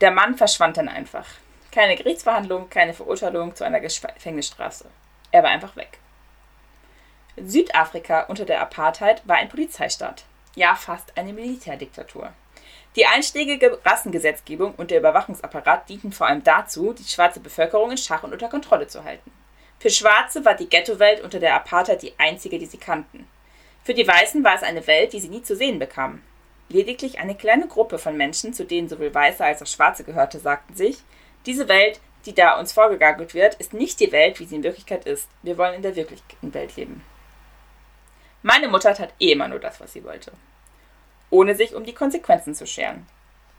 Der 0.00 0.10
Mann 0.10 0.36
verschwand 0.36 0.76
dann 0.76 0.88
einfach. 0.88 1.26
Keine 1.72 1.96
Gerichtsverhandlung, 1.96 2.68
keine 2.68 2.94
Verurteilung 2.94 3.54
zu 3.54 3.64
einer 3.64 3.80
Gefängnisstraße. 3.80 4.86
Er 5.30 5.42
war 5.42 5.50
einfach 5.50 5.76
weg. 5.76 5.98
Südafrika 7.36 8.22
unter 8.22 8.44
der 8.44 8.60
Apartheid 8.60 9.26
war 9.26 9.36
ein 9.36 9.48
Polizeistaat. 9.48 10.24
Ja, 10.56 10.74
fast 10.74 11.16
eine 11.16 11.32
Militärdiktatur. 11.32 12.32
Die 12.96 13.06
einschlägige 13.06 13.78
Rassengesetzgebung 13.84 14.74
und 14.74 14.90
der 14.90 14.98
Überwachungsapparat 14.98 15.88
dienten 15.88 16.10
vor 16.10 16.26
allem 16.26 16.42
dazu, 16.42 16.92
die 16.92 17.04
schwarze 17.04 17.38
Bevölkerung 17.38 17.92
in 17.92 17.96
Schach 17.96 18.24
und 18.24 18.32
unter 18.32 18.48
Kontrolle 18.48 18.88
zu 18.88 19.04
halten. 19.04 19.30
Für 19.78 19.90
Schwarze 19.90 20.44
war 20.44 20.54
die 20.54 20.68
Ghettowelt 20.68 21.22
unter 21.22 21.38
der 21.38 21.54
Apartheid 21.54 22.02
die 22.02 22.14
einzige, 22.18 22.58
die 22.58 22.66
sie 22.66 22.78
kannten. 22.78 23.28
Für 23.84 23.94
die 23.94 24.06
Weißen 24.06 24.42
war 24.42 24.56
es 24.56 24.62
eine 24.62 24.86
Welt, 24.88 25.12
die 25.12 25.20
sie 25.20 25.28
nie 25.28 25.42
zu 25.42 25.54
sehen 25.54 25.78
bekamen. 25.78 26.22
Lediglich 26.68 27.18
eine 27.18 27.34
kleine 27.34 27.66
Gruppe 27.66 27.98
von 27.98 28.16
Menschen, 28.16 28.52
zu 28.52 28.64
denen 28.64 28.88
sowohl 28.88 29.14
Weiße 29.14 29.44
als 29.44 29.62
auch 29.62 29.66
Schwarze 29.66 30.04
gehörte, 30.04 30.38
sagten 30.38 30.74
sich, 30.74 30.98
diese 31.46 31.68
Welt, 31.68 32.00
die 32.26 32.34
da 32.34 32.58
uns 32.58 32.72
vorgegagelt 32.72 33.34
wird, 33.34 33.54
ist 33.54 33.72
nicht 33.72 34.00
die 34.00 34.12
Welt, 34.12 34.40
wie 34.40 34.44
sie 34.44 34.56
in 34.56 34.62
Wirklichkeit 34.62 35.06
ist. 35.06 35.28
Wir 35.42 35.56
wollen 35.56 35.74
in 35.74 35.82
der 35.82 35.96
wirklichen 35.96 36.54
Welt 36.54 36.76
leben. 36.76 37.02
Meine 38.42 38.68
Mutter 38.68 38.94
tat 38.94 39.12
eh 39.18 39.32
immer 39.32 39.48
nur 39.48 39.58
das, 39.58 39.80
was 39.80 39.92
sie 39.92 40.04
wollte. 40.04 40.32
Ohne 41.30 41.54
sich 41.54 41.74
um 41.74 41.84
die 41.84 41.94
Konsequenzen 41.94 42.54
zu 42.54 42.66
scheren. 42.66 43.06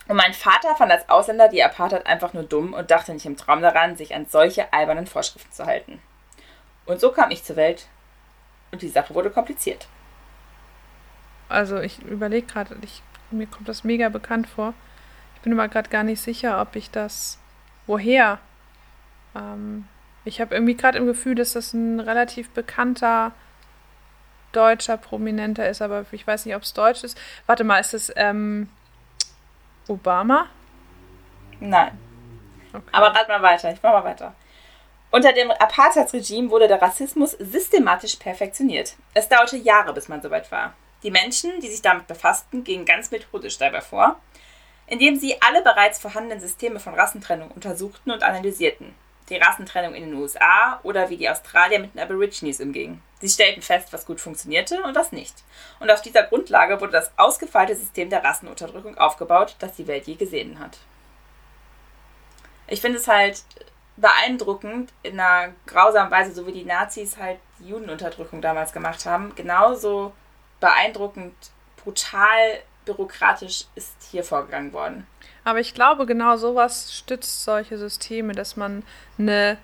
Und 0.07 0.17
mein 0.17 0.33
Vater 0.33 0.75
fand 0.75 0.91
als 0.91 1.07
Ausländer 1.09 1.47
die 1.47 1.63
Apartheid 1.63 2.05
einfach 2.05 2.33
nur 2.33 2.43
dumm 2.43 2.73
und 2.73 2.91
dachte 2.91 3.13
nicht 3.13 3.25
im 3.25 3.37
Traum 3.37 3.61
daran, 3.61 3.95
sich 3.95 4.13
an 4.15 4.25
solche 4.25 4.73
albernen 4.73 5.07
Vorschriften 5.07 5.51
zu 5.51 5.65
halten. 5.65 6.01
Und 6.85 6.99
so 6.99 7.11
kam 7.11 7.31
ich 7.31 7.43
zur 7.43 7.55
Welt 7.55 7.87
und 8.71 8.81
die 8.81 8.89
Sache 8.89 9.13
wurde 9.13 9.29
kompliziert. 9.29 9.87
Also 11.49 11.79
ich 11.79 11.99
überlege 11.99 12.47
gerade, 12.47 12.75
mir 13.29 13.47
kommt 13.47 13.69
das 13.69 13.83
mega 13.83 14.09
bekannt 14.09 14.47
vor. 14.47 14.73
Ich 15.35 15.41
bin 15.41 15.53
aber 15.53 15.67
gerade 15.67 15.89
gar 15.89 16.03
nicht 16.03 16.21
sicher, 16.21 16.61
ob 16.61 16.75
ich 16.75 16.89
das. 16.89 17.37
Woher? 17.91 18.39
Ähm, 19.35 19.85
ich 20.23 20.39
habe 20.39 20.55
irgendwie 20.55 20.77
gerade 20.77 20.97
im 20.97 21.07
Gefühl, 21.07 21.35
dass 21.35 21.51
das 21.51 21.73
ein 21.73 21.99
relativ 21.99 22.49
bekannter 22.51 23.33
deutscher 24.53 24.95
Prominenter 24.95 25.67
ist, 25.67 25.81
aber 25.81 26.05
ich 26.13 26.25
weiß 26.25 26.45
nicht, 26.45 26.55
ob 26.55 26.61
es 26.61 26.71
deutsch 26.71 27.03
ist. 27.03 27.19
Warte 27.47 27.65
mal, 27.65 27.79
ist 27.79 27.93
es 27.93 28.09
ähm, 28.15 28.69
Obama? 29.89 30.47
Nein. 31.59 31.99
Okay. 32.71 32.81
Aber 32.93 33.07
rat 33.07 33.27
mal 33.27 33.41
weiter, 33.41 33.73
ich 33.73 33.83
mach 33.83 33.91
mal 33.91 34.05
weiter. 34.05 34.35
Unter 35.09 35.33
dem 35.33 35.51
Apartheidsregime 35.51 36.49
wurde 36.49 36.69
der 36.69 36.81
Rassismus 36.81 37.31
systematisch 37.31 38.15
perfektioniert. 38.15 38.95
Es 39.13 39.27
dauerte 39.27 39.57
Jahre, 39.57 39.91
bis 39.91 40.07
man 40.07 40.21
soweit 40.21 40.49
war. 40.49 40.75
Die 41.03 41.11
Menschen, 41.11 41.59
die 41.59 41.67
sich 41.67 41.81
damit 41.81 42.07
befassten, 42.07 42.63
gingen 42.63 42.85
ganz 42.85 43.11
methodisch 43.11 43.57
dabei 43.57 43.81
vor, 43.81 44.17
indem 44.91 45.17
sie 45.17 45.41
alle 45.41 45.61
bereits 45.61 45.99
vorhandenen 45.99 46.41
Systeme 46.41 46.81
von 46.81 46.93
Rassentrennung 46.93 47.49
untersuchten 47.49 48.11
und 48.11 48.23
analysierten 48.23 48.93
die 49.29 49.37
Rassentrennung 49.37 49.95
in 49.95 50.09
den 50.09 50.13
USA 50.15 50.81
oder 50.83 51.09
wie 51.09 51.15
die 51.15 51.29
Australier 51.29 51.79
mit 51.79 51.93
den 51.93 52.01
Aborigines 52.01 52.59
umgingen. 52.59 53.01
Sie 53.21 53.29
stellten 53.29 53.61
fest, 53.61 53.93
was 53.93 54.05
gut 54.05 54.19
funktionierte 54.19 54.83
und 54.83 54.93
was 54.93 55.13
nicht. 55.13 55.33
Und 55.79 55.89
auf 55.89 56.01
dieser 56.01 56.23
Grundlage 56.23 56.81
wurde 56.81 56.91
das 56.91 57.11
ausgefeilte 57.15 57.73
System 57.73 58.09
der 58.09 58.21
Rassenunterdrückung 58.21 58.97
aufgebaut, 58.97 59.55
das 59.59 59.77
die 59.77 59.87
Welt 59.87 60.07
je 60.07 60.15
gesehen 60.15 60.59
hat. 60.59 60.77
Ich 62.67 62.81
finde 62.81 62.97
es 62.97 63.07
halt 63.07 63.45
beeindruckend, 63.95 64.91
in 65.03 65.17
einer 65.17 65.53
grausamen 65.67 66.11
Weise, 66.11 66.33
so 66.33 66.45
wie 66.45 66.51
die 66.51 66.65
Nazis 66.65 67.15
halt 67.15 67.39
die 67.59 67.69
Judenunterdrückung 67.69 68.41
damals 68.41 68.73
gemacht 68.73 69.05
haben, 69.05 69.33
genauso 69.35 70.11
beeindruckend, 70.59 71.33
brutal 71.77 72.61
bürokratisch 72.85 73.65
ist 73.75 73.95
hier 74.11 74.23
vorgegangen 74.23 74.73
worden. 74.73 75.05
Aber 75.43 75.59
ich 75.59 75.73
glaube, 75.73 76.05
genau 76.05 76.37
sowas 76.37 76.93
stützt 76.93 77.43
solche 77.43 77.77
Systeme, 77.77 78.33
dass 78.33 78.55
man 78.55 78.83
eine 79.17 79.57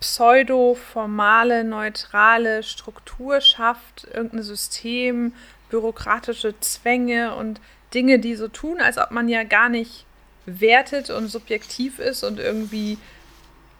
pseudo-formale, 0.00 1.62
neutrale 1.64 2.62
Struktur 2.62 3.40
schafft, 3.40 4.06
irgendein 4.12 4.42
System, 4.42 5.34
bürokratische 5.68 6.58
Zwänge 6.60 7.34
und 7.34 7.60
Dinge, 7.92 8.18
die 8.18 8.34
so 8.34 8.48
tun, 8.48 8.80
als 8.80 8.98
ob 8.98 9.10
man 9.10 9.28
ja 9.28 9.42
gar 9.42 9.68
nicht 9.68 10.06
wertet 10.46 11.10
und 11.10 11.28
subjektiv 11.28 11.98
ist 11.98 12.24
und 12.24 12.38
irgendwie 12.38 12.98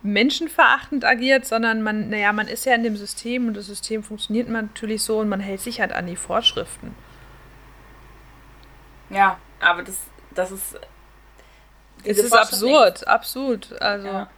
menschenverachtend 0.03 1.05
agiert, 1.05 1.47
sondern 1.47 1.83
man, 1.83 2.11
naja, 2.11 2.33
man 2.33 2.49
ist 2.49 2.65
ja 2.65 2.75
in 2.75 2.83
dem 2.83 2.97
System 2.97 3.49
und 3.49 3.57
das 3.57 3.67
System 3.67 4.03
funktioniert 4.03 4.49
natürlich 4.49 5.03
so 5.03 5.19
und 5.19 5.29
man 5.29 5.41
hält 5.41 5.61
sich 5.61 5.81
halt 5.81 5.93
an 5.93 6.07
die 6.07 6.17
Vorschriften. 6.17 6.95
Ja, 9.11 9.39
aber 9.61 9.83
das, 9.83 9.99
das 10.31 10.51
ist 10.51 10.79
es 12.05 12.19
ist 12.19 12.33
absurd, 12.33 13.07
absurd. 13.07 13.81
Also. 13.81 14.07
Ja. 14.07 14.29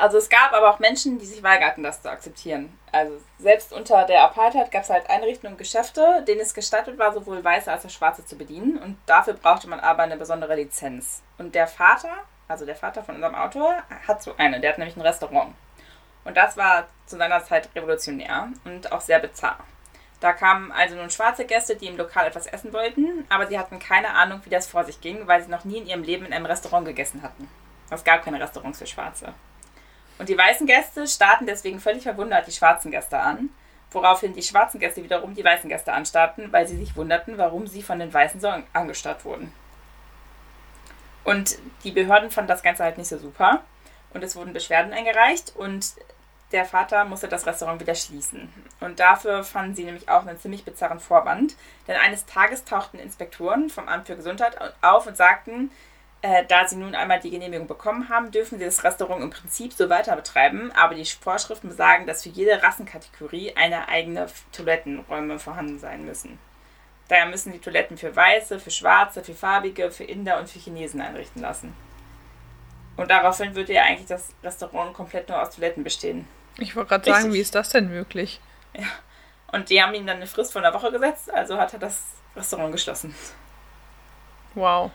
Also 0.00 0.16
es 0.16 0.30
gab 0.30 0.52
aber 0.54 0.70
auch 0.70 0.78
Menschen, 0.78 1.18
die 1.18 1.26
sich 1.26 1.42
weigerten, 1.42 1.82
das 1.82 2.00
zu 2.00 2.10
akzeptieren. 2.10 2.78
Also 2.90 3.20
selbst 3.38 3.70
unter 3.72 4.04
der 4.04 4.22
Apartheid 4.22 4.70
gab 4.70 4.82
es 4.82 4.90
halt 4.90 5.10
Einrichtungen 5.10 5.54
und 5.54 5.58
Geschäfte, 5.58 6.24
denen 6.26 6.40
es 6.40 6.54
gestattet 6.54 6.98
war, 6.98 7.12
sowohl 7.12 7.44
Weiße 7.44 7.70
als 7.70 7.84
auch 7.84 7.90
Schwarze 7.90 8.24
zu 8.24 8.36
bedienen. 8.36 8.78
Und 8.78 8.96
dafür 9.04 9.34
brauchte 9.34 9.68
man 9.68 9.80
aber 9.80 10.02
eine 10.02 10.16
besondere 10.16 10.56
Lizenz. 10.56 11.22
Und 11.36 11.54
der 11.54 11.66
Vater, 11.66 12.14
also 12.48 12.64
der 12.64 12.76
Vater 12.76 13.02
von 13.02 13.16
unserem 13.16 13.34
Autor, 13.34 13.74
hat 14.08 14.22
so 14.22 14.34
eine. 14.38 14.58
Der 14.60 14.70
hat 14.70 14.78
nämlich 14.78 14.96
ein 14.96 15.02
Restaurant. 15.02 15.54
Und 16.24 16.36
das 16.36 16.56
war 16.56 16.86
zu 17.04 17.18
seiner 17.18 17.44
Zeit 17.44 17.68
revolutionär 17.76 18.48
und 18.64 18.90
auch 18.90 19.02
sehr 19.02 19.18
bizarr. 19.18 19.58
Da 20.20 20.32
kamen 20.32 20.72
also 20.72 20.96
nun 20.96 21.10
schwarze 21.10 21.44
Gäste, 21.44 21.76
die 21.76 21.86
im 21.86 21.96
Lokal 21.96 22.26
etwas 22.26 22.46
essen 22.46 22.72
wollten, 22.72 23.26
aber 23.28 23.46
sie 23.46 23.58
hatten 23.58 23.78
keine 23.78 24.10
Ahnung, 24.10 24.40
wie 24.44 24.50
das 24.50 24.66
vor 24.66 24.84
sich 24.84 25.00
ging, 25.00 25.26
weil 25.26 25.42
sie 25.42 25.50
noch 25.50 25.64
nie 25.64 25.78
in 25.78 25.86
ihrem 25.86 26.02
Leben 26.02 26.24
in 26.24 26.32
einem 26.32 26.46
Restaurant 26.46 26.86
gegessen 26.86 27.22
hatten. 27.22 27.48
Es 27.90 28.04
gab 28.04 28.24
keine 28.24 28.40
Restaurants 28.40 28.78
für 28.78 28.86
Schwarze. 28.86 29.34
Und 30.18 30.28
die 30.28 30.38
weißen 30.38 30.66
Gäste 30.66 31.06
starrten 31.06 31.46
deswegen 31.46 31.80
völlig 31.80 32.04
verwundert 32.04 32.46
die 32.46 32.52
schwarzen 32.52 32.90
Gäste 32.90 33.18
an, 33.18 33.50
woraufhin 33.90 34.32
die 34.32 34.42
schwarzen 34.42 34.80
Gäste 34.80 35.02
wiederum 35.02 35.34
die 35.34 35.44
weißen 35.44 35.68
Gäste 35.68 35.92
anstarrten, 35.92 36.52
weil 36.52 36.66
sie 36.66 36.76
sich 36.76 36.96
wunderten, 36.96 37.36
warum 37.36 37.66
sie 37.66 37.82
von 37.82 37.98
den 37.98 38.12
Weißen 38.12 38.40
so 38.40 38.52
angestarrt 38.72 39.24
wurden. 39.24 39.52
Und 41.24 41.58
die 41.82 41.90
Behörden 41.90 42.30
fanden 42.30 42.48
das 42.48 42.62
Ganze 42.62 42.84
halt 42.84 42.98
nicht 42.98 43.08
so 43.08 43.18
super. 43.18 43.62
Und 44.12 44.22
es 44.22 44.36
wurden 44.36 44.52
Beschwerden 44.52 44.92
eingereicht 44.92 45.54
und 45.56 45.94
der 46.52 46.64
Vater 46.64 47.04
musste 47.04 47.28
das 47.28 47.46
Restaurant 47.46 47.80
wieder 47.80 47.94
schließen. 47.94 48.52
Und 48.80 49.00
dafür 49.00 49.44
fanden 49.44 49.74
sie 49.74 49.84
nämlich 49.84 50.08
auch 50.08 50.26
einen 50.26 50.38
ziemlich 50.38 50.64
bizarren 50.64 51.00
Vorwand. 51.00 51.56
Denn 51.88 51.96
eines 51.96 52.26
Tages 52.26 52.64
tauchten 52.64 52.98
Inspektoren 52.98 53.70
vom 53.70 53.88
Amt 53.88 54.06
für 54.06 54.16
Gesundheit 54.16 54.56
auf 54.82 55.06
und 55.06 55.16
sagten, 55.16 55.70
äh, 56.22 56.44
da 56.46 56.66
sie 56.66 56.76
nun 56.76 56.94
einmal 56.94 57.20
die 57.20 57.30
Genehmigung 57.30 57.66
bekommen 57.66 58.08
haben, 58.08 58.30
dürfen 58.30 58.58
sie 58.58 58.64
das 58.64 58.82
Restaurant 58.82 59.22
im 59.22 59.30
Prinzip 59.30 59.74
so 59.74 59.90
weiter 59.90 60.16
betreiben, 60.16 60.72
aber 60.72 60.94
die 60.94 61.04
Vorschriften 61.04 61.68
besagen, 61.68 62.06
dass 62.06 62.22
für 62.22 62.30
jede 62.30 62.62
Rassenkategorie 62.62 63.54
eine 63.56 63.88
eigene 63.88 64.28
Toilettenräume 64.52 65.38
vorhanden 65.38 65.78
sein 65.78 66.06
müssen. 66.06 66.38
Daher 67.08 67.26
müssen 67.26 67.52
die 67.52 67.58
Toiletten 67.58 67.98
für 67.98 68.16
Weiße, 68.16 68.58
für 68.58 68.70
Schwarze, 68.70 69.22
für 69.22 69.34
Farbige, 69.34 69.90
für 69.90 70.04
Inder 70.04 70.38
und 70.38 70.48
für 70.48 70.58
Chinesen 70.58 71.02
einrichten 71.02 71.42
lassen. 71.42 71.74
Und 72.96 73.10
daraufhin 73.10 73.54
würde 73.54 73.72
ja 73.72 73.82
eigentlich 73.82 74.06
das 74.06 74.30
Restaurant 74.42 74.94
komplett 74.94 75.28
nur 75.28 75.40
aus 75.40 75.50
Toiletten 75.54 75.82
bestehen. 75.82 76.28
Ich 76.58 76.76
wollte 76.76 76.90
gerade 76.90 77.10
sagen, 77.10 77.32
wie 77.32 77.40
ist 77.40 77.54
das 77.54 77.70
denn 77.70 77.88
möglich? 77.88 78.40
Ja. 78.76 78.86
Und 79.52 79.70
die 79.70 79.82
haben 79.82 79.94
ihm 79.94 80.06
dann 80.06 80.16
eine 80.16 80.26
Frist 80.26 80.52
von 80.52 80.64
einer 80.64 80.74
Woche 80.74 80.90
gesetzt, 80.92 81.32
also 81.32 81.58
hat 81.58 81.72
er 81.72 81.78
das 81.78 82.14
Restaurant 82.36 82.72
geschlossen. 82.72 83.14
Wow. 84.54 84.90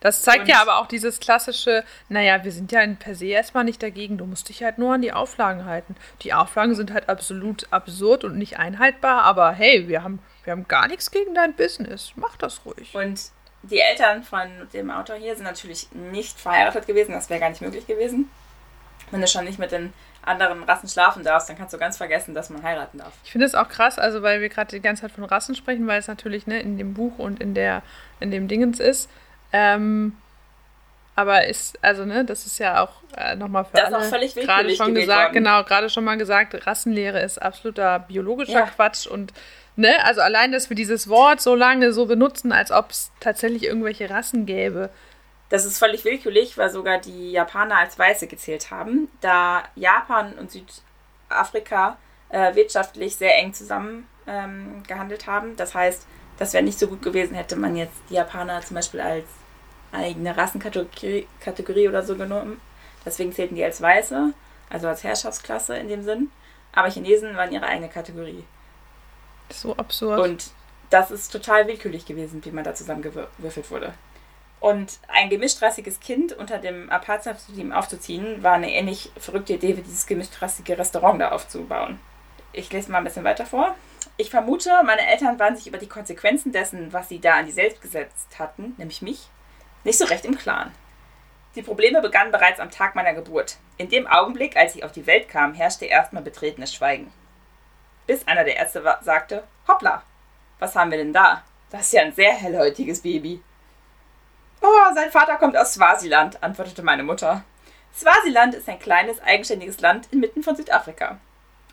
Das 0.00 0.20
zeigt 0.20 0.42
und 0.42 0.48
ja 0.48 0.60
aber 0.60 0.78
auch 0.78 0.86
dieses 0.86 1.18
klassische, 1.18 1.82
naja, 2.10 2.44
wir 2.44 2.52
sind 2.52 2.72
ja 2.72 2.82
in 2.82 2.98
per 2.98 3.14
se 3.14 3.26
erstmal 3.26 3.64
nicht 3.64 3.82
dagegen, 3.82 4.18
du 4.18 4.26
musst 4.26 4.50
dich 4.50 4.62
halt 4.62 4.76
nur 4.76 4.92
an 4.92 5.00
die 5.00 5.14
Auflagen 5.14 5.64
halten. 5.64 5.96
Die 6.20 6.34
Auflagen 6.34 6.74
sind 6.74 6.92
halt 6.92 7.08
absolut 7.08 7.66
absurd 7.72 8.22
und 8.22 8.36
nicht 8.36 8.58
einhaltbar, 8.58 9.22
aber 9.22 9.52
hey, 9.52 9.88
wir 9.88 10.02
haben, 10.02 10.18
wir 10.42 10.50
haben 10.50 10.68
gar 10.68 10.88
nichts 10.88 11.10
gegen 11.10 11.34
dein 11.34 11.54
Business. 11.54 12.12
Mach 12.16 12.36
das 12.36 12.66
ruhig. 12.66 12.94
Und 12.94 13.30
die 13.70 13.80
Eltern 13.80 14.22
von 14.22 14.48
dem 14.72 14.90
Autor 14.90 15.16
hier 15.16 15.34
sind 15.34 15.44
natürlich 15.44 15.88
nicht 15.92 16.38
verheiratet 16.38 16.86
gewesen, 16.86 17.12
das 17.12 17.30
wäre 17.30 17.40
gar 17.40 17.48
nicht 17.48 17.62
möglich 17.62 17.86
gewesen. 17.86 18.30
Wenn 19.10 19.20
du 19.20 19.26
schon 19.26 19.44
nicht 19.44 19.58
mit 19.58 19.72
den 19.72 19.92
anderen 20.22 20.62
Rassen 20.64 20.88
schlafen 20.88 21.22
darfst, 21.22 21.48
dann 21.48 21.56
kannst 21.56 21.74
du 21.74 21.78
ganz 21.78 21.96
vergessen, 21.96 22.34
dass 22.34 22.50
man 22.50 22.62
heiraten 22.62 22.98
darf. 22.98 23.12
Ich 23.24 23.32
finde 23.32 23.46
es 23.46 23.54
auch 23.54 23.68
krass, 23.68 23.98
also 23.98 24.22
weil 24.22 24.40
wir 24.40 24.48
gerade 24.48 24.70
die 24.70 24.80
ganze 24.80 25.02
Zeit 25.02 25.12
von 25.12 25.24
Rassen 25.24 25.54
sprechen, 25.54 25.86
weil 25.86 25.98
es 25.98 26.08
natürlich 26.08 26.46
ne, 26.46 26.60
in 26.60 26.78
dem 26.78 26.94
Buch 26.94 27.18
und 27.18 27.40
in 27.40 27.54
der 27.54 27.82
in 28.20 28.30
dem 28.30 28.48
Dingens 28.48 28.80
ist. 28.80 29.10
Ähm, 29.52 30.16
aber 31.16 31.46
ist, 31.46 31.82
also 31.82 32.04
ne, 32.04 32.24
das 32.24 32.46
ist 32.46 32.58
ja 32.58 32.82
auch 32.82 32.92
äh, 33.16 33.36
nochmal 33.36 33.64
für 33.64 33.76
das 33.76 34.12
alle 34.12 34.28
gerade 34.28 34.74
schon 34.74 34.94
gesagt, 34.94 35.26
worden. 35.26 35.34
genau, 35.34 35.62
gerade 35.62 35.88
schon 35.88 36.04
mal 36.04 36.16
gesagt, 36.16 36.66
Rassenlehre 36.66 37.20
ist 37.20 37.40
absoluter 37.40 38.00
biologischer 38.00 38.52
ja. 38.52 38.66
Quatsch 38.66 39.06
und 39.06 39.32
ne, 39.76 40.04
also 40.04 40.20
allein, 40.20 40.52
dass 40.52 40.68
wir 40.68 40.76
dieses 40.76 41.08
Wort 41.08 41.40
so 41.40 41.54
lange 41.54 41.92
so 41.92 42.06
benutzen, 42.06 42.52
als 42.52 42.70
ob 42.70 42.90
es 42.90 43.10
tatsächlich 43.20 43.64
irgendwelche 43.64 44.10
Rassen 44.10 44.46
gäbe. 44.46 44.90
Das 45.48 45.64
ist 45.64 45.78
völlig 45.78 46.04
willkürlich, 46.04 46.56
weil 46.58 46.70
sogar 46.70 46.98
die 46.98 47.32
Japaner 47.32 47.78
als 47.78 47.98
Weiße 47.98 48.26
gezählt 48.26 48.70
haben, 48.70 49.08
da 49.20 49.62
Japan 49.76 50.32
und 50.34 50.50
Südafrika 50.50 51.96
äh, 52.30 52.54
wirtschaftlich 52.54 53.16
sehr 53.16 53.36
eng 53.36 53.52
zusammen 53.52 54.08
ähm, 54.26 54.82
gehandelt 54.86 55.26
haben. 55.26 55.56
Das 55.56 55.74
heißt, 55.74 56.06
das 56.38 56.52
wäre 56.52 56.64
nicht 56.64 56.78
so 56.78 56.88
gut 56.88 57.02
gewesen, 57.02 57.34
hätte 57.34 57.56
man 57.56 57.76
jetzt 57.76 57.94
die 58.10 58.14
Japaner 58.14 58.60
zum 58.62 58.74
Beispiel 58.74 59.00
als 59.00 59.26
eigene 59.92 60.36
Rassenkategorie 60.36 61.28
Kategorie 61.40 61.88
oder 61.88 62.02
so 62.02 62.16
genommen. 62.16 62.60
Deswegen 63.04 63.32
zählten 63.32 63.54
die 63.54 63.64
als 63.64 63.80
Weiße, 63.80 64.32
also 64.70 64.88
als 64.88 65.04
Herrschaftsklasse 65.04 65.76
in 65.76 65.88
dem 65.88 66.02
Sinn. 66.02 66.30
Aber 66.72 66.90
Chinesen 66.90 67.36
waren 67.36 67.52
ihre 67.52 67.66
eigene 67.66 67.88
Kategorie. 67.88 68.44
So 69.50 69.76
absurd. 69.76 70.20
Und 70.20 70.50
das 70.90 71.10
ist 71.10 71.30
total 71.30 71.66
willkürlich 71.66 72.06
gewesen, 72.06 72.44
wie 72.44 72.50
man 72.50 72.64
da 72.64 72.74
zusammengewürfelt 72.74 73.70
wurde. 73.70 73.94
Und 74.60 74.98
ein 75.08 75.28
gemischtrassiges 75.28 76.00
Kind 76.00 76.32
unter 76.32 76.58
dem 76.58 76.88
Apartheid-Regime 76.88 77.76
aufzuziehen, 77.76 78.42
war 78.42 78.54
eine 78.54 78.72
ähnlich 78.72 79.12
verrückte 79.18 79.54
Idee, 79.54 79.76
wie 79.76 79.82
dieses 79.82 80.06
gemischtrassige 80.06 80.78
Restaurant 80.78 81.20
da 81.20 81.32
aufzubauen. 81.32 81.98
Ich 82.52 82.72
lese 82.72 82.90
mal 82.90 82.98
ein 82.98 83.04
bisschen 83.04 83.24
weiter 83.24 83.44
vor. 83.44 83.74
Ich 84.16 84.30
vermute, 84.30 84.70
meine 84.84 85.06
Eltern 85.06 85.38
waren 85.38 85.56
sich 85.56 85.66
über 85.66 85.78
die 85.78 85.88
Konsequenzen 85.88 86.52
dessen, 86.52 86.92
was 86.92 87.08
sie 87.08 87.20
da 87.20 87.34
an 87.34 87.46
die 87.46 87.56
Welt 87.56 87.82
gesetzt 87.82 88.38
hatten, 88.38 88.74
nämlich 88.78 89.02
mich, 89.02 89.28
nicht 89.82 89.98
so 89.98 90.04
recht 90.04 90.24
im 90.24 90.38
Klaren. 90.38 90.72
Die 91.56 91.62
Probleme 91.62 92.00
begannen 92.00 92.32
bereits 92.32 92.60
am 92.60 92.70
Tag 92.70 92.94
meiner 92.94 93.14
Geburt. 93.14 93.58
In 93.76 93.88
dem 93.88 94.06
Augenblick, 94.06 94.56
als 94.56 94.74
ich 94.74 94.84
auf 94.84 94.92
die 94.92 95.06
Welt 95.06 95.28
kam, 95.28 95.54
herrschte 95.54 95.84
erstmal 95.84 96.22
betretenes 96.22 96.72
Schweigen. 96.72 97.12
Bis 98.06 98.26
einer 98.26 98.44
der 98.44 98.56
Ärzte 98.56 98.82
sagte, 99.02 99.44
hoppla, 99.66 100.02
was 100.58 100.76
haben 100.76 100.90
wir 100.90 100.98
denn 100.98 101.12
da? 101.12 101.42
Das 101.70 101.82
ist 101.82 101.92
ja 101.92 102.02
ein 102.02 102.12
sehr 102.12 102.32
hellhäutiges 102.32 103.00
Baby. 103.00 103.42
Oh, 104.60 104.94
sein 104.94 105.10
Vater 105.10 105.36
kommt 105.36 105.56
aus 105.56 105.74
Swasiland, 105.74 106.42
antwortete 106.42 106.82
meine 106.82 107.02
Mutter. 107.02 107.44
Swasiland 107.94 108.54
ist 108.54 108.68
ein 108.68 108.78
kleines, 108.78 109.20
eigenständiges 109.22 109.80
Land 109.80 110.08
inmitten 110.10 110.42
von 110.42 110.56
Südafrika. 110.56 111.18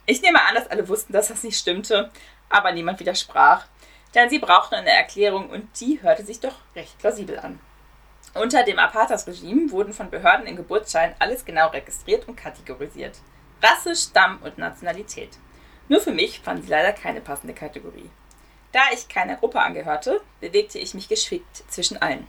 Ich 0.06 0.22
nehme 0.22 0.42
an, 0.44 0.56
dass 0.56 0.70
alle 0.70 0.88
wussten, 0.88 1.14
dass 1.14 1.30
das 1.30 1.44
nicht 1.44 1.58
stimmte, 1.58 2.12
aber 2.50 2.72
niemand 2.72 3.00
widersprach, 3.00 3.66
denn 4.14 4.30
sie 4.30 4.40
brauchten 4.40 4.76
eine 4.76 4.90
Erklärung 4.90 5.50
und 5.50 5.68
die 5.80 6.02
hörte 6.02 6.24
sich 6.24 6.40
doch 6.40 6.56
recht 6.76 6.98
plausibel 7.00 7.40
an. 7.40 7.60
Unter 8.34 8.64
dem 8.64 8.80
Apartheid-Regime 8.80 9.72
wurden 9.72 9.94
von 9.94 10.10
Behörden 10.10 10.48
in 10.48 10.56
Geburtsschein 10.56 11.16
alles 11.20 11.44
genau 11.44 11.68
registriert 11.70 12.28
und 12.28 12.36
kategorisiert. 12.36 13.20
Rasse, 13.62 13.96
Stamm 13.96 14.40
und 14.44 14.58
Nationalität. 14.58 15.38
Nur 15.88 16.02
für 16.02 16.12
mich 16.12 16.40
fanden 16.40 16.64
sie 16.64 16.70
leider 16.70 16.94
keine 16.94 17.22
passende 17.22 17.54
Kategorie. 17.54 18.10
Da 18.72 18.82
ich 18.94 19.10
keiner 19.10 19.36
Gruppe 19.36 19.60
angehörte, 19.60 20.22
bewegte 20.40 20.80
ich 20.80 20.94
mich 20.94 21.10
geschickt 21.10 21.64
zwischen 21.70 22.02
allen. 22.02 22.28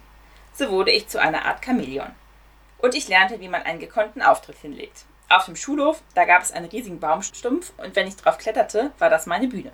So 0.54 0.70
wurde 0.70 0.90
ich 0.90 1.08
zu 1.08 1.20
einer 1.20 1.44
Art 1.44 1.64
Chamäleon. 1.64 2.14
Und 2.78 2.94
ich 2.94 3.08
lernte, 3.08 3.40
wie 3.40 3.48
man 3.48 3.62
einen 3.62 3.78
gekonnten 3.78 4.22
Auftritt 4.22 4.58
hinlegt. 4.58 5.04
Auf 5.28 5.46
dem 5.46 5.56
Schulhof, 5.56 6.02
da 6.14 6.24
gab 6.24 6.42
es 6.42 6.52
einen 6.52 6.66
riesigen 6.66 7.00
Baumstumpf 7.00 7.72
und 7.78 7.96
wenn 7.96 8.08
ich 8.08 8.16
drauf 8.16 8.38
kletterte, 8.38 8.90
war 8.98 9.08
das 9.08 9.26
meine 9.26 9.46
Bühne. 9.46 9.72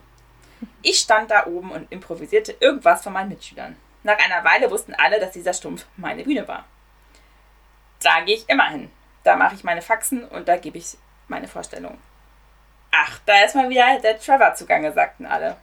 Ich 0.82 0.98
stand 1.00 1.30
da 1.30 1.46
oben 1.46 1.72
und 1.72 1.90
improvisierte 1.90 2.54
irgendwas 2.60 3.02
von 3.02 3.12
meinen 3.12 3.30
Mitschülern. 3.30 3.76
Nach 4.02 4.18
einer 4.18 4.44
Weile 4.44 4.70
wussten 4.70 4.94
alle, 4.94 5.18
dass 5.18 5.32
dieser 5.32 5.54
Stumpf 5.54 5.86
meine 5.96 6.24
Bühne 6.24 6.46
war. 6.46 6.64
Da 8.02 8.20
gehe 8.20 8.36
ich 8.36 8.48
immer 8.48 8.68
hin. 8.68 8.90
Da 9.24 9.36
mache 9.36 9.54
ich 9.54 9.64
meine 9.64 9.82
Faxen 9.82 10.24
und 10.24 10.48
da 10.48 10.56
gebe 10.56 10.78
ich 10.78 10.96
meine 11.26 11.48
Vorstellungen. 11.48 11.98
Ach, 12.90 13.18
da 13.26 13.44
ist 13.44 13.54
mal 13.54 13.68
wieder 13.68 13.98
der 14.00 14.18
Trevor 14.18 14.54
zugange, 14.54 14.92
sagten 14.92 15.26
alle. 15.26 15.56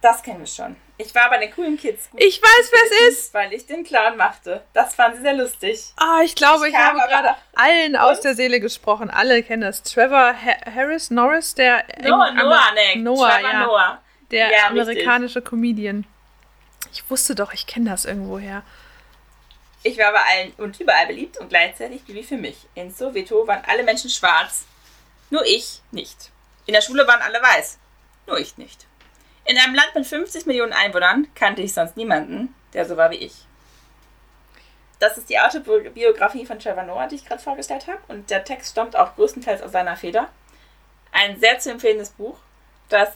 Das 0.00 0.22
kennen 0.22 0.40
wir 0.40 0.46
schon. 0.46 0.76
Ich 0.96 1.14
war 1.14 1.30
bei 1.30 1.38
den 1.38 1.52
coolen 1.52 1.76
Kids. 1.76 2.10
Gut 2.10 2.22
ich 2.22 2.40
weiß, 2.42 2.72
wer 2.72 3.08
es 3.08 3.18
ist. 3.18 3.34
Weil 3.34 3.52
ich 3.52 3.66
den 3.66 3.84
Clown 3.84 4.16
machte. 4.16 4.64
Das 4.72 4.94
fanden 4.94 5.18
sie 5.18 5.22
sehr 5.22 5.34
lustig. 5.34 5.92
Ah, 5.96 6.20
ich 6.24 6.34
glaube, 6.34 6.68
ich, 6.68 6.74
ich 6.74 6.78
habe 6.78 6.98
gerade 6.98 7.36
allen 7.54 7.96
aus 7.96 8.20
der 8.20 8.34
Seele 8.34 8.60
gesprochen. 8.60 9.10
Alle 9.10 9.42
kennen 9.42 9.62
das. 9.62 9.82
Trevor 9.82 10.34
ha 10.34 10.72
Harris 10.74 11.10
Norris, 11.10 11.54
der 11.54 11.84
Noah, 12.02 12.32
Noah, 12.32 12.72
nee. 12.74 12.96
Noah, 13.00 13.30
Trevor 13.30 13.50
ja. 13.50 13.66
Noah. 13.66 14.02
Der 14.30 14.50
ja, 14.50 14.66
amerikanische 14.68 15.36
richtig. 15.36 15.50
Comedian. 15.50 16.04
Ich 16.92 17.08
wusste 17.08 17.34
doch, 17.34 17.52
ich 17.52 17.66
kenne 17.66 17.90
das 17.90 18.04
irgendwoher. 18.04 18.62
Ich 19.82 19.98
war 19.98 20.12
bei 20.12 20.20
allen 20.20 20.52
und 20.58 20.78
überall 20.80 21.06
beliebt 21.06 21.38
und 21.38 21.48
gleichzeitig 21.48 22.02
wie 22.06 22.22
für 22.24 22.36
mich. 22.36 22.66
In 22.74 22.92
Soweto 22.92 23.46
waren 23.46 23.62
alle 23.66 23.84
Menschen 23.84 24.10
schwarz, 24.10 24.66
nur 25.30 25.44
ich 25.44 25.82
nicht. 25.90 26.30
In 26.66 26.74
der 26.74 26.82
Schule 26.82 27.06
waren 27.06 27.22
alle 27.22 27.42
weiß, 27.42 27.78
nur 28.26 28.38
ich 28.38 28.58
nicht. 28.58 28.86
In 29.44 29.56
einem 29.56 29.74
Land 29.74 29.94
mit 29.94 30.06
50 30.06 30.46
Millionen 30.46 30.74
Einwohnern 30.74 31.28
kannte 31.34 31.62
ich 31.62 31.72
sonst 31.72 31.96
niemanden, 31.96 32.54
der 32.74 32.84
so 32.84 32.96
war 32.96 33.10
wie 33.10 33.16
ich. 33.16 33.46
Das 34.98 35.16
ist 35.16 35.30
die 35.30 35.38
Autobiografie 35.38 36.44
von 36.44 36.58
Trevor 36.58 36.82
Noah, 36.82 37.06
die 37.06 37.14
ich 37.14 37.24
gerade 37.24 37.42
vorgestellt 37.42 37.86
habe. 37.86 38.00
Und 38.08 38.30
der 38.30 38.44
Text 38.44 38.72
stammt 38.72 38.96
auch 38.96 39.14
größtenteils 39.14 39.62
aus 39.62 39.72
seiner 39.72 39.96
Feder. 39.96 40.28
Ein 41.12 41.38
sehr 41.38 41.58
zu 41.58 41.70
empfehlendes 41.70 42.10
Buch, 42.10 42.36
das 42.88 43.10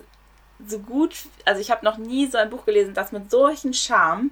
so 0.66 0.78
gut, 0.78 1.14
also 1.44 1.60
ich 1.60 1.70
habe 1.70 1.84
noch 1.84 1.98
nie 1.98 2.26
so 2.28 2.38
ein 2.38 2.50
Buch 2.50 2.64
gelesen, 2.64 2.94
das 2.94 3.12
mit 3.12 3.30
solchen 3.30 3.74
Charme 3.74 4.30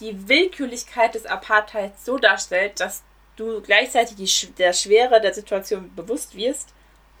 die 0.00 0.28
Willkürlichkeit 0.28 1.14
des 1.14 1.26
Apartheids 1.26 2.04
so 2.04 2.18
darstellt, 2.18 2.80
dass 2.80 3.02
du 3.36 3.60
gleichzeitig 3.60 4.16
die, 4.16 4.52
der 4.54 4.72
Schwere 4.72 5.20
der 5.20 5.34
Situation 5.34 5.94
bewusst 5.94 6.34
wirst 6.34 6.70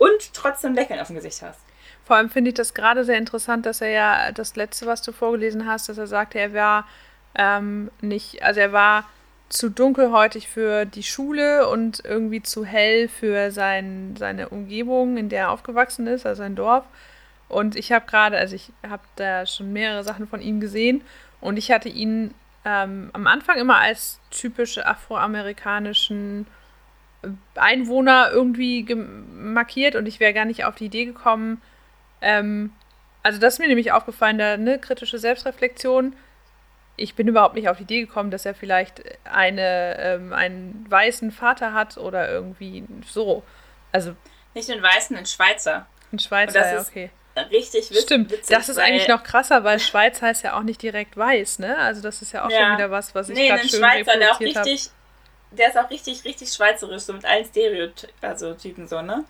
und 0.02 0.34
trotzdem 0.34 0.74
Lächeln 0.74 0.98
auf 0.98 1.06
dem 1.06 1.16
Gesicht 1.16 1.42
hast. 1.42 1.60
Vor 2.04 2.16
allem 2.16 2.30
finde 2.30 2.48
ich 2.48 2.54
das 2.54 2.74
gerade 2.74 3.04
sehr 3.04 3.18
interessant, 3.18 3.64
dass 3.66 3.80
er 3.80 3.90
ja 3.90 4.32
das 4.32 4.56
letzte, 4.56 4.86
was 4.86 5.02
du 5.02 5.12
vorgelesen 5.12 5.66
hast, 5.66 5.88
dass 5.88 5.98
er 5.98 6.08
sagte, 6.08 6.40
er 6.40 6.52
war 6.52 6.86
ähm, 7.36 7.90
nicht, 8.00 8.42
also 8.42 8.58
er 8.58 8.72
war 8.72 9.04
zu 9.48 9.70
dunkelhäutig 9.70 10.48
für 10.48 10.86
die 10.86 11.04
Schule 11.04 11.68
und 11.68 12.04
irgendwie 12.04 12.42
zu 12.42 12.64
hell 12.64 13.08
für 13.08 13.52
sein, 13.52 14.16
seine 14.18 14.48
Umgebung, 14.48 15.16
in 15.16 15.28
der 15.28 15.42
er 15.42 15.50
aufgewachsen 15.50 16.06
ist, 16.08 16.26
also 16.26 16.42
sein 16.42 16.56
Dorf. 16.56 16.84
Und 17.48 17.76
ich 17.76 17.92
habe 17.92 18.06
gerade, 18.06 18.38
also 18.38 18.56
ich 18.56 18.72
habe 18.88 19.02
da 19.16 19.46
schon 19.46 19.72
mehrere 19.72 20.02
Sachen 20.02 20.26
von 20.26 20.40
ihm 20.40 20.58
gesehen 20.58 21.02
und 21.40 21.58
ich 21.58 21.70
hatte 21.70 21.90
ihn 21.90 22.34
ähm, 22.64 23.10
am 23.12 23.26
Anfang 23.26 23.58
immer 23.58 23.76
als 23.78 24.18
typische 24.30 24.86
afroamerikanischen 24.86 26.46
Einwohner 27.54 28.30
irgendwie 28.32 28.84
markiert 28.94 29.94
und 29.94 30.06
ich 30.06 30.20
wäre 30.20 30.32
gar 30.32 30.44
nicht 30.44 30.64
auf 30.64 30.74
die 30.74 30.86
Idee 30.86 31.04
gekommen. 31.04 31.62
Ähm, 32.20 32.72
also 33.22 33.38
das 33.38 33.54
ist 33.54 33.58
mir 33.60 33.68
nämlich 33.68 33.92
aufgefallen, 33.92 34.38
da 34.38 34.56
ne, 34.56 34.78
kritische 34.78 35.18
Selbstreflexion. 35.18 36.14
Ich 36.96 37.14
bin 37.14 37.28
überhaupt 37.28 37.54
nicht 37.54 37.68
auf 37.68 37.78
die 37.78 37.84
Idee 37.84 38.00
gekommen, 38.00 38.30
dass 38.30 38.44
er 38.44 38.54
vielleicht 38.54 39.02
eine, 39.24 39.96
ähm, 39.98 40.32
einen 40.32 40.86
weißen 40.88 41.30
Vater 41.30 41.72
hat 41.72 41.96
oder 41.96 42.30
irgendwie 42.30 42.84
so. 43.06 43.42
Also 43.92 44.14
nicht 44.54 44.70
einen 44.70 44.82
weißen, 44.82 45.16
einen 45.16 45.26
Schweizer. 45.26 45.86
Ein 46.12 46.18
Schweizer, 46.18 46.74
ja, 46.74 46.80
okay 46.80 47.10
richtig 47.50 47.90
witzig. 47.90 48.02
Stimmt, 48.02 48.32
das 48.50 48.68
ist 48.68 48.78
eigentlich 48.78 49.08
noch 49.08 49.22
krasser, 49.22 49.64
weil 49.64 49.78
Schweiz 49.80 50.20
heißt 50.20 50.44
ja 50.44 50.56
auch 50.56 50.62
nicht 50.62 50.82
direkt 50.82 51.16
weiß, 51.16 51.60
ne? 51.60 51.76
Also 51.78 52.02
das 52.02 52.22
ist 52.22 52.32
ja 52.32 52.44
auch 52.44 52.50
ja. 52.50 52.58
schon 52.58 52.76
wieder 52.76 52.90
was, 52.90 53.14
was 53.14 53.28
ich 53.28 53.36
nee, 53.36 53.48
gerade 53.48 53.66
schön 53.68 53.80
Schweizer, 53.80 54.18
der 54.18 54.32
auch 54.32 54.40
richtig, 54.40 54.86
hab. 54.86 55.01
Der 55.52 55.68
ist 55.68 55.78
auch 55.78 55.90
richtig, 55.90 56.24
richtig 56.24 56.52
schweizerisch, 56.52 57.02
so 57.02 57.12
mit 57.12 57.24
allen 57.24 57.44
Stereotypen 57.44 58.10
also 58.20 58.56
so, 58.86 59.02
ne? 59.02 59.24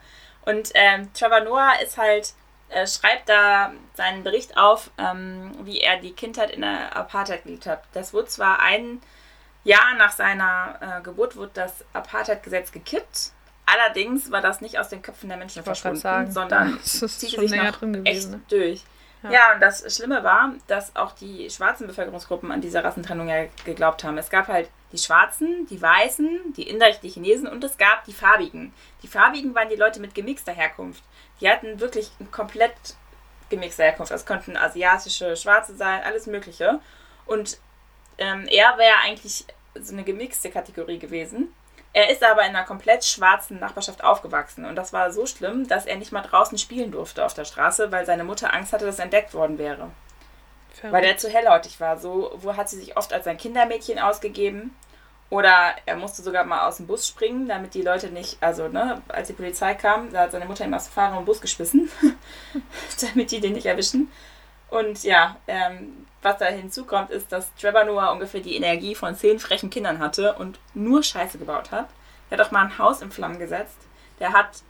Und 0.44 0.70
ähm, 0.74 1.12
Trevor 1.14 1.40
Noah 1.40 1.74
ist 1.82 1.98
halt, 1.98 2.32
äh, 2.68 2.86
schreibt 2.86 3.28
da 3.28 3.72
seinen 3.94 4.24
Bericht 4.24 4.56
auf, 4.56 4.90
ähm, 4.98 5.52
wie 5.62 5.80
er 5.80 5.98
die 5.98 6.12
Kindheit 6.12 6.50
in 6.50 6.62
der 6.62 6.96
Apartheid 6.96 7.44
gelebt 7.44 7.66
hat. 7.66 7.84
Das 7.92 8.12
wurde 8.12 8.28
zwar 8.28 8.60
ein 8.60 9.00
Jahr 9.64 9.94
nach 9.96 10.12
seiner 10.12 10.78
äh, 10.80 11.02
Geburt 11.02 11.36
wurde 11.36 11.52
das 11.54 11.84
Apartheid-Gesetz 11.92 12.72
gekippt, 12.72 13.32
Allerdings 13.64 14.30
war 14.30 14.40
das 14.40 14.60
nicht 14.60 14.78
aus 14.78 14.88
den 14.88 15.02
Köpfen 15.02 15.28
der 15.28 15.38
Menschen 15.38 15.62
verschwunden, 15.62 15.98
sagen, 15.98 16.30
sondern 16.30 16.80
zieht 16.82 17.10
sich 17.10 17.36
noch 17.38 17.80
gewesen, 17.80 18.04
echt 18.04 18.30
ne? 18.30 18.40
durch. 18.48 18.82
Ja. 19.22 19.30
ja. 19.30 19.54
und 19.54 19.60
das 19.60 19.94
Schlimme 19.94 20.24
war, 20.24 20.52
dass 20.66 20.96
auch 20.96 21.12
die 21.12 21.48
schwarzen 21.48 21.86
Bevölkerungsgruppen 21.86 22.50
an 22.50 22.60
diese 22.60 22.82
Rassentrennung 22.82 23.28
ja 23.28 23.44
geglaubt 23.64 24.02
haben. 24.02 24.18
Es 24.18 24.30
gab 24.30 24.48
halt 24.48 24.68
die 24.93 24.99
Schwarzen, 24.99 25.66
die 25.66 25.80
Weißen, 25.80 26.53
die 26.57 26.68
Inder, 26.68 26.90
die 26.93 27.09
Chinesen 27.09 27.47
und 27.47 27.64
es 27.64 27.78
gab 27.78 28.05
die 28.05 28.12
Farbigen. 28.12 28.72
Die 29.03 29.09
Farbigen 29.09 29.55
waren 29.55 29.68
die 29.68 29.76
Leute 29.76 30.01
mit 30.01 30.14
gemixter 30.14 30.53
Herkunft. 30.53 31.03
Die 31.40 31.49
hatten 31.49 31.80
wirklich 31.80 32.11
komplett 32.30 32.74
gemixter 33.49 33.84
Herkunft. 33.84 34.12
Das 34.12 34.26
konnten 34.26 34.57
asiatische, 34.57 35.36
Schwarze 35.36 35.74
sein, 35.74 36.03
alles 36.05 36.26
Mögliche. 36.26 36.80
Und 37.26 37.59
ähm, 38.18 38.47
er 38.49 38.76
wäre 38.78 38.97
eigentlich 39.05 39.45
so 39.74 39.93
eine 39.93 40.05
gemixte 40.05 40.51
Kategorie 40.51 40.99
gewesen. 40.99 41.55
Er 41.95 42.11
ist 42.11 42.22
aber 42.22 42.43
in 42.43 42.57
einer 42.57 42.64
komplett 42.64 43.05
schwarzen 43.05 43.59
Nachbarschaft 43.59 44.03
aufgewachsen 44.03 44.64
und 44.64 44.76
das 44.76 44.95
war 44.95 45.12
so 45.12 45.26
schlimm, 45.26 45.68
dass 45.68 45.84
er 45.84 45.97
nicht 45.97 46.11
mal 46.11 46.22
draußen 46.22 46.57
spielen 46.57 46.90
durfte 46.90 47.22
auf 47.22 47.34
der 47.34 47.45
Straße, 47.45 47.93
weil 47.93 48.07
seine 48.07 48.24
Mutter 48.24 48.55
Angst 48.55 48.72
hatte, 48.72 48.86
dass 48.86 48.99
er 48.99 49.05
entdeckt 49.05 49.34
worden 49.34 49.59
wäre. 49.59 49.90
Verrückt. 50.74 50.92
Weil 50.92 51.04
er 51.04 51.16
zu 51.16 51.28
hellhäutig 51.28 51.80
war. 51.80 51.98
So 51.98 52.32
wo 52.36 52.56
hat 52.56 52.68
sie 52.68 52.78
sich 52.78 52.96
oft 52.96 53.12
als 53.12 53.24
sein 53.24 53.38
Kindermädchen 53.38 53.98
ausgegeben. 53.98 54.74
Oder 55.30 55.74
er 55.86 55.96
musste 55.96 56.20
sogar 56.20 56.44
mal 56.44 56.68
aus 56.68 56.76
dem 56.76 56.86
Bus 56.86 57.08
springen, 57.08 57.48
damit 57.48 57.72
die 57.72 57.80
Leute 57.80 58.10
nicht, 58.10 58.36
also 58.42 58.68
ne, 58.68 59.00
als 59.08 59.28
die 59.28 59.32
Polizei 59.32 59.72
kam, 59.72 60.12
da 60.12 60.20
hat 60.20 60.32
seine 60.32 60.44
Mutter 60.44 60.66
ihn 60.66 60.74
aus 60.74 60.84
dem 60.84 60.92
Fahrer 60.92 61.16
im 61.16 61.24
Bus 61.24 61.40
geschmissen, 61.40 61.90
damit 63.00 63.30
die 63.30 63.40
den 63.40 63.54
nicht 63.54 63.64
erwischen. 63.64 64.12
Und 64.68 65.04
ja, 65.04 65.36
ähm, 65.46 66.06
was 66.20 66.36
da 66.36 66.46
hinzukommt, 66.46 67.10
ist, 67.10 67.32
dass 67.32 67.54
Trevor 67.54 67.84
Noah 67.84 68.12
ungefähr 68.12 68.40
die 68.40 68.56
Energie 68.56 68.94
von 68.94 69.16
zehn 69.16 69.38
frechen 69.38 69.70
Kindern 69.70 70.00
hatte 70.00 70.34
und 70.34 70.58
nur 70.74 71.02
Scheiße 71.02 71.38
gebaut 71.38 71.70
hat. 71.70 71.88
Er 72.28 72.38
hat 72.38 72.46
auch 72.46 72.50
mal 72.50 72.64
ein 72.64 72.76
Haus 72.76 73.00
in 73.00 73.10
Flammen 73.10 73.38
gesetzt. 73.38 73.78
Der 74.20 74.34
hat 74.34 74.62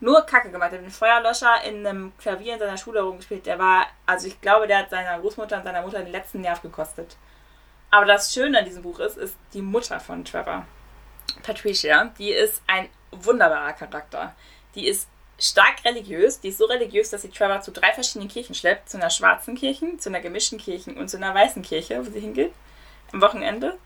nur 0.00 0.22
Kacke 0.22 0.50
gemacht. 0.50 0.72
Der 0.72 0.78
hat 0.78 0.84
den 0.84 0.92
Feuerlöscher 0.92 1.62
in 1.64 1.86
einem 1.86 2.12
Klavier 2.18 2.54
in 2.54 2.58
seiner 2.58 2.76
Schule 2.76 3.02
rumgespielt. 3.02 3.46
Der 3.46 3.58
war, 3.58 3.86
also 4.06 4.26
ich 4.26 4.40
glaube, 4.40 4.66
der 4.66 4.78
hat 4.78 4.90
seiner 4.90 5.18
Großmutter 5.18 5.58
und 5.58 5.64
seiner 5.64 5.82
Mutter 5.82 6.00
den 6.00 6.12
letzten 6.12 6.40
Nerv 6.40 6.62
gekostet. 6.62 7.16
Aber 7.90 8.06
das 8.06 8.32
Schöne 8.32 8.58
an 8.58 8.64
diesem 8.64 8.82
Buch 8.82 8.98
ist, 9.00 9.16
ist 9.16 9.36
die 9.54 9.62
Mutter 9.62 9.98
von 9.98 10.24
Trevor. 10.24 10.66
Patricia, 11.42 12.12
die 12.18 12.30
ist 12.30 12.62
ein 12.66 12.88
wunderbarer 13.10 13.72
Charakter. 13.72 14.34
Die 14.74 14.86
ist 14.86 15.08
stark 15.38 15.84
religiös. 15.84 16.40
Die 16.40 16.48
ist 16.48 16.58
so 16.58 16.66
religiös, 16.66 17.10
dass 17.10 17.22
sie 17.22 17.30
Trevor 17.30 17.60
zu 17.60 17.72
drei 17.72 17.92
verschiedenen 17.92 18.28
Kirchen 18.28 18.54
schleppt. 18.54 18.90
Zu 18.90 18.98
einer 18.98 19.10
schwarzen 19.10 19.54
Kirche, 19.54 19.96
zu 19.96 20.10
einer 20.10 20.20
gemischten 20.20 20.58
Kirche 20.58 20.92
und 20.92 21.08
zu 21.08 21.16
einer 21.16 21.34
weißen 21.34 21.62
Kirche, 21.62 22.04
wo 22.04 22.10
sie 22.10 22.20
hingeht. 22.20 22.52
Am 23.12 23.22
Wochenende. 23.22 23.78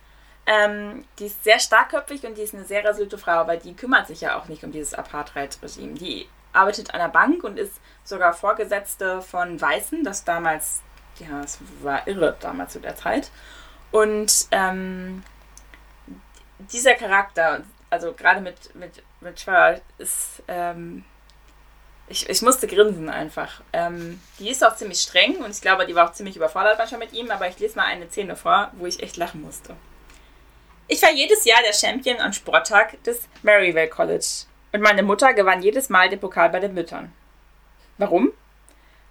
Ähm, 0.45 1.05
die 1.19 1.27
ist 1.27 1.45
sehr 1.45 1.61
starkköpfig 1.61 2.25
und 2.25 2.37
die 2.37 2.43
ist 2.43 2.55
eine 2.55 2.65
sehr 2.65 2.85
resolute 2.85 3.19
Frau, 3.19 3.47
weil 3.47 3.59
die 3.59 3.75
kümmert 3.75 4.09
sich 4.09 4.21
ja 4.23 4.37
auch 4.37 4.49
nicht 4.49 4.65
um 4.65 4.73
dieses 4.73 4.95
Apartheid-Regime. 4.95 5.95
Die 5.95 6.29
arbeitet 6.53 6.93
an 6.93 7.01
der 7.01 7.09
Bank 7.09 7.45
und 7.45 7.59
ist 7.59 7.81
sogar 8.05 8.33
Vorgesetzte 8.33 9.23
von 9.23 9.61
Weißen, 9.61 10.03
das 10.03 10.25
damals, 10.25 10.83
ja, 11.19 11.41
es 11.43 11.59
war 11.81 12.07
irre 12.09 12.37
damals 12.41 12.73
zu 12.73 12.81
der 12.81 12.97
Zeit. 12.97 13.31
Und 13.93 14.49
ähm, 14.51 15.23
dieser 16.59 16.95
Charakter, 16.95 17.63
also 17.91 18.13
gerade 18.13 18.41
mit, 18.41 18.75
mit, 18.75 19.03
mit 19.21 19.43
Trevor, 19.43 19.81
ist 19.99 20.43
ähm, 20.49 21.05
ich, 22.09 22.29
ich 22.29 22.43
musste 22.43 22.67
grinsen 22.67 23.09
einfach. 23.09 23.63
Ähm, 23.73 24.21
die 24.39 24.51
ist 24.51 24.65
auch 24.65 24.77
ziemlich 24.77 25.01
streng 25.01 25.37
und 25.37 25.51
ich 25.51 25.61
glaube, 25.61 25.87
die 25.87 25.95
war 25.95 26.09
auch 26.09 26.13
ziemlich 26.13 26.37
überfordert 26.37 26.79
manchmal 26.79 27.01
mit 27.01 27.13
ihm, 27.13 27.31
aber 27.31 27.49
ich 27.49 27.59
lese 27.59 27.77
mal 27.77 27.85
eine 27.85 28.09
Szene 28.11 28.37
vor, 28.37 28.71
wo 28.75 28.87
ich 28.87 29.03
echt 29.03 29.17
lachen 29.17 29.43
musste. 29.43 29.77
Ich 30.89 31.01
war 31.01 31.13
jedes 31.13 31.45
Jahr 31.45 31.63
der 31.63 31.73
Champion 31.73 32.19
am 32.21 32.33
Sporttag 32.33 33.03
des 33.05 33.29
Maryvale 33.43 33.89
College 33.89 34.27
und 34.73 34.81
meine 34.81 35.03
Mutter 35.03 35.33
gewann 35.33 35.63
jedes 35.63 35.89
Mal 35.89 36.09
den 36.09 36.21
Pokal 36.21 36.51
bei 36.51 36.61
den 36.61 36.75
Müttern. 36.75 37.13
Warum? 37.99 38.33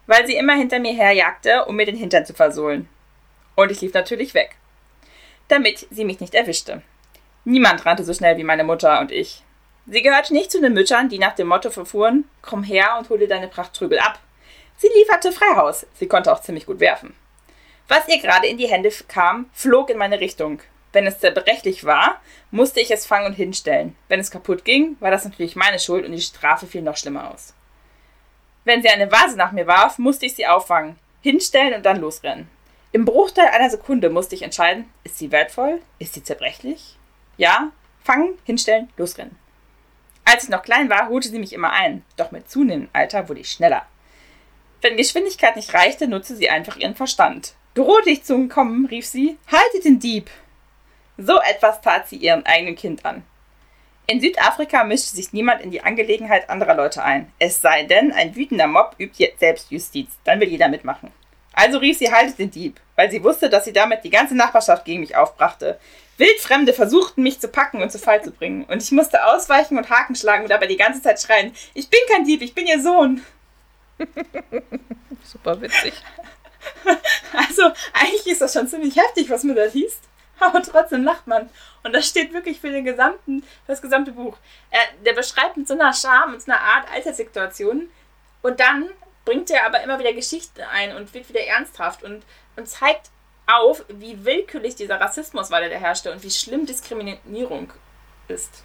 Weil 0.05 0.27
sie 0.27 0.35
immer 0.35 0.53
hinter 0.53 0.79
mir 0.79 0.93
herjagte, 0.93 1.65
um 1.65 1.75
mir 1.75 1.85
den 1.85 1.95
Hintern 1.95 2.25
zu 2.25 2.33
versohlen. 2.33 2.89
Und 3.55 3.71
ich 3.71 3.81
lief 3.81 3.93
natürlich 3.93 4.33
weg. 4.33 4.57
Damit 5.47 5.87
sie 5.89 6.05
mich 6.05 6.19
nicht 6.19 6.35
erwischte. 6.35 6.81
Niemand 7.45 7.85
rannte 7.85 8.03
so 8.03 8.13
schnell 8.13 8.37
wie 8.37 8.43
meine 8.43 8.63
Mutter 8.63 8.99
und 8.99 9.11
ich. 9.11 9.43
Sie 9.87 10.01
gehörte 10.01 10.33
nicht 10.33 10.51
zu 10.51 10.61
den 10.61 10.73
Müttern, 10.73 11.09
die 11.09 11.19
nach 11.19 11.33
dem 11.33 11.47
Motto 11.47 11.71
verfuhren, 11.71 12.29
komm 12.41 12.63
her 12.63 12.97
und 12.99 13.09
hol 13.09 13.17
dir 13.17 13.27
deine 13.27 13.47
Prachttrübel 13.47 13.97
ab. 13.97 14.19
Sie 14.77 14.89
lieferte 14.95 15.31
Freihaus, 15.31 15.85
sie 15.93 16.07
konnte 16.07 16.31
auch 16.31 16.41
ziemlich 16.41 16.65
gut 16.65 16.79
werfen. 16.79 17.15
Was 17.87 18.07
ihr 18.07 18.21
gerade 18.21 18.47
in 18.47 18.57
die 18.57 18.67
Hände 18.67 18.91
kam, 19.07 19.49
flog 19.53 19.89
in 19.89 19.97
meine 19.97 20.19
Richtung. 20.19 20.59
Wenn 20.93 21.07
es 21.07 21.19
zerbrechlich 21.19 21.85
war, 21.85 22.21
musste 22.51 22.81
ich 22.81 22.91
es 22.91 23.05
fangen 23.05 23.27
und 23.27 23.33
hinstellen. 23.33 23.95
Wenn 24.09 24.19
es 24.19 24.31
kaputt 24.31 24.65
ging, 24.65 24.97
war 24.99 25.11
das 25.11 25.23
natürlich 25.23 25.55
meine 25.55 25.79
Schuld 25.79 26.05
und 26.05 26.11
die 26.11 26.21
Strafe 26.21 26.67
fiel 26.67 26.81
noch 26.81 26.97
schlimmer 26.97 27.31
aus. 27.31 27.53
Wenn 28.65 28.81
sie 28.81 28.89
eine 28.89 29.11
Vase 29.11 29.37
nach 29.37 29.51
mir 29.51 29.67
warf, 29.67 29.97
musste 29.97 30.25
ich 30.25 30.35
sie 30.35 30.45
auffangen, 30.45 30.97
hinstellen 31.21 31.73
und 31.73 31.85
dann 31.85 32.01
losrennen. 32.01 32.49
Im 32.91 33.05
Bruchteil 33.05 33.47
einer 33.47 33.69
Sekunde 33.69 34.09
musste 34.09 34.35
ich 34.35 34.41
entscheiden, 34.41 34.91
ist 35.03 35.17
sie 35.17 35.31
wertvoll? 35.31 35.81
Ist 35.97 36.13
sie 36.13 36.23
zerbrechlich? 36.23 36.97
Ja, 37.37 37.71
fangen, 38.03 38.37
hinstellen, 38.43 38.89
losrennen. 38.97 39.37
Als 40.25 40.43
ich 40.43 40.49
noch 40.49 40.61
klein 40.61 40.89
war, 40.89 41.07
holte 41.09 41.29
sie 41.29 41.39
mich 41.39 41.53
immer 41.53 41.71
ein, 41.71 42.03
doch 42.17 42.31
mit 42.31 42.49
zunehmendem 42.49 42.89
Alter 42.93 43.29
wurde 43.29 43.39
ich 43.39 43.51
schneller. 43.51 43.85
Wenn 44.81 44.97
Geschwindigkeit 44.97 45.55
nicht 45.55 45.73
reichte, 45.73 46.07
nutzte 46.07 46.35
sie 46.35 46.49
einfach 46.49 46.75
ihren 46.75 46.95
Verstand. 46.95 47.53
Drohte 47.75 48.09
ich 48.09 48.23
zu 48.23 48.33
entkommen, 48.33 48.85
rief 48.85 49.05
sie, 49.05 49.37
haltet 49.51 49.85
den 49.85 49.99
Dieb! 49.99 50.29
So 51.17 51.39
etwas 51.39 51.81
tat 51.81 52.07
sie 52.07 52.17
ihrem 52.17 52.43
eigenen 52.45 52.75
Kind 52.75 53.05
an. 53.05 53.23
In 54.07 54.19
Südafrika 54.19 54.83
mischte 54.83 55.15
sich 55.15 55.31
niemand 55.31 55.61
in 55.61 55.71
die 55.71 55.81
Angelegenheit 55.81 56.49
anderer 56.49 56.75
Leute 56.75 57.03
ein. 57.03 57.31
Es 57.39 57.61
sei 57.61 57.83
denn, 57.83 58.11
ein 58.11 58.35
wütender 58.35 58.67
Mob 58.67 58.95
übt 58.97 59.23
jetzt 59.23 59.39
Selbstjustiz, 59.39 60.09
dann 60.23 60.39
will 60.39 60.49
jeder 60.49 60.67
mitmachen. 60.67 61.11
Also 61.53 61.77
rief 61.77 61.97
sie, 61.97 62.11
haltet 62.11 62.39
den 62.39 62.51
Dieb, 62.51 62.79
weil 62.95 63.11
sie 63.11 63.23
wusste, 63.23 63.49
dass 63.49 63.65
sie 63.65 63.73
damit 63.73 64.03
die 64.03 64.09
ganze 64.09 64.35
Nachbarschaft 64.35 64.85
gegen 64.85 65.01
mich 65.01 65.15
aufbrachte. 65.15 65.79
Wildfremde 66.17 66.73
versuchten 66.73 67.23
mich 67.23 67.39
zu 67.39 67.47
packen 67.47 67.81
und 67.81 67.91
zu 67.91 67.99
Fall 67.99 68.23
zu 68.23 68.31
bringen. 68.31 68.63
Und 68.65 68.81
ich 68.81 68.91
musste 68.91 69.25
ausweichen 69.25 69.77
und 69.77 69.89
Haken 69.89 70.15
schlagen 70.15 70.43
und 70.43 70.51
dabei 70.51 70.67
die 70.67 70.77
ganze 70.77 71.01
Zeit 71.01 71.21
schreien: 71.21 71.53
Ich 71.73 71.89
bin 71.89 71.99
kein 72.09 72.25
Dieb, 72.25 72.41
ich 72.41 72.53
bin 72.53 72.67
ihr 72.67 72.81
Sohn. 72.81 73.23
Super 75.23 75.61
witzig. 75.61 75.93
Also, 77.33 77.63
eigentlich 77.93 78.27
ist 78.27 78.41
das 78.41 78.53
schon 78.53 78.67
ziemlich 78.67 78.95
heftig, 78.95 79.29
was 79.29 79.43
man 79.43 79.55
da 79.55 79.65
liest. 79.65 80.01
Aber 80.45 80.61
trotzdem 80.61 81.03
lacht 81.03 81.27
man. 81.27 81.49
Und 81.83 81.93
das 81.93 82.07
steht 82.07 82.33
wirklich 82.33 82.59
für, 82.59 82.71
den 82.71 82.83
gesamten, 82.83 83.41
für 83.41 83.71
das 83.71 83.81
gesamte 83.81 84.11
Buch. 84.11 84.37
Er, 84.71 84.81
der 85.05 85.13
beschreibt 85.13 85.57
mit 85.57 85.67
so 85.67 85.75
einer 85.75 85.93
Charme, 85.93 86.31
mit 86.31 86.41
so 86.41 86.51
einer 86.51 86.61
Art 86.61 86.91
Alltagssituation. 86.91 87.89
Und 88.41 88.59
dann 88.59 88.89
bringt 89.23 89.51
er 89.51 89.65
aber 89.65 89.81
immer 89.83 89.99
wieder 89.99 90.13
Geschichten 90.13 90.61
ein 90.61 90.95
und 90.95 91.13
wird 91.13 91.29
wieder 91.29 91.41
ernsthaft 91.41 92.03
und, 92.03 92.23
und 92.55 92.67
zeigt 92.67 93.11
auf, 93.45 93.85
wie 93.87 94.25
willkürlich 94.25 94.75
dieser 94.75 94.99
Rassismus 94.99 95.51
war, 95.51 95.61
der 95.61 95.79
herrschte 95.79 96.11
und 96.11 96.23
wie 96.23 96.31
schlimm 96.31 96.65
Diskriminierung 96.65 97.71
ist. 98.27 98.63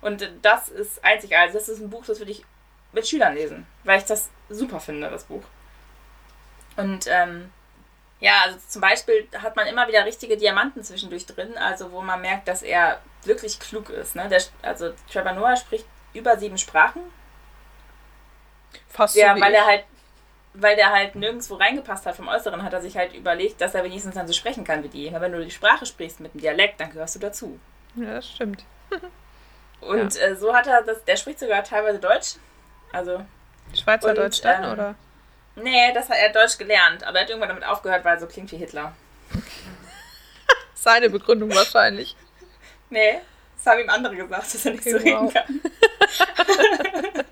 Und 0.00 0.28
das 0.42 0.68
ist 0.68 1.04
einzigartig. 1.04 1.54
Das 1.54 1.68
ist 1.68 1.80
ein 1.80 1.90
Buch, 1.90 2.04
das 2.04 2.18
würde 2.18 2.32
ich 2.32 2.44
mit 2.92 3.06
Schülern 3.06 3.34
lesen, 3.34 3.66
weil 3.84 3.98
ich 3.98 4.04
das 4.04 4.30
super 4.48 4.80
finde, 4.80 5.10
das 5.10 5.24
Buch. 5.24 5.42
Und 6.76 7.06
ähm, 7.08 7.52
ja, 8.24 8.40
also 8.46 8.58
zum 8.66 8.80
Beispiel 8.80 9.28
hat 9.42 9.54
man 9.54 9.66
immer 9.66 9.86
wieder 9.86 10.06
richtige 10.06 10.38
Diamanten 10.38 10.82
zwischendurch 10.82 11.26
drin, 11.26 11.58
also 11.58 11.92
wo 11.92 12.00
man 12.00 12.22
merkt, 12.22 12.48
dass 12.48 12.62
er 12.62 12.98
wirklich 13.24 13.60
klug 13.60 13.90
ist. 13.90 14.16
Ne? 14.16 14.26
Der, 14.30 14.40
also 14.62 14.94
Trevor 15.12 15.32
Noah 15.32 15.56
spricht 15.56 15.84
über 16.14 16.38
sieben 16.38 16.56
Sprachen. 16.56 17.02
Fast 18.88 19.14
ja, 19.14 19.34
so 19.34 19.42
weil 19.42 19.52
ich. 19.52 19.58
er 19.58 19.66
halt 19.66 19.84
weil 20.54 20.76
der 20.76 20.90
halt 20.90 21.16
nirgendwo 21.16 21.56
reingepasst 21.56 22.06
hat 22.06 22.16
vom 22.16 22.28
Äußeren, 22.28 22.62
hat 22.62 22.72
er 22.72 22.80
sich 22.80 22.96
halt 22.96 23.12
überlegt, 23.12 23.60
dass 23.60 23.74
er 23.74 23.84
wenigstens 23.84 24.14
dann 24.14 24.26
so 24.26 24.32
sprechen 24.32 24.64
kann 24.64 24.82
wie 24.84 24.88
die. 24.88 25.12
Weil 25.12 25.20
wenn 25.20 25.32
du 25.32 25.44
die 25.44 25.50
Sprache 25.50 25.84
sprichst 25.84 26.20
mit 26.20 26.32
dem 26.32 26.40
Dialekt, 26.40 26.80
dann 26.80 26.92
gehörst 26.92 27.16
du 27.16 27.18
dazu. 27.18 27.58
Ja, 27.96 28.14
das 28.14 28.30
stimmt. 28.30 28.64
und 29.80 30.14
ja. 30.14 30.20
äh, 30.22 30.36
so 30.36 30.54
hat 30.54 30.66
er 30.66 30.82
das, 30.82 31.04
der 31.04 31.16
spricht 31.16 31.40
sogar 31.40 31.62
teilweise 31.62 31.98
Deutsch. 31.98 32.36
Also. 32.92 33.22
Schweizerdeutsch 33.74 34.40
dann, 34.42 34.64
ähm, 34.64 34.72
oder? 34.72 34.94
Nee, 35.56 35.92
das 35.92 36.08
hat 36.08 36.16
er 36.18 36.30
Deutsch 36.30 36.58
gelernt, 36.58 37.04
aber 37.04 37.18
er 37.18 37.22
hat 37.22 37.30
irgendwann 37.30 37.50
damit 37.50 37.64
aufgehört, 37.64 38.04
weil 38.04 38.14
er 38.14 38.20
so 38.20 38.26
klingt 38.26 38.50
wie 38.52 38.56
Hitler. 38.56 38.94
Seine 40.74 41.10
Begründung 41.10 41.54
wahrscheinlich. 41.54 42.16
Nee, 42.90 43.20
das 43.56 43.66
haben 43.66 43.80
ihm 43.80 43.90
andere 43.90 44.16
gesagt, 44.16 44.54
dass 44.54 44.64
er 44.64 44.72
nicht 44.72 44.84
so 44.84 44.96
reden 44.96 45.32
kann. 45.32 45.60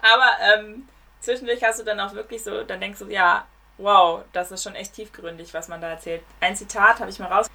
aber 0.00 0.30
ähm, 0.42 0.88
zwischendurch 1.20 1.62
hast 1.62 1.80
du 1.80 1.84
dann 1.84 2.00
auch 2.00 2.12
wirklich 2.14 2.42
so, 2.42 2.62
dann 2.64 2.80
denkst 2.80 2.98
du, 2.98 3.08
ja, 3.08 3.46
wow, 3.78 4.22
das 4.32 4.50
ist 4.50 4.62
schon 4.62 4.74
echt 4.74 4.94
tiefgründig, 4.94 5.54
was 5.54 5.68
man 5.68 5.80
da 5.80 5.90
erzählt. 5.90 6.22
Ein 6.40 6.56
Zitat 6.56 7.00
habe 7.00 7.10
ich 7.10 7.18
mal 7.18 7.32
raus. 7.32 7.46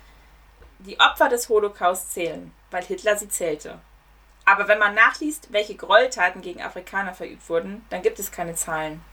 Die 0.80 1.00
Opfer 1.00 1.28
des 1.30 1.50
Holocaust 1.50 2.14
zählen, 2.14 2.54
weil 2.72 2.84
Hitler 2.84 3.18
sie 3.18 3.30
zählte. 3.30 3.80
Aber 4.46 4.68
wenn 4.68 4.80
man 4.80 4.96
nachliest, 4.96 5.52
welche 5.52 5.76
Gräueltaten 5.76 6.42
gegen 6.42 6.62
Afrikaner 6.62 7.14
verübt 7.14 7.48
wurden, 7.50 7.86
dann 7.90 8.02
gibt 8.02 8.18
es 8.18 8.32
keine 8.32 8.56
Zahlen, 8.56 9.04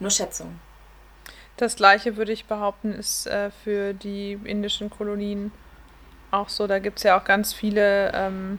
nur 0.00 0.10
Schätzungen. 0.10 0.60
Das 1.56 1.76
gleiche 1.76 2.16
würde 2.16 2.32
ich 2.32 2.46
behaupten, 2.46 2.92
ist 2.92 3.26
äh, 3.26 3.50
für 3.50 3.92
die 3.92 4.38
indischen 4.44 4.88
Kolonien 4.88 5.52
auch 6.30 6.48
so. 6.48 6.66
Da 6.66 6.78
gibt 6.78 6.98
es 6.98 7.04
ja 7.04 7.18
auch 7.18 7.24
ganz 7.24 7.52
viele 7.52 8.12
ähm, 8.14 8.58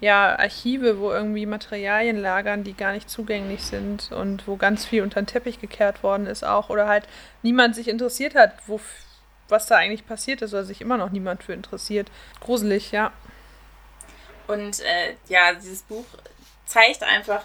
ja, 0.00 0.38
Archive, 0.38 0.98
wo 0.98 1.10
irgendwie 1.10 1.44
Materialien 1.44 2.20
lagern, 2.20 2.64
die 2.64 2.74
gar 2.74 2.92
nicht 2.92 3.10
zugänglich 3.10 3.62
sind 3.62 4.12
und 4.12 4.46
wo 4.48 4.56
ganz 4.56 4.86
viel 4.86 5.02
unter 5.02 5.20
den 5.20 5.26
Teppich 5.26 5.60
gekehrt 5.60 6.02
worden 6.02 6.26
ist 6.26 6.44
auch 6.44 6.70
oder 6.70 6.88
halt 6.88 7.06
niemand 7.42 7.74
sich 7.74 7.88
interessiert 7.88 8.34
hat, 8.34 8.54
wo, 8.66 8.80
was 9.48 9.66
da 9.66 9.76
eigentlich 9.76 10.06
passiert 10.06 10.40
ist 10.40 10.54
oder 10.54 10.64
sich 10.64 10.80
immer 10.80 10.96
noch 10.96 11.10
niemand 11.10 11.42
für 11.42 11.52
interessiert. 11.52 12.10
Gruselig, 12.40 12.92
ja. 12.92 13.12
Und 14.46 14.80
äh, 14.80 15.14
ja, 15.28 15.52
dieses 15.52 15.82
Buch 15.82 16.06
zeigt 16.64 17.02
einfach, 17.02 17.44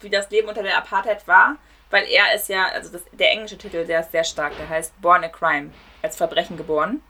wie 0.00 0.10
das 0.10 0.30
Leben 0.30 0.48
unter 0.48 0.62
der 0.62 0.78
Apartheid 0.78 1.26
war, 1.26 1.56
weil 1.90 2.04
er 2.04 2.34
ist 2.34 2.48
ja, 2.48 2.66
also 2.68 2.92
das, 2.92 3.02
der 3.12 3.32
englische 3.32 3.58
Titel, 3.58 3.84
der 3.84 4.00
ist 4.00 4.12
sehr 4.12 4.24
stark, 4.24 4.56
der 4.56 4.68
heißt 4.68 5.00
Born 5.00 5.24
a 5.24 5.28
Crime, 5.28 5.70
als 6.02 6.16
Verbrechen 6.16 6.56
geboren 6.56 7.02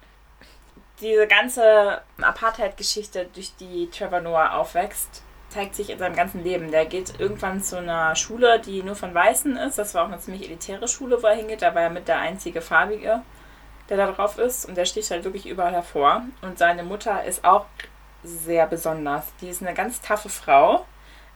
diese 1.01 1.27
ganze 1.27 2.03
Apartheid-Geschichte, 2.21 3.29
durch 3.33 3.55
die 3.57 3.89
Trevor 3.91 4.21
Noah 4.21 4.55
aufwächst, 4.55 5.23
zeigt 5.49 5.75
sich 5.75 5.91
in 5.91 5.99
seinem 5.99 6.15
ganzen 6.15 6.45
Leben. 6.45 6.71
Der 6.71 6.87
geht 6.87 7.19
irgendwann 7.19 7.63
zu 7.63 7.79
einer 7.79 8.15
Schule, 8.15 8.61
die 8.61 8.83
nur 8.83 8.95
von 8.95 9.15
Weißen 9.15 9.57
ist. 9.57 9.79
Das 9.79 9.95
war 9.95 10.05
auch 10.05 10.09
eine 10.09 10.19
ziemlich 10.19 10.45
elitäre 10.45 10.87
Schule, 10.87 11.23
wo 11.23 11.27
er 11.27 11.35
hingeht. 11.35 11.63
Da 11.63 11.75
war 11.75 11.83
er 11.83 11.91
mit 11.91 12.07
der 12.07 12.19
einzige 12.19 12.61
Farbige, 12.61 13.23
der 13.89 13.97
da 13.97 14.13
drauf 14.13 14.39
ist. 14.39 14.67
Und 14.67 14.77
der 14.77 14.85
sticht 14.85 15.11
halt 15.11 15.25
wirklich 15.25 15.47
überall 15.47 15.73
hervor. 15.73 16.23
Und 16.43 16.59
seine 16.59 16.83
Mutter 16.83 17.25
ist 17.25 17.45
auch 17.45 17.67
sehr 18.23 18.67
besonders. 18.67 19.27
Die 19.41 19.49
ist 19.49 19.63
eine 19.63 19.75
ganz 19.75 20.01
taffe 20.01 20.29
Frau. 20.29 20.87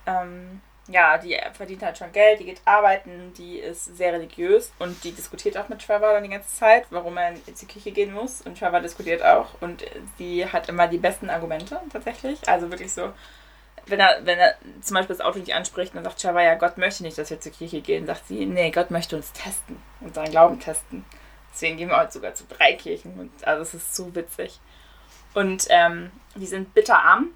Ähm, 0.06 0.60
ja, 0.88 1.16
die 1.16 1.36
verdient 1.54 1.82
halt 1.82 1.96
schon 1.96 2.12
Geld, 2.12 2.40
die 2.40 2.44
geht 2.44 2.60
arbeiten, 2.66 3.32
die 3.38 3.58
ist 3.58 3.96
sehr 3.96 4.12
religiös 4.12 4.70
und 4.78 5.02
die 5.02 5.12
diskutiert 5.12 5.56
auch 5.56 5.68
mit 5.68 5.80
Trevor 5.80 6.12
dann 6.12 6.22
die 6.22 6.28
ganze 6.28 6.54
Zeit, 6.54 6.86
warum 6.90 7.16
er 7.16 7.30
in 7.30 7.40
die 7.46 7.66
Kirche 7.66 7.90
gehen 7.90 8.12
muss. 8.12 8.42
Und 8.42 8.58
Trevor 8.58 8.80
diskutiert 8.80 9.22
auch 9.22 9.60
und 9.62 9.82
sie 10.18 10.46
hat 10.46 10.68
immer 10.68 10.86
die 10.86 10.98
besten 10.98 11.30
Argumente 11.30 11.80
tatsächlich. 11.90 12.38
Also 12.46 12.70
wirklich 12.70 12.92
so, 12.92 13.12
wenn 13.86 14.00
er, 14.00 14.20
wenn 14.24 14.38
er 14.38 14.56
zum 14.82 14.94
Beispiel 14.94 15.16
das 15.16 15.24
Auto 15.24 15.38
nicht 15.38 15.54
anspricht, 15.54 15.94
dann 15.94 16.04
sagt 16.04 16.20
Trevor, 16.20 16.42
ja, 16.42 16.54
Gott 16.54 16.76
möchte 16.76 17.02
nicht, 17.02 17.16
dass 17.16 17.30
wir 17.30 17.40
zur 17.40 17.52
Kirche 17.52 17.80
gehen, 17.80 18.06
sagt 18.06 18.28
sie, 18.28 18.44
nee, 18.44 18.70
Gott 18.70 18.90
möchte 18.90 19.16
uns 19.16 19.32
testen 19.32 19.80
und 20.00 20.14
seinen 20.14 20.30
Glauben 20.32 20.60
testen. 20.60 21.06
Deswegen 21.50 21.78
gehen 21.78 21.88
wir 21.88 21.98
heute 21.98 22.12
sogar 22.12 22.34
zu 22.34 22.44
drei 22.46 22.74
Kirchen 22.74 23.18
und 23.18 23.46
also 23.46 23.62
es 23.62 23.72
ist 23.72 23.94
so 23.94 24.14
witzig. 24.14 24.60
Und 25.32 25.66
ähm, 25.70 26.12
die 26.34 26.46
sind 26.46 26.74
bitterarm 26.74 27.30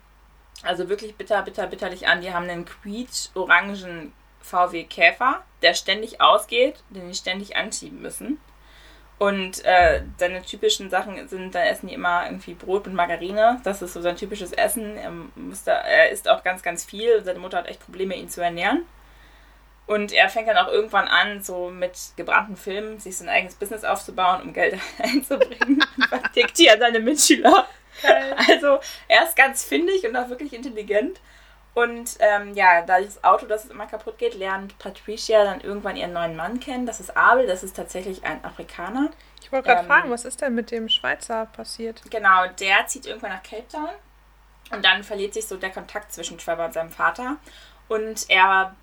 also 0.63 0.89
wirklich 0.89 1.17
bitter, 1.17 1.43
bitter, 1.43 1.67
bitterlich 1.67 2.07
an. 2.09 2.21
Die 2.21 2.33
haben 2.33 2.49
einen 2.49 2.65
quietsch-orangen 2.65 4.13
VW 4.41 4.85
Käfer, 4.85 5.43
der 5.63 5.75
ständig 5.75 6.21
ausgeht, 6.21 6.77
den 6.91 7.09
die 7.09 7.15
ständig 7.15 7.57
anschieben 7.57 8.01
müssen. 8.01 8.41
Und 9.19 9.65
äh, 9.65 10.03
seine 10.17 10.43
typischen 10.43 10.91
Sachen 10.91 11.27
sind, 11.29 11.53
da 11.55 11.65
essen 11.65 11.89
die 11.89 11.95
immer 11.95 12.27
irgendwie 12.27 12.55
Brot 12.55 12.87
und 12.87 12.95
Margarine. 12.95 13.61
Das 13.65 13.83
ist 13.83 13.93
so 13.93 14.01
sein 14.01 14.17
typisches 14.17 14.53
Essen. 14.53 14.97
Er, 14.97 15.13
da, 15.65 15.73
er 15.73 16.11
isst 16.11 16.29
auch 16.29 16.45
ganz, 16.45 16.63
ganz 16.63 16.85
viel. 16.85 17.23
Seine 17.25 17.41
Mutter 17.41 17.59
hat 17.59 17.67
echt 17.67 17.81
Probleme, 17.81 18.15
ihn 18.15 18.29
zu 18.29 18.41
ernähren. 18.41 18.85
Und 19.87 20.13
er 20.13 20.29
fängt 20.29 20.49
dann 20.49 20.59
auch 20.59 20.69
irgendwann 20.69 21.09
an, 21.09 21.43
so 21.43 21.71
mit 21.71 21.99
gebrannten 22.17 22.57
Filmen 22.57 23.01
sich 23.01 23.17
sein 23.17 23.29
eigenes 23.29 23.55
Business 23.55 23.85
aufzubauen, 23.85 24.43
um 24.43 24.53
Geld 24.53 24.79
einzubringen. 24.99 25.83
Hier 26.55 26.75
an 26.75 26.79
seine 26.79 27.01
Mitschüler. 27.01 27.67
Geil. 28.03 28.37
Also 28.49 28.81
er 29.09 29.25
ist 29.25 29.37
ganz 29.37 29.65
findig 29.65 30.07
und 30.07 30.17
auch 30.17 30.29
wirklich 30.29 30.53
intelligent. 30.53 31.21
Und 31.75 32.17
ähm, 32.19 32.55
ja, 32.55 32.83
da 32.83 33.01
das 33.01 33.23
Auto, 33.23 33.47
das 33.47 33.67
immer 33.67 33.87
kaputt 33.87 34.19
geht, 34.19 34.35
lernt 34.35 34.79
Patricia 34.79 35.45
dann 35.45 35.61
irgendwann 35.61 35.97
ihren 35.97 36.13
neuen 36.13 36.35
Mann 36.35 36.59
kennen. 36.59 36.87
Das 36.87 36.99
ist 36.99 37.17
Abel, 37.17 37.47
das 37.47 37.63
ist 37.63 37.77
tatsächlich 37.77 38.25
ein 38.25 38.45
Afrikaner. 38.45 39.11
Ich 39.43 39.53
wollte 39.53 39.69
gerade 39.69 39.83
ähm, 39.83 39.87
fragen, 39.87 40.11
was 40.11 40.25
ist 40.25 40.41
denn 40.41 40.55
mit 40.55 40.71
dem 40.71 40.89
Schweizer 40.89 41.47
passiert? 41.47 42.03
Genau, 42.11 42.49
der 42.59 42.87
zieht 42.87 43.07
irgendwann 43.07 43.31
nach 43.31 43.43
Cape 43.43 43.69
Town. 43.71 43.91
Und 44.71 44.85
dann 44.85 45.05
verliert 45.05 45.35
sich 45.35 45.47
so 45.47 45.57
der 45.57 45.71
Kontakt 45.71 46.13
zwischen 46.13 46.37
Trevor 46.39 46.67
und 46.67 46.75
seinem 46.75 46.91
Vater. 46.91 47.37
Und 47.89 48.29
er 48.29 48.75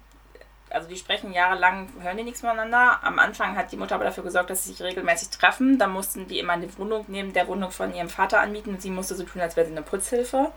also 0.69 0.87
die 0.87 0.97
sprechen 0.97 1.31
jahrelang, 1.31 1.89
hören 2.01 2.17
die 2.17 2.23
nichts 2.23 2.41
miteinander. 2.41 2.99
Am 3.03 3.19
Anfang 3.19 3.55
hat 3.55 3.71
die 3.71 3.77
Mutter 3.77 3.95
aber 3.95 4.03
dafür 4.03 4.23
gesorgt, 4.23 4.49
dass 4.49 4.63
sie 4.63 4.71
sich 4.71 4.81
regelmäßig 4.81 5.29
treffen. 5.29 5.77
Dann 5.77 5.91
mussten 5.91 6.27
die 6.27 6.39
immer 6.39 6.53
eine 6.53 6.75
Wohnung 6.77 7.05
neben 7.07 7.33
der 7.33 7.47
Wohnung 7.47 7.71
von 7.71 7.93
ihrem 7.93 8.09
Vater 8.09 8.39
anmieten 8.39 8.79
sie 8.79 8.89
musste 8.89 9.15
so 9.15 9.23
tun, 9.23 9.41
als 9.41 9.55
wäre 9.55 9.67
sie 9.67 9.73
eine 9.73 9.83
Putzhilfe. 9.83 10.51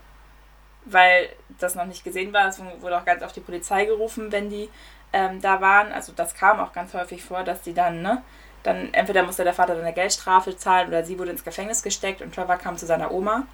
Weil 0.85 1.29
das 1.59 1.75
noch 1.75 1.85
nicht 1.85 2.03
gesehen 2.03 2.33
war. 2.33 2.47
Es 2.47 2.59
wurde 2.79 2.97
auch 2.97 3.05
ganz 3.05 3.23
oft 3.23 3.35
die 3.35 3.41
Polizei 3.41 3.85
gerufen, 3.85 4.31
wenn 4.31 4.49
die 4.49 4.69
ähm, 5.13 5.41
da 5.41 5.61
waren. 5.61 5.91
Also 5.91 6.13
das 6.15 6.33
kam 6.33 6.59
auch 6.59 6.73
ganz 6.73 6.93
häufig 6.93 7.23
vor, 7.23 7.43
dass 7.43 7.61
die 7.61 7.73
dann, 7.73 8.01
ne, 8.01 8.21
dann 8.63 8.93
entweder 8.93 9.23
musste 9.23 9.43
der 9.43 9.53
Vater 9.53 9.75
dann 9.75 9.83
eine 9.83 9.93
Geldstrafe 9.93 10.57
zahlen 10.57 10.87
oder 10.87 11.03
sie 11.03 11.19
wurde 11.19 11.31
ins 11.31 11.43
Gefängnis 11.43 11.83
gesteckt 11.83 12.21
und 12.21 12.33
Trevor 12.33 12.57
kam 12.57 12.77
zu 12.77 12.85
seiner 12.85 13.11
Oma. 13.11 13.45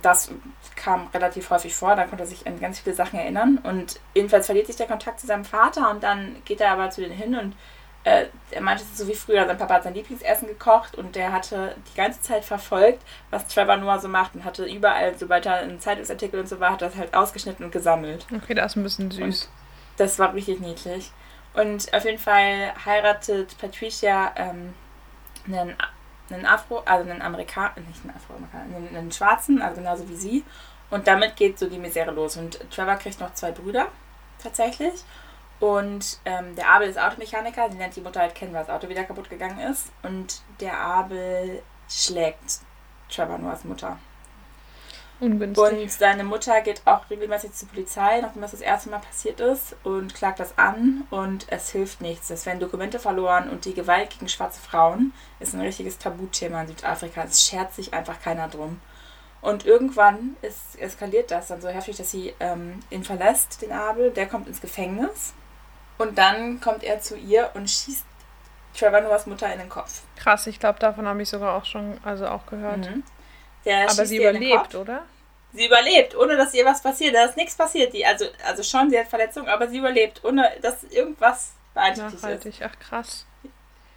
Das 0.00 0.30
kam 0.76 1.08
relativ 1.08 1.50
häufig 1.50 1.74
vor, 1.74 1.94
da 1.96 2.04
konnte 2.04 2.24
er 2.24 2.26
sich 2.26 2.46
an 2.46 2.60
ganz 2.60 2.80
viele 2.80 2.94
Sachen 2.94 3.18
erinnern. 3.18 3.58
Und 3.62 4.00
jedenfalls 4.14 4.46
verliert 4.46 4.66
sich 4.66 4.76
der 4.76 4.86
Kontakt 4.86 5.20
zu 5.20 5.26
seinem 5.26 5.44
Vater 5.44 5.90
und 5.90 6.02
dann 6.02 6.36
geht 6.44 6.60
er 6.60 6.72
aber 6.72 6.90
zu 6.90 7.00
denen 7.00 7.14
hin 7.14 7.36
und 7.36 7.54
äh, 8.04 8.26
er 8.50 8.60
meinte, 8.60 8.82
es 8.82 8.90
ist 8.90 8.98
so 8.98 9.06
wie 9.06 9.14
früher, 9.14 9.46
sein 9.46 9.58
Papa 9.58 9.74
hat 9.74 9.84
sein 9.84 9.94
Lieblingsessen 9.94 10.48
gekocht 10.48 10.96
und 10.96 11.14
der 11.14 11.32
hatte 11.32 11.76
die 11.92 11.96
ganze 11.96 12.20
Zeit 12.20 12.44
verfolgt, 12.44 13.00
was 13.30 13.46
Trevor 13.46 13.76
Noah 13.76 14.00
so 14.00 14.08
macht 14.08 14.34
und 14.34 14.44
hatte 14.44 14.64
überall, 14.64 15.16
sobald 15.16 15.46
er 15.46 15.58
einen 15.58 15.78
Zeitungsartikel 15.78 16.40
und 16.40 16.48
so 16.48 16.58
war, 16.58 16.72
hat 16.72 16.82
er 16.82 16.88
das 16.88 16.98
halt 16.98 17.14
ausgeschnitten 17.14 17.64
und 17.64 17.70
gesammelt. 17.70 18.26
Okay, 18.34 18.54
das 18.54 18.72
ist 18.72 18.76
ein 18.76 18.82
bisschen 18.82 19.10
süß. 19.10 19.20
Und 19.20 19.48
das 19.98 20.18
war 20.18 20.34
richtig 20.34 20.60
niedlich. 20.60 21.12
Und 21.54 21.94
auf 21.94 22.04
jeden 22.04 22.18
Fall 22.18 22.72
heiratet 22.84 23.56
Patricia 23.58 24.32
ähm, 24.36 24.74
einen 25.46 25.76
einen 26.32 26.46
Afro, 26.46 26.82
also 26.84 27.08
einen 27.08 27.22
Amerikaner, 27.22 27.74
nicht 27.86 28.04
einen 28.04 28.16
Afroamerikaner, 28.16 28.76
einen, 28.76 28.96
einen 28.96 29.12
Schwarzen, 29.12 29.60
also 29.60 29.80
genauso 29.80 30.08
wie 30.08 30.16
sie. 30.16 30.44
Und 30.90 31.06
damit 31.06 31.36
geht 31.36 31.58
so 31.58 31.68
die 31.68 31.78
Misere 31.78 32.10
los. 32.10 32.36
Und 32.36 32.58
Trevor 32.70 32.96
kriegt 32.96 33.20
noch 33.20 33.32
zwei 33.34 33.50
Brüder, 33.50 33.88
tatsächlich. 34.42 34.92
Und 35.60 36.18
ähm, 36.24 36.54
der 36.56 36.68
Abel 36.68 36.88
ist 36.88 36.98
Automechaniker, 36.98 37.68
den 37.68 37.78
lernt 37.78 37.94
die 37.94 38.00
Mutter 38.00 38.20
halt 38.20 38.34
kennen, 38.34 38.52
weil 38.52 38.64
das 38.64 38.74
Auto 38.74 38.88
wieder 38.88 39.04
kaputt 39.04 39.30
gegangen 39.30 39.60
ist. 39.60 39.92
Und 40.02 40.42
der 40.60 40.78
Abel 40.78 41.62
schlägt 41.88 42.60
Trevor 43.08 43.38
nur 43.38 43.52
als 43.52 43.64
Mutter. 43.64 43.98
Ungünstig. 45.22 45.72
Und 45.72 45.92
seine 45.92 46.24
Mutter 46.24 46.60
geht 46.62 46.82
auch 46.84 47.08
regelmäßig 47.08 47.52
zur 47.52 47.68
Polizei, 47.68 48.20
nachdem 48.20 48.42
das 48.42 48.50
das 48.50 48.60
erste 48.60 48.90
Mal 48.90 48.98
passiert 48.98 49.38
ist, 49.38 49.76
und 49.84 50.16
klagt 50.16 50.40
das 50.40 50.58
an 50.58 51.04
und 51.10 51.46
es 51.48 51.70
hilft 51.70 52.00
nichts. 52.00 52.28
Es 52.30 52.44
werden 52.44 52.58
Dokumente 52.58 52.98
verloren 52.98 53.48
und 53.48 53.64
die 53.64 53.72
Gewalt 53.72 54.10
gegen 54.10 54.28
schwarze 54.28 54.60
Frauen 54.60 55.12
ist 55.38 55.54
ein 55.54 55.60
richtiges 55.60 55.98
Tabuthema 55.98 56.62
in 56.62 56.66
Südafrika. 56.66 57.22
Es 57.22 57.46
schert 57.46 57.72
sich 57.72 57.94
einfach 57.94 58.20
keiner 58.20 58.48
drum. 58.48 58.80
Und 59.42 59.64
irgendwann 59.64 60.36
ist, 60.42 60.76
eskaliert 60.80 61.30
das 61.30 61.46
dann 61.46 61.60
so 61.60 61.68
heftig, 61.68 61.96
dass 61.98 62.10
sie 62.10 62.34
ähm, 62.40 62.80
ihn 62.90 63.04
verlässt, 63.04 63.62
den 63.62 63.70
Abel. 63.70 64.10
Der 64.10 64.26
kommt 64.26 64.48
ins 64.48 64.60
Gefängnis. 64.60 65.34
Und 65.98 66.18
dann 66.18 66.60
kommt 66.60 66.82
er 66.82 67.00
zu 67.00 67.16
ihr 67.16 67.50
und 67.54 67.70
schießt 67.70 68.04
Trevor 68.76 69.02
Noahs 69.02 69.26
Mutter 69.26 69.52
in 69.52 69.60
den 69.60 69.68
Kopf. 69.68 70.02
Krass, 70.16 70.48
ich 70.48 70.58
glaube, 70.58 70.80
davon 70.80 71.06
habe 71.06 71.22
ich 71.22 71.28
sogar 71.28 71.54
auch 71.54 71.64
schon, 71.64 71.98
also 72.02 72.26
auch 72.26 72.46
gehört. 72.46 72.90
Mhm. 72.90 73.04
Aber 73.64 74.06
sie 74.06 74.18
überlebt, 74.18 74.74
oder? 74.74 75.02
Sie 75.52 75.66
überlebt, 75.66 76.16
ohne 76.16 76.36
dass 76.36 76.54
ihr 76.54 76.64
was 76.64 76.82
passiert. 76.82 77.14
Da 77.14 77.24
ist 77.24 77.36
nichts 77.36 77.54
passiert. 77.54 77.92
Die, 77.92 78.04
also, 78.06 78.24
also 78.46 78.62
schon, 78.62 78.90
sie 78.90 78.98
hat 78.98 79.08
Verletzungen, 79.08 79.48
aber 79.48 79.68
sie 79.68 79.78
überlebt, 79.78 80.24
ohne 80.24 80.50
dass 80.62 80.84
irgendwas 80.84 81.52
beeinträchtigt 81.74 82.22
Nachhaltig. 82.22 82.60
ist. 82.60 82.62
Ach 82.62 82.78
krass. 82.78 83.26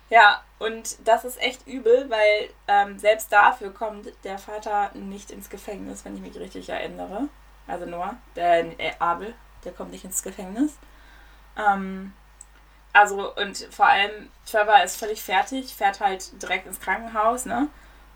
Ja, 0.10 0.44
und 0.60 0.98
das 1.08 1.26
ist 1.26 1.42
echt 1.42 1.66
übel, 1.66 2.10
weil 2.10 2.50
ähm, 2.68 3.00
selbst 3.00 3.32
dafür 3.32 3.74
kommt 3.74 4.12
der 4.24 4.38
Vater 4.38 4.92
nicht 4.94 5.32
ins 5.32 5.50
Gefängnis, 5.50 6.06
wenn 6.06 6.16
ich 6.16 6.22
mich 6.22 6.40
richtig 6.40 6.70
erinnere. 6.70 7.28
Also 7.68 7.86
Noah, 7.86 8.16
der 8.36 8.80
äh, 8.80 8.94
Abel, 9.00 9.34
der 9.64 9.72
kommt 9.72 9.92
nicht 9.92 10.06
ins 10.06 10.22
Gefängnis. 10.22 10.74
Ähm, 11.58 12.14
also, 12.94 13.34
und 13.36 13.58
vor 13.72 13.88
allem, 13.88 14.30
Trevor 14.50 14.84
ist 14.84 14.98
völlig 14.98 15.22
fertig, 15.22 15.74
fährt 15.76 16.00
halt 16.00 16.42
direkt 16.42 16.68
ins 16.68 16.80
Krankenhaus, 16.80 17.46
ne? 17.46 17.68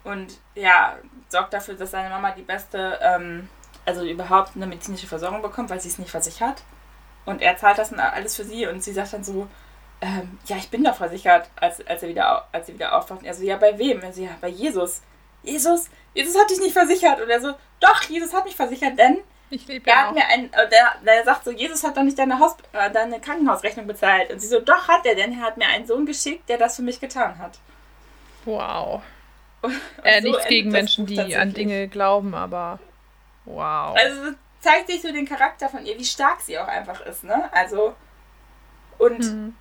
Und 0.09 0.39
ja, 0.55 0.97
sorgt 1.29 1.53
dafür, 1.53 1.75
dass 1.75 1.91
seine 1.91 2.09
Mama 2.09 2.31
die 2.31 2.41
beste, 2.41 2.99
ähm, 3.01 3.47
also 3.85 4.03
überhaupt 4.03 4.55
eine 4.55 4.65
medizinische 4.65 5.07
Versorgung 5.07 5.41
bekommt, 5.41 5.69
weil 5.69 5.79
sie 5.79 5.89
es 5.89 5.99
nicht 5.99 6.09
versichert. 6.09 6.63
Und 7.25 7.43
er 7.43 7.57
zahlt 7.57 7.77
das 7.77 7.91
dann 7.91 7.99
alles 7.99 8.35
für 8.35 8.43
sie 8.43 8.65
und 8.65 8.83
sie 8.83 8.91
sagt 8.91 9.13
dann 9.13 9.23
so, 9.23 9.47
ähm, 10.01 10.39
ja, 10.45 10.57
ich 10.57 10.69
bin 10.69 10.83
doch 10.83 10.95
versichert, 10.95 11.49
als, 11.57 11.85
als, 11.85 12.01
er 12.01 12.09
wieder, 12.09 12.47
als 12.51 12.67
sie 12.67 12.73
wieder 12.73 12.97
aufwacht. 12.97 13.27
Also, 13.27 13.43
ja, 13.43 13.57
bei 13.57 13.77
wem? 13.77 14.01
Also, 14.03 14.21
ja, 14.21 14.31
bei 14.41 14.47
Jesus. 14.47 15.01
Jesus? 15.43 15.89
Jesus 16.15 16.39
hat 16.39 16.49
dich 16.49 16.59
nicht 16.59 16.73
versichert. 16.73 17.21
Und 17.21 17.29
er 17.29 17.41
so, 17.41 17.53
doch, 17.79 18.01
Jesus 18.03 18.33
hat 18.33 18.45
mich 18.45 18.55
versichert, 18.55 18.97
denn 18.97 19.19
ich 19.51 19.67
lebe 19.67 19.87
er 19.89 19.97
hat 19.97 20.07
auch. 20.07 20.13
mir 20.13 20.25
ein, 20.27 20.51
äh, 20.53 20.69
der, 20.69 20.95
der 21.05 21.23
sagt 21.23 21.43
so, 21.43 21.51
Jesus 21.51 21.83
hat 21.83 21.97
doch 21.97 22.03
nicht 22.03 22.17
deine, 22.17 22.39
Haus, 22.39 22.55
äh, 22.73 22.89
deine 22.89 23.19
Krankenhausrechnung 23.19 23.85
bezahlt. 23.85 24.31
Und 24.31 24.39
sie 24.39 24.47
so, 24.47 24.59
doch 24.59 24.87
hat 24.87 25.05
er, 25.05 25.15
denn 25.15 25.33
er 25.33 25.45
hat 25.45 25.57
mir 25.57 25.67
einen 25.67 25.85
Sohn 25.85 26.05
geschickt, 26.05 26.49
der 26.49 26.57
das 26.57 26.77
für 26.77 26.81
mich 26.81 26.99
getan 26.99 27.37
hat. 27.37 27.59
Wow. 28.45 29.01
Äh, 30.03 30.21
so 30.21 30.27
nichts 30.29 30.45
gegen 30.47 30.71
Menschen, 30.71 31.05
die 31.05 31.35
an 31.35 31.53
Dinge 31.53 31.87
glauben, 31.87 32.33
aber 32.33 32.79
wow. 33.45 33.95
Also 33.97 34.31
zeigt 34.61 34.87
sich 34.87 35.01
so 35.01 35.11
den 35.11 35.27
Charakter 35.27 35.69
von 35.69 35.85
ihr, 35.85 35.97
wie 35.97 36.05
stark 36.05 36.41
sie 36.41 36.57
auch 36.57 36.67
einfach 36.67 37.01
ist, 37.01 37.23
ne? 37.23 37.49
Also 37.51 37.95
und 38.97 39.23
hm. 39.23 39.55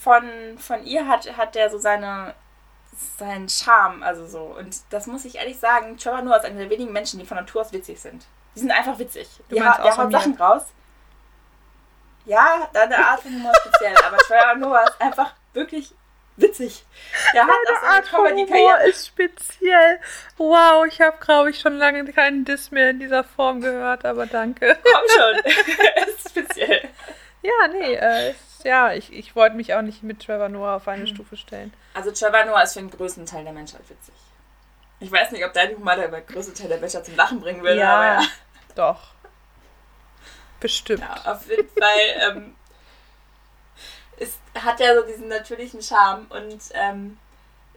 von, 0.00 0.24
von 0.58 0.84
ihr 0.84 1.06
hat, 1.06 1.36
hat 1.36 1.54
der 1.54 1.70
so 1.70 1.78
seine 1.78 2.34
seinen 3.18 3.48
Charme, 3.48 4.02
also 4.02 4.26
so. 4.26 4.54
Und 4.58 4.76
das 4.90 5.06
muss 5.06 5.24
ich 5.24 5.36
ehrlich 5.36 5.58
sagen, 5.58 5.96
Trevor 5.96 6.22
Noah 6.22 6.36
ist 6.36 6.44
einer 6.44 6.58
der 6.58 6.70
wenigen 6.70 6.92
Menschen, 6.92 7.18
die 7.18 7.26
von 7.26 7.36
Natur 7.36 7.62
aus 7.62 7.72
witzig 7.72 8.00
sind. 8.00 8.26
Die 8.54 8.60
sind 8.60 8.70
einfach 8.70 8.98
witzig. 8.98 9.28
Du 9.48 9.56
die 9.56 9.62
ha 9.62 9.82
der 9.82 9.96
haut 9.96 10.12
Sachen 10.12 10.34
raus. 10.34 10.62
Ja, 12.24 12.68
deine 12.72 12.98
Art 12.98 13.20
von 13.20 13.32
Humor 13.32 13.52
speziell, 13.60 13.96
aber 14.06 14.18
Trevor 14.18 14.56
Noah 14.56 14.84
ist 14.84 15.00
einfach 15.00 15.34
wirklich 15.54 15.94
witzig. 16.36 16.84
Der 17.34 17.46
hat 17.46 17.50
auch 17.50 17.82
Art 17.82 18.10
Comedy-Karriere. 18.10 18.88
ist 18.88 19.06
speziell. 19.06 20.00
Wow, 20.36 20.86
ich 20.86 21.00
habe, 21.00 21.16
glaube 21.18 21.50
ich, 21.50 21.60
schon 21.60 21.76
lange 21.76 22.04
keinen 22.12 22.44
Diss 22.44 22.70
mehr 22.70 22.90
in 22.90 23.00
dieser 23.00 23.24
Form 23.24 23.60
gehört, 23.60 24.04
aber 24.04 24.26
danke. 24.26 24.78
Komm 24.82 25.02
schon. 25.08 25.52
ist 26.08 26.30
speziell. 26.30 26.88
Ja, 27.42 27.68
nee, 27.72 27.94
äh, 27.94 28.34
ja, 28.64 28.92
ich, 28.92 29.12
ich 29.12 29.34
wollte 29.34 29.56
mich 29.56 29.74
auch 29.74 29.82
nicht 29.82 30.02
mit 30.02 30.24
Trevor 30.24 30.48
Noah 30.48 30.76
auf 30.76 30.88
eine 30.88 31.02
mhm. 31.02 31.08
Stufe 31.08 31.36
stellen. 31.36 31.72
Also 31.94 32.12
Trevor 32.12 32.44
Noah 32.44 32.62
ist 32.62 32.74
für 32.74 32.80
den 32.80 32.90
größten 32.90 33.26
Teil 33.26 33.44
der 33.44 33.52
Menschheit 33.52 33.82
witzig. 33.88 34.14
Ich 35.00 35.10
weiß 35.10 35.32
nicht, 35.32 35.44
ob 35.44 35.52
dein 35.52 35.76
Humor 35.76 35.96
der 35.96 36.08
größte 36.08 36.54
Teil 36.54 36.68
der 36.68 36.76
Becher 36.76 37.02
zum 37.02 37.16
Lachen 37.16 37.40
bringen 37.40 37.62
würde, 37.62 37.80
ja, 37.80 37.94
aber 37.94 38.22
ja. 38.22 38.28
Doch. 38.76 39.14
Bestimmt. 40.60 41.00
Ja, 41.00 41.32
auf 41.32 41.48
jeden 41.48 41.68
Fall 41.68 42.30
ähm, 42.30 42.54
hat 44.54 44.80
er 44.80 45.00
so 45.00 45.06
diesen 45.06 45.28
natürlichen 45.28 45.82
Charme 45.82 46.26
und 46.30 46.60
ähm, 46.74 47.18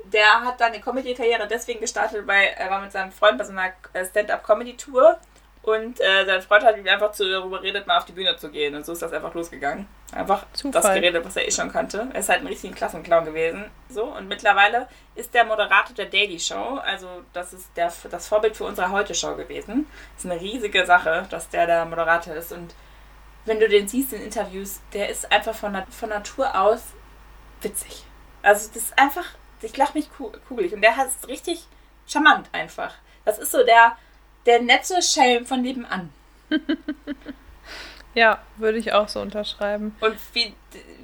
der 0.06 0.42
hat 0.42 0.60
dann 0.60 0.74
eine 0.74 0.82
Comedy-Karriere 0.82 1.48
deswegen 1.48 1.80
gestartet, 1.80 2.28
weil 2.28 2.50
er 2.58 2.70
war 2.70 2.82
mit 2.82 2.92
seinem 2.92 3.12
Freund 3.12 3.38
bei 3.38 3.44
so 3.44 3.52
einer 3.52 3.72
äh, 3.94 4.06
Stand-Up-Comedy-Tour 4.06 5.20
und 5.66 6.00
äh, 6.00 6.26
sein 6.26 6.44
Freund 6.44 6.64
hat 6.64 6.78
ihn 6.78 6.88
einfach 6.88 7.12
zu, 7.12 7.28
darüber 7.28 7.60
geredet, 7.60 7.88
mal 7.88 7.98
auf 7.98 8.06
die 8.06 8.12
Bühne 8.12 8.38
zu 8.38 8.52
gehen. 8.52 8.76
Und 8.76 8.86
so 8.86 8.94
ist 8.94 9.02
das 9.02 9.12
einfach 9.12 9.34
losgegangen. 9.34 9.88
Einfach 10.14 10.46
Zufall. 10.54 10.80
das 10.80 10.94
geredet, 10.94 11.26
was 11.26 11.36
er 11.38 11.48
eh 11.48 11.52
schon 11.52 11.72
kannte. 11.72 12.08
Er 12.14 12.20
ist 12.20 12.30
halt 12.30 12.42
ein 12.42 12.48
richtiger 12.48 12.76
Klassenclown 12.76 13.26
gewesen. 13.26 13.66
So, 13.90 14.04
und 14.04 14.28
mittlerweile 14.28 14.88
ist 15.16 15.34
der 15.34 15.44
Moderator 15.44 15.96
der 15.96 16.06
Daily 16.06 16.40
Show. 16.40 16.80
Also, 16.86 17.08
das 17.34 17.54
ist 17.54 17.66
der, 17.76 17.92
das 18.12 18.28
Vorbild 18.28 18.56
für 18.56 18.66
unsere 18.66 18.92
Heute-Show 18.92 19.36
gewesen. 19.36 19.88
Das 20.16 20.26
ist 20.26 20.32
eine 20.32 20.40
riesige 20.40 20.86
Sache, 20.86 21.26
dass 21.32 21.50
der 21.50 21.66
der 21.66 21.86
Moderator 21.86 22.36
ist. 22.36 22.52
Und 22.52 22.76
wenn 23.46 23.60
du 23.60 23.70
den 23.70 23.88
siehst 23.88 24.14
in 24.14 24.22
Interviews, 24.22 24.82
der 24.94 25.10
ist 25.10 25.32
einfach 25.32 25.56
von, 25.56 25.84
von 25.90 26.10
Natur 26.10 26.60
aus 26.60 26.82
witzig. 27.62 28.04
Also, 28.42 28.70
das 28.74 28.84
ist 28.84 29.00
einfach, 29.00 29.26
ich 29.62 29.76
lache 29.78 29.98
mich 29.98 30.10
kugelig. 30.48 30.74
Und 30.74 30.82
der 30.82 30.98
hat 30.98 31.08
es 31.08 31.28
richtig 31.28 31.66
charmant 32.08 32.50
einfach. 32.52 32.94
Das 33.24 33.40
ist 33.40 33.52
so 33.52 33.64
der 33.64 33.98
der 34.46 34.62
nette 34.62 35.02
Schelm 35.02 35.46
von 35.46 35.62
nebenan. 35.62 36.12
ja, 38.14 38.40
würde 38.58 38.78
ich 38.78 38.94
auch 38.94 39.08
so 39.08 39.22
unterschreiben. 39.22 39.96
Und 40.00 40.16
wie, 40.34 40.54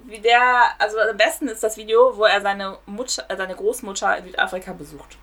wie 0.06 0.20
der, 0.20 0.64
also 0.78 1.00
am 1.00 1.18
besten 1.18 1.48
ist 1.48 1.64
das 1.64 1.78
Video, 1.78 2.16
wo 2.18 2.26
er 2.26 2.42
seine 2.42 2.78
Mutter, 2.86 3.26
äh, 3.30 3.36
seine 3.36 3.56
Großmutter 3.56 4.18
in 4.18 4.26
Südafrika 4.26 4.74
besucht. 4.74 5.18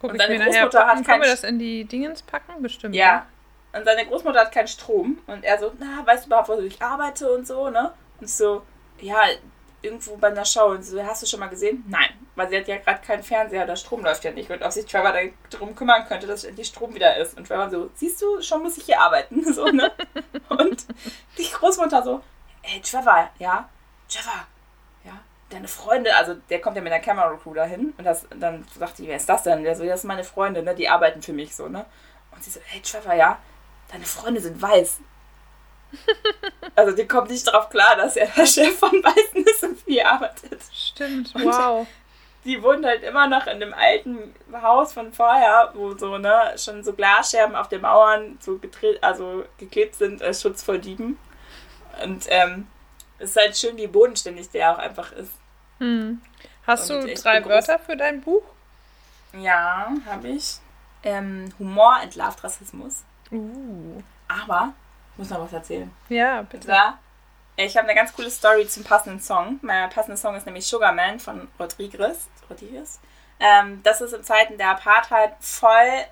Guck 0.00 0.12
und 0.12 0.18
seine 0.18 0.38
Großmutter 0.38 0.80
nachher, 0.80 0.98
hat 0.98 1.04
Können 1.04 1.22
wir 1.22 1.30
das 1.30 1.44
in 1.44 1.58
die 1.58 1.84
Dingens 1.84 2.22
packen? 2.22 2.62
Bestimmt. 2.62 2.94
Ja. 2.94 3.06
ja. 3.06 3.26
Und 3.72 3.84
seine 3.84 4.06
Großmutter 4.06 4.40
hat 4.40 4.52
keinen 4.52 4.68
Strom. 4.68 5.18
Und 5.26 5.44
er 5.44 5.58
so, 5.58 5.72
na, 5.78 6.04
weißt 6.04 6.24
du 6.24 6.26
überhaupt, 6.28 6.48
wo 6.48 6.54
ich 6.54 6.82
arbeite 6.82 7.32
und 7.32 7.46
so, 7.46 7.70
ne? 7.70 7.92
Und 8.20 8.28
so, 8.28 8.62
ja, 9.00 9.22
irgendwo 9.82 10.16
bei 10.16 10.28
einer 10.28 10.44
Show. 10.44 10.66
Und 10.66 10.82
so, 10.82 11.02
hast 11.02 11.22
du 11.22 11.26
schon 11.26 11.40
mal 11.40 11.48
gesehen? 11.48 11.84
Nein, 11.88 12.10
weil 12.34 12.48
sie 12.48 12.58
hat 12.58 12.68
ja 12.68 12.78
gerade 12.78 13.04
keinen 13.04 13.22
Fernseher, 13.22 13.66
der 13.66 13.76
Strom 13.76 14.02
läuft 14.02 14.24
ja 14.24 14.32
nicht. 14.32 14.50
Und 14.50 14.62
ob 14.62 14.72
sich 14.72 14.86
Trevor 14.86 15.14
darum 15.50 15.74
kümmern 15.74 16.06
könnte, 16.06 16.26
dass 16.26 16.44
endlich 16.44 16.68
Strom 16.68 16.94
wieder 16.94 17.16
ist. 17.16 17.36
Und 17.36 17.46
Trevor 17.46 17.70
so, 17.70 17.90
siehst 17.94 18.20
du, 18.20 18.42
schon 18.42 18.62
muss 18.62 18.76
ich 18.76 18.84
hier 18.84 19.00
arbeiten. 19.00 19.40
So, 19.50 19.66
ne? 19.66 19.90
Und 20.48 20.86
die 21.36 21.50
Großmutter 21.50 22.02
so, 22.02 22.22
ey, 22.62 22.80
Trevor, 22.80 23.30
ja, 23.38 23.68
Trevor, 24.08 24.46
ja, 25.04 25.12
deine 25.48 25.66
Freunde, 25.66 26.14
also 26.14 26.34
der 26.48 26.60
kommt 26.60 26.76
ja 26.76 26.82
mit 26.82 26.92
der 26.92 27.00
Camera 27.00 27.36
Crew 27.36 27.54
dahin. 27.54 27.94
Und 27.98 28.04
das, 28.04 28.26
dann 28.38 28.64
sagt 28.78 28.98
die, 28.98 29.08
wer 29.08 29.16
ist 29.16 29.28
das 29.28 29.42
denn? 29.42 29.64
Der 29.64 29.74
so, 29.74 29.84
das 29.84 30.02
sind 30.02 30.08
meine 30.08 30.24
Freunde, 30.24 30.62
ne? 30.62 30.74
Die 30.74 30.88
arbeiten 30.88 31.22
für 31.22 31.32
mich 31.32 31.54
so, 31.54 31.68
ne? 31.68 31.84
Und 32.32 32.44
sie 32.44 32.50
so, 32.50 32.60
hey 32.64 32.80
Trevor, 32.80 33.14
ja, 33.14 33.38
deine 33.90 34.04
Freunde 34.04 34.40
sind 34.40 34.60
weiß. 34.60 34.98
Also 36.76 36.92
die 36.92 37.06
kommt 37.06 37.30
nicht 37.30 37.46
darauf 37.46 37.68
klar, 37.68 37.96
dass 37.96 38.16
er 38.16 38.28
der 38.28 38.46
Chef 38.46 38.78
von 38.78 38.92
Weißen 38.92 39.44
ist 39.44 39.62
und 39.64 39.86
wie 39.86 39.98
er 39.98 40.12
arbeitet. 40.12 40.62
Stimmt, 40.72 41.34
wow. 41.34 41.86
die 42.44 42.62
wohnt 42.62 42.86
halt 42.86 43.02
immer 43.02 43.26
noch 43.26 43.46
in 43.48 43.60
dem 43.60 43.74
alten 43.74 44.34
Haus 44.62 44.92
von 44.92 45.12
vorher, 45.12 45.72
wo 45.74 45.96
so, 45.98 46.16
ne, 46.16 46.54
schon 46.56 46.82
so 46.82 46.92
Glasscherben 46.92 47.54
auf 47.56 47.68
den 47.68 47.82
Mauern 47.82 48.38
so 48.40 48.56
gedreht, 48.56 49.02
also 49.02 49.44
geklebt 49.58 49.96
sind 49.96 50.22
als 50.22 50.40
Schutz 50.40 50.62
vor 50.62 50.78
Dieben. 50.78 51.18
Und 52.02 52.24
ähm, 52.28 52.68
es 53.18 53.30
ist 53.30 53.36
halt 53.36 53.56
schön, 53.56 53.76
wie 53.76 53.88
bodenständig 53.88 54.48
der 54.50 54.72
auch 54.72 54.78
einfach 54.78 55.12
ist. 55.12 55.32
Hm. 55.78 56.22
Hast 56.66 56.90
und 56.90 57.02
du 57.02 57.14
drei 57.14 57.44
Wörter 57.44 57.78
für 57.78 57.96
dein 57.96 58.20
Buch? 58.20 58.44
Ja, 59.32 59.92
habe 60.06 60.28
ich. 60.28 60.56
Ähm, 61.02 61.52
Humor 61.58 61.98
entlarvt 62.02 62.42
Rassismus. 62.44 63.04
Uh. 63.30 64.02
Aber 64.28 64.72
muss 65.16 65.30
noch 65.30 65.40
was 65.40 65.52
erzählen. 65.52 65.90
Ja, 66.08 66.42
bitte. 66.42 66.68
Da, 66.68 66.98
ich 67.56 67.76
habe 67.76 67.86
eine 67.86 67.94
ganz 67.94 68.12
coole 68.12 68.30
Story 68.30 68.66
zum 68.66 68.84
passenden 68.84 69.20
Song. 69.20 69.58
Mein 69.62 69.90
passender 69.90 70.16
Song 70.16 70.34
ist 70.34 70.46
nämlich 70.46 70.66
Sugar 70.66 70.92
Man 70.92 71.20
von 71.20 71.48
Rodriguez. 71.58 72.28
Rodriguez. 72.48 73.00
Ähm, 73.38 73.80
das 73.82 74.00
ist 74.00 74.12
in 74.12 74.24
Zeiten 74.24 74.58
der 74.58 74.70
Apartheid 74.70 75.32
voll, 75.40 76.04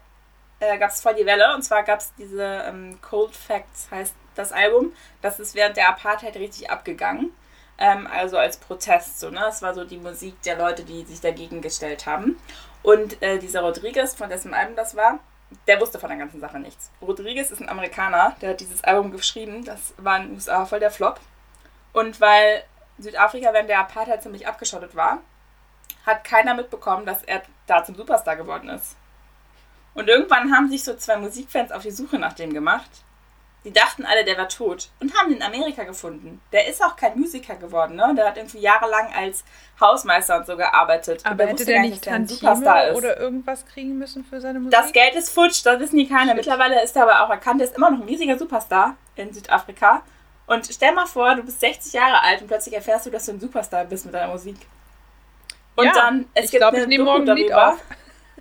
äh, 0.60 0.78
gab 0.78 0.90
es 0.90 1.00
voll 1.00 1.14
die 1.14 1.26
Welle. 1.26 1.54
Und 1.54 1.62
zwar 1.62 1.82
gab 1.84 2.00
es 2.00 2.12
diese 2.18 2.64
ähm, 2.66 2.98
Cold 3.00 3.34
Facts, 3.34 3.88
heißt 3.90 4.14
das 4.34 4.52
Album. 4.52 4.92
Das 5.22 5.40
ist 5.40 5.54
während 5.54 5.76
der 5.76 5.88
Apartheid 5.88 6.36
richtig 6.36 6.70
abgegangen. 6.70 7.32
Ähm, 7.78 8.06
also 8.06 8.36
als 8.36 8.56
Protest, 8.56 9.20
so, 9.20 9.30
ne? 9.30 9.40
Das 9.40 9.62
war 9.62 9.72
so 9.72 9.84
die 9.84 9.98
Musik 9.98 10.40
der 10.42 10.58
Leute, 10.58 10.84
die 10.84 11.04
sich 11.04 11.20
dagegen 11.20 11.62
gestellt 11.62 12.06
haben. 12.06 12.38
Und 12.82 13.22
äh, 13.22 13.38
dieser 13.38 13.62
Rodriguez, 13.62 14.14
von 14.14 14.28
dessen 14.28 14.52
Album 14.52 14.76
das 14.76 14.96
war, 14.96 15.20
der 15.66 15.80
wusste 15.80 15.98
von 15.98 16.08
der 16.08 16.18
ganzen 16.18 16.40
Sache 16.40 16.58
nichts. 16.58 16.90
Rodriguez 17.00 17.50
ist 17.50 17.60
ein 17.60 17.68
Amerikaner, 17.68 18.36
der 18.40 18.50
hat 18.50 18.60
dieses 18.60 18.84
Album 18.84 19.10
geschrieben. 19.10 19.64
Das 19.64 19.94
war 19.96 20.18
in 20.18 20.28
den 20.28 20.34
USA 20.34 20.66
voll 20.66 20.80
der 20.80 20.90
Flop. 20.90 21.20
Und 21.92 22.20
weil 22.20 22.64
Südafrika 22.98 23.52
während 23.52 23.68
der 23.68 23.80
Apartheid 23.80 24.22
ziemlich 24.22 24.46
abgeschottet 24.46 24.94
war, 24.94 25.18
hat 26.04 26.24
keiner 26.24 26.54
mitbekommen, 26.54 27.06
dass 27.06 27.22
er 27.22 27.42
da 27.66 27.84
zum 27.84 27.94
Superstar 27.94 28.36
geworden 28.36 28.68
ist. 28.68 28.96
Und 29.94 30.08
irgendwann 30.08 30.52
haben 30.54 30.68
sich 30.68 30.84
so 30.84 30.94
zwei 30.94 31.16
Musikfans 31.16 31.72
auf 31.72 31.82
die 31.82 31.90
Suche 31.90 32.18
nach 32.18 32.34
dem 32.34 32.52
gemacht 32.52 32.90
die 33.64 33.72
dachten 33.72 34.06
alle, 34.06 34.24
der 34.24 34.38
war 34.38 34.48
tot 34.48 34.88
und 35.00 35.14
haben 35.16 35.30
ihn 35.30 35.38
in 35.38 35.42
Amerika 35.42 35.82
gefunden. 35.82 36.40
Der 36.52 36.68
ist 36.68 36.82
auch 36.82 36.96
kein 36.96 37.18
Musiker 37.18 37.56
geworden, 37.56 37.96
ne? 37.96 38.14
Der 38.16 38.28
hat 38.28 38.36
irgendwie 38.36 38.60
jahrelang 38.60 39.12
als 39.12 39.44
Hausmeister 39.80 40.38
und 40.38 40.46
so 40.46 40.56
gearbeitet. 40.56 41.26
Aber 41.26 41.46
hätte 41.46 41.64
der 41.64 41.80
nicht, 41.80 42.06
der 42.06 42.20
nicht 42.20 42.30
Superstar 42.30 42.88
ist. 42.88 42.96
oder 42.96 43.18
irgendwas 43.18 43.66
kriegen 43.66 43.98
müssen 43.98 44.24
für 44.24 44.40
seine 44.40 44.60
Musik? 44.60 44.78
Das 44.78 44.92
Geld 44.92 45.14
ist 45.14 45.30
futsch, 45.30 45.64
das 45.64 45.80
wissen 45.80 45.96
die 45.96 46.08
keiner. 46.08 46.34
Mittlerweile 46.34 46.82
ist 46.82 46.94
er 46.96 47.02
aber 47.02 47.24
auch 47.24 47.30
erkannt, 47.30 47.60
er 47.60 47.66
ist 47.66 47.76
immer 47.76 47.90
noch 47.90 47.98
ein 48.00 48.06
riesiger 48.06 48.38
Superstar 48.38 48.96
in 49.16 49.32
Südafrika. 49.32 50.02
Und 50.46 50.66
stell 50.72 50.92
mal 50.92 51.06
vor, 51.06 51.34
du 51.34 51.42
bist 51.42 51.60
60 51.60 51.92
Jahre 51.92 52.22
alt 52.22 52.40
und 52.40 52.46
plötzlich 52.46 52.74
erfährst 52.74 53.06
du, 53.06 53.10
dass 53.10 53.26
du 53.26 53.32
ein 53.32 53.40
Superstar 53.40 53.84
bist 53.84 54.06
mit 54.06 54.14
deiner 54.14 54.32
Musik. 54.32 54.56
Und 55.74 55.84
ja, 55.84 55.92
dann, 55.92 56.26
es 56.32 56.46
ich 56.46 56.50
gibt 56.52 56.62
glaub, 56.62 56.74
eine 56.74 56.90
ich 56.90 56.96
Doku 56.98 57.24
darüber. 57.24 57.76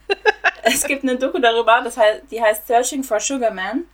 es 0.63 0.83
gibt 0.85 1.03
eine 1.03 1.17
Doku 1.17 1.39
darüber, 1.39 1.81
das 1.83 1.97
heißt, 1.97 2.23
die 2.31 2.41
heißt 2.41 2.65
Searching 2.65 3.03
for 3.03 3.19
Sugar 3.19 3.51
Man. 3.51 3.85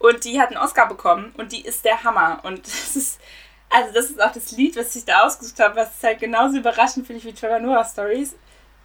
Und 0.00 0.24
die 0.24 0.40
hat 0.40 0.48
einen 0.48 0.56
Oscar 0.56 0.88
bekommen 0.88 1.32
und 1.36 1.52
die 1.52 1.60
ist 1.60 1.84
der 1.84 2.02
Hammer. 2.02 2.40
Und 2.42 2.58
das 2.66 2.96
ist, 2.96 3.20
also 3.68 3.94
das 3.94 4.06
ist 4.06 4.20
auch 4.20 4.32
das 4.32 4.50
Lied, 4.52 4.76
was 4.76 4.96
ich 4.96 5.04
da 5.04 5.20
ausgesucht 5.22 5.60
habe, 5.60 5.76
was 5.76 6.02
halt 6.02 6.18
genauso 6.18 6.56
überraschend 6.56 7.06
finde 7.06 7.20
ich 7.20 7.26
wie 7.26 7.32
Trevor 7.32 7.60
Noah 7.60 7.84
Stories. 7.84 8.34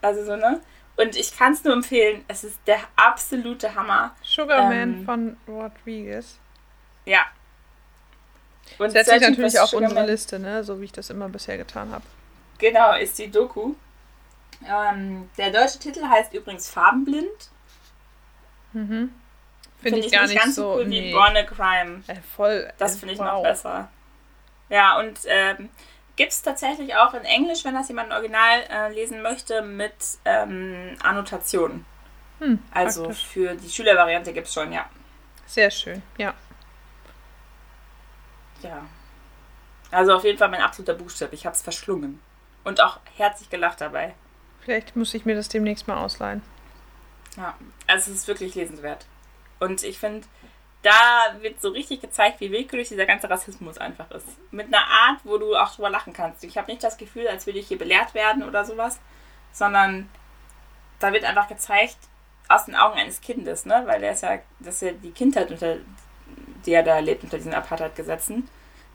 Also 0.01 0.24
so, 0.26 0.36
ne? 0.36 0.61
Und 0.97 1.16
ich 1.16 1.36
kann 1.36 1.53
es 1.53 1.63
nur 1.63 1.74
empfehlen, 1.74 2.24
es 2.28 2.43
ist 2.43 2.59
der 2.68 2.80
absolute 2.95 3.74
Hammer. 3.76 4.16
Sugarman 4.22 4.93
ähm, 4.99 5.05
von 5.05 5.38
Rodriguez. 5.47 6.38
Ja. 7.05 7.22
Und 8.78 8.91
setze 8.91 9.16
ich 9.16 9.22
natürlich 9.22 9.59
auch 9.59 9.68
Sugar 9.68 9.89
unsere 9.89 10.05
Liste, 10.05 10.39
ne? 10.39 10.63
So 10.63 10.80
wie 10.80 10.86
ich 10.86 10.91
das 10.91 11.09
immer 11.09 11.30
bisher 11.30 11.57
getan 11.57 11.91
habe. 11.91 12.05
Genau, 12.57 12.93
ist 12.93 13.18
die 13.20 13.32
Doku. 13.32 13.74
Ähm, 14.66 15.30
der 15.38 15.51
deutsche 15.51 15.80
Titel 15.80 16.03
heißt 16.03 16.34
übrigens 16.34 16.70
Farbenblind. 16.70 17.49
Mhm. 18.74 19.13
Finde 19.86 20.01
find 20.01 20.05
ich, 20.05 20.19
gar 20.19 20.25
nicht, 20.25 20.39
ganz 20.41 20.55
so 20.55 20.77
cool 20.77 20.88
nee. 20.88 21.09
wie 21.09 21.11
Born 21.13 21.38
a 21.38 21.43
Crime. 21.43 22.03
Äh, 22.07 22.15
voll. 22.36 22.73
Das 22.79 22.97
finde 22.97 23.13
ich 23.13 23.19
wow. 23.19 23.33
noch 23.33 23.43
besser. 23.43 23.88
Ja, 24.67 24.97
und 24.97 25.19
ähm, 25.27 25.69
gibt 26.15 26.31
es 26.31 26.41
tatsächlich 26.41 26.95
auch 26.95 27.13
in 27.13 27.23
Englisch, 27.23 27.63
wenn 27.65 27.75
das 27.75 27.88
jemand 27.88 28.11
original 28.11 28.63
äh, 28.67 28.91
lesen 28.91 29.21
möchte, 29.21 29.61
mit 29.61 29.93
ähm, 30.25 30.95
Annotationen. 31.03 31.86
Hm, 32.39 32.57
also 32.71 33.03
praktisch. 33.03 33.25
für 33.25 33.53
die 33.53 33.69
Schülervariante 33.69 34.33
gibt 34.33 34.47
es 34.47 34.53
schon, 34.55 34.71
ja. 34.71 34.89
Sehr 35.45 35.69
schön, 35.69 36.01
ja. 36.17 36.33
Ja. 38.63 38.88
Also 39.91 40.15
auf 40.15 40.23
jeden 40.23 40.39
Fall 40.39 40.49
mein 40.49 40.61
absoluter 40.61 40.95
Buchstabe. 40.95 41.36
Ich 41.36 41.45
habe 41.45 41.55
es 41.55 41.61
verschlungen. 41.61 42.19
Und 42.63 42.81
auch 42.81 42.99
herzlich 43.17 43.51
gelacht 43.51 43.81
dabei. 43.81 44.15
Vielleicht 44.61 44.95
muss 44.95 45.13
ich 45.13 45.25
mir 45.25 45.36
das 45.36 45.47
demnächst 45.47 45.88
mal 45.88 46.03
ausleihen. 46.03 46.41
Ja, 47.38 47.55
also 47.86 48.09
es 48.09 48.17
ist 48.17 48.27
wirklich 48.27 48.55
lesenswert. 48.55 49.05
Und 49.60 49.84
ich 49.84 49.99
finde, 49.99 50.28
da 50.82 51.36
wird 51.41 51.62
so 51.62 51.70
richtig 51.70 52.01
gezeigt, 52.01 52.39
wie 52.41 52.51
willkürlich 52.51 52.89
dieser 52.89 53.06
ganze 53.06 53.30
Rassismus 53.30 53.78
einfach 53.78 54.10
ist. 54.12 54.28
Mit 54.51 54.68
einer 54.68 54.86
Art, 54.86 55.20
wo 55.24 55.38
du 55.38 55.56
auch 55.56 55.74
drüber 55.74 55.89
lachen 55.89 56.14
kannst. 56.14 56.43
Ich 56.43 56.58
habe 56.58 56.72
nicht 56.72 56.84
das 56.84 56.97
Gefühl, 56.97 57.28
als 57.28 57.45
würde 57.45 57.60
ich 57.60 57.68
hier 57.68 57.78
belehrt 57.80 58.14
werden 58.14 58.43
oder 58.43 58.66
sowas, 58.66 58.99
sondern 59.51 60.10
da 60.99 61.12
wird 61.12 61.24
einfach 61.24 61.47
gezeigt, 61.47 61.97
aus 62.47 62.66
den 62.66 62.76
Augen 62.76 62.99
eines 62.99 63.22
Kindes, 63.22 63.66
ne? 63.66 63.84
Weil 63.88 64.03
er 64.03 64.12
ist 64.12 64.22
ja, 64.22 64.38
das 64.60 64.76
ist 64.76 64.82
ja 64.82 64.91
die 64.91 65.12
Kindheit, 65.12 65.49
unter 65.49 65.78
die 66.66 66.74
er 66.74 66.84
da 66.84 66.99
lebt, 66.99 67.24
unter 67.24 67.38
diesen 67.38 67.53
Apartheid-Gesetzen. 67.53 68.47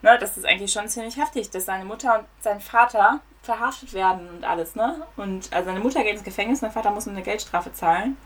Ne? 0.03 0.19
Das 0.19 0.37
ist 0.37 0.47
eigentlich 0.47 0.73
schon 0.73 0.89
ziemlich 0.89 1.17
heftig, 1.17 1.51
dass 1.51 1.67
seine 1.67 1.85
Mutter 1.85 2.21
und 2.21 2.27
sein 2.41 2.61
Vater 2.61 3.21
verhaftet 3.43 3.93
werden 3.93 4.29
und 4.29 4.45
alles, 4.45 4.75
ne? 4.75 5.07
Und 5.17 5.53
also 5.53 5.67
seine 5.67 5.81
Mutter 5.81 6.03
geht 6.03 6.15
ins 6.15 6.25
Gefängnis, 6.25 6.61
sein 6.61 6.73
Vater 6.73 6.91
muss 6.91 7.09
eine 7.09 7.23
Geldstrafe 7.23 7.73
zahlen. 7.73 8.17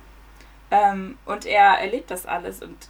Ähm, 0.71 1.19
und 1.27 1.47
er 1.47 1.79
erlebt 1.79 2.11
das 2.11 2.27
alles 2.27 2.63
und 2.63 2.89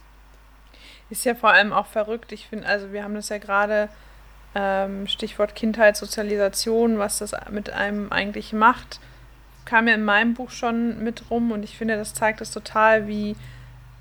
ist 1.09 1.25
ja 1.25 1.35
vor 1.35 1.51
allem 1.51 1.71
auch 1.71 1.85
verrückt. 1.85 2.31
Ich 2.31 2.47
finde, 2.47 2.67
also 2.67 2.91
wir 2.91 3.03
haben 3.03 3.15
das 3.15 3.29
ja 3.29 3.37
gerade 3.37 3.89
ähm, 4.55 5.07
Stichwort 5.07 5.55
Kindheitssozialisation, 5.55 6.97
was 6.97 7.19
das 7.19 7.35
mit 7.51 7.69
einem 7.69 8.11
eigentlich 8.11 8.53
macht, 8.53 8.99
kam 9.65 9.87
ja 9.87 9.95
in 9.95 10.05
meinem 10.05 10.33
Buch 10.33 10.51
schon 10.51 11.03
mit 11.03 11.29
rum 11.29 11.51
und 11.51 11.63
ich 11.63 11.77
finde, 11.77 11.97
das 11.97 12.13
zeigt 12.13 12.41
es 12.41 12.51
total, 12.51 13.07
wie, 13.07 13.35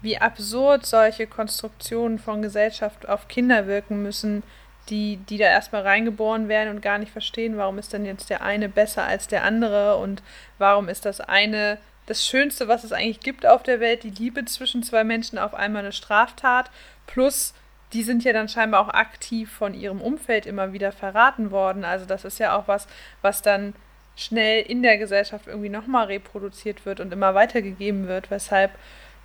wie 0.02 0.18
absurd 0.18 0.86
solche 0.86 1.26
Konstruktionen 1.26 2.18
von 2.18 2.42
Gesellschaft 2.42 3.08
auf 3.08 3.28
Kinder 3.28 3.66
wirken 3.66 4.02
müssen, 4.02 4.42
die, 4.90 5.16
die 5.16 5.38
da 5.38 5.46
erstmal 5.46 5.82
reingeboren 5.82 6.48
werden 6.48 6.68
und 6.68 6.82
gar 6.82 6.98
nicht 6.98 7.10
verstehen, 7.10 7.56
warum 7.56 7.78
ist 7.78 7.92
denn 7.92 8.04
jetzt 8.04 8.28
der 8.28 8.42
eine 8.42 8.68
besser 8.68 9.04
als 9.04 9.26
der 9.26 9.42
andere 9.42 9.96
und 9.96 10.22
warum 10.58 10.88
ist 10.88 11.06
das 11.06 11.20
eine 11.20 11.78
das 12.06 12.26
Schönste, 12.26 12.68
was 12.68 12.84
es 12.84 12.92
eigentlich 12.92 13.20
gibt 13.20 13.46
auf 13.46 13.62
der 13.62 13.80
Welt, 13.80 14.02
die 14.02 14.10
Liebe 14.10 14.44
zwischen 14.44 14.82
zwei 14.82 15.04
Menschen 15.04 15.38
auf 15.38 15.54
einmal 15.54 15.82
eine 15.82 15.92
Straftat, 15.92 16.70
plus 17.06 17.54
die 17.92 18.02
sind 18.02 18.24
ja 18.24 18.32
dann 18.32 18.48
scheinbar 18.48 18.80
auch 18.80 18.92
aktiv 18.92 19.50
von 19.50 19.72
ihrem 19.72 20.00
Umfeld 20.00 20.46
immer 20.46 20.72
wieder 20.72 20.90
verraten 20.90 21.50
worden. 21.50 21.84
Also 21.84 22.04
das 22.04 22.24
ist 22.24 22.38
ja 22.38 22.56
auch 22.56 22.66
was, 22.66 22.88
was 23.22 23.40
dann 23.40 23.72
schnell 24.16 24.62
in 24.62 24.82
der 24.82 24.98
Gesellschaft 24.98 25.46
irgendwie 25.46 25.68
nochmal 25.68 26.06
reproduziert 26.06 26.86
wird 26.86 27.00
und 27.00 27.12
immer 27.12 27.34
weitergegeben 27.34 28.08
wird, 28.08 28.30
weshalb 28.30 28.72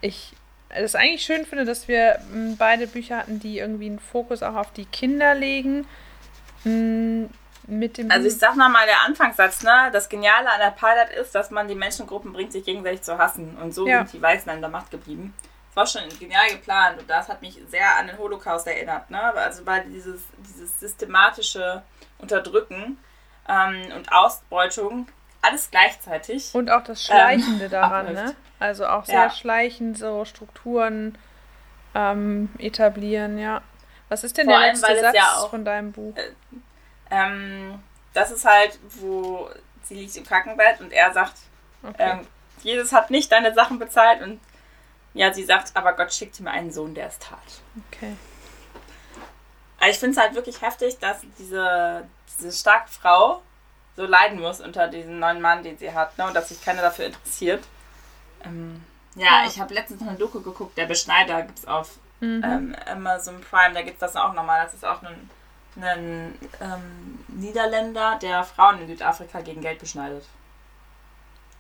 ich 0.02 0.34
es 0.70 0.96
eigentlich 0.96 1.24
schön 1.24 1.46
finde, 1.46 1.66
dass 1.66 1.88
wir 1.88 2.20
hm, 2.32 2.58
beide 2.58 2.88
Bücher 2.88 3.18
hatten, 3.18 3.40
die 3.40 3.58
irgendwie 3.58 3.88
einen 3.88 4.00
Fokus 4.00 4.44
auch 4.44 4.56
auf 4.56 4.72
die 4.72 4.86
Kinder 4.86 5.34
legen. 5.34 5.86
Mit 7.70 7.98
dem 7.98 8.10
also 8.10 8.28
ich 8.28 8.38
sag 8.38 8.56
nochmal 8.56 8.86
der 8.86 9.02
Anfangssatz, 9.06 9.64
ne? 9.64 9.90
Das 9.94 10.10
Geniale 10.10 10.52
an 10.52 10.60
der 10.60 10.72
Pilot 10.72 11.10
ist, 11.22 11.36
dass 11.36 11.52
man 11.52 11.68
die 11.68 11.76
Menschengruppen 11.76 12.34
bringt, 12.34 12.52
sich 12.52 12.66
gegenseitig 12.66 13.04
zu 13.04 13.18
hassen. 13.18 13.58
Und 13.62 13.74
so 13.74 13.88
ja. 13.88 14.00
sind 14.00 14.14
die 14.14 14.22
Weißen 14.22 14.50
an 14.52 14.62
der 14.62 14.70
Macht 14.70 14.92
geblieben. 14.92 15.34
Das 15.68 15.94
war 15.94 16.02
schon 16.02 16.20
genial 16.20 16.50
geplant 16.50 17.00
und 17.00 17.10
das 17.10 17.30
hat 17.30 17.42
mich 17.42 17.60
sehr 17.68 17.96
an 17.98 18.08
den 18.08 18.18
Holocaust 18.18 18.66
erinnert, 18.66 19.10
ne? 19.12 19.22
Also 19.22 19.66
weil 19.66 19.86
dieses, 19.86 20.22
dieses 20.38 20.80
systematische 20.80 21.84
Unterdrücken 22.18 22.98
ähm, 23.48 23.84
und 23.96 24.12
Ausbeutung 24.12 25.08
alles 25.42 25.70
gleichzeitig. 25.72 26.54
Und 26.54 26.70
auch 26.70 26.84
das 26.84 27.04
Schleichende 27.04 27.66
ähm, 27.66 27.72
daran, 27.72 28.14
ne? 28.14 28.36
Also 28.60 28.88
auch 28.88 29.06
sehr 29.06 29.16
ja. 29.16 29.30
schleichend 29.30 29.98
so 29.98 30.26
Strukturen 30.26 31.18
ähm, 31.96 32.50
etablieren, 32.58 33.38
ja. 33.38 33.62
Was 34.10 34.24
ist 34.24 34.38
denn 34.38 34.48
Vor 34.48 34.60
der 34.60 34.70
letzte 34.70 35.00
Satz 35.00 35.16
ja 35.16 35.38
auch, 35.38 35.50
von 35.52 35.64
deinem 35.64 35.92
Buch? 35.92 36.18
Äh, 36.18 36.32
ähm, 37.12 37.82
das 38.14 38.32
ist 38.32 38.46
halt, 38.46 38.80
wo 39.00 39.50
sie 39.84 39.96
liegt 39.96 40.16
im 40.16 40.26
Krankenbett 40.26 40.82
und 40.82 40.92
er 40.92 41.14
sagt, 41.14 41.36
okay. 41.84 41.96
ähm, 41.98 42.28
Jesus 42.62 42.92
hat 42.92 43.10
nicht 43.10 43.32
deine 43.32 43.54
Sachen 43.54 43.80
bezahlt 43.80 44.22
und 44.22 44.40
ja, 45.14 45.34
sie 45.34 45.44
sagt, 45.44 45.76
aber 45.76 45.94
Gott 45.94 46.14
schickte 46.14 46.44
mir 46.44 46.52
einen 46.52 46.72
Sohn, 46.72 46.94
der 46.94 47.08
es 47.08 47.18
tat. 47.20 47.40
Okay. 47.88 48.16
Aber 49.80 49.90
ich 49.90 49.98
finde 49.98 50.18
es 50.18 50.22
halt 50.22 50.36
wirklich 50.36 50.62
heftig, 50.62 51.00
dass 51.00 51.22
diese, 51.38 52.08
diese 52.28 52.52
starke 52.52 52.90
Frau 52.90 53.42
so 53.96 54.06
leiden 54.06 54.40
muss 54.40 54.62
unter 54.62 54.88
diesem 54.88 55.20
neuen 55.20 55.42
Mann, 55.42 55.64
den 55.64 55.78
sie 55.78 55.94
hat, 55.94 56.18
ne? 56.18 56.28
und 56.28 56.34
dass 56.34 56.50
sich 56.50 56.64
keiner 56.64 56.82
dafür 56.82 57.08
interessiert. 57.08 57.64
Ähm, 58.44 58.84
ja, 59.16 59.42
ja, 59.42 59.48
ich 59.48 59.60
habe 59.60 59.74
letztens 59.74 60.02
noch 60.02 60.10
eine 60.10 60.18
Doku 60.18 60.42
geguckt, 60.42 60.78
der 60.78 60.86
Beschneider 60.86 61.42
gibt 61.42 61.60
es 61.60 61.66
auf 61.66 61.98
mhm. 62.20 62.44
ähm, 62.44 62.76
Amazon 62.86 63.42
Prime, 63.42 63.74
da 63.74 63.82
gibt 63.82 63.96
es 63.96 64.00
das 64.00 64.16
auch 64.16 64.34
nochmal. 64.34 64.64
Das 64.64 64.74
ist 64.74 64.86
auch 64.86 65.02
ein, 65.02 65.30
ein 65.84 66.38
ähm, 66.62 67.26
Niederländer, 67.28 68.20
der 68.22 68.44
Frauen 68.44 68.82
in 68.82 68.88
Südafrika 68.88 69.42
gegen 69.42 69.62
Geld 69.62 69.80
beschneidet. 69.80 70.26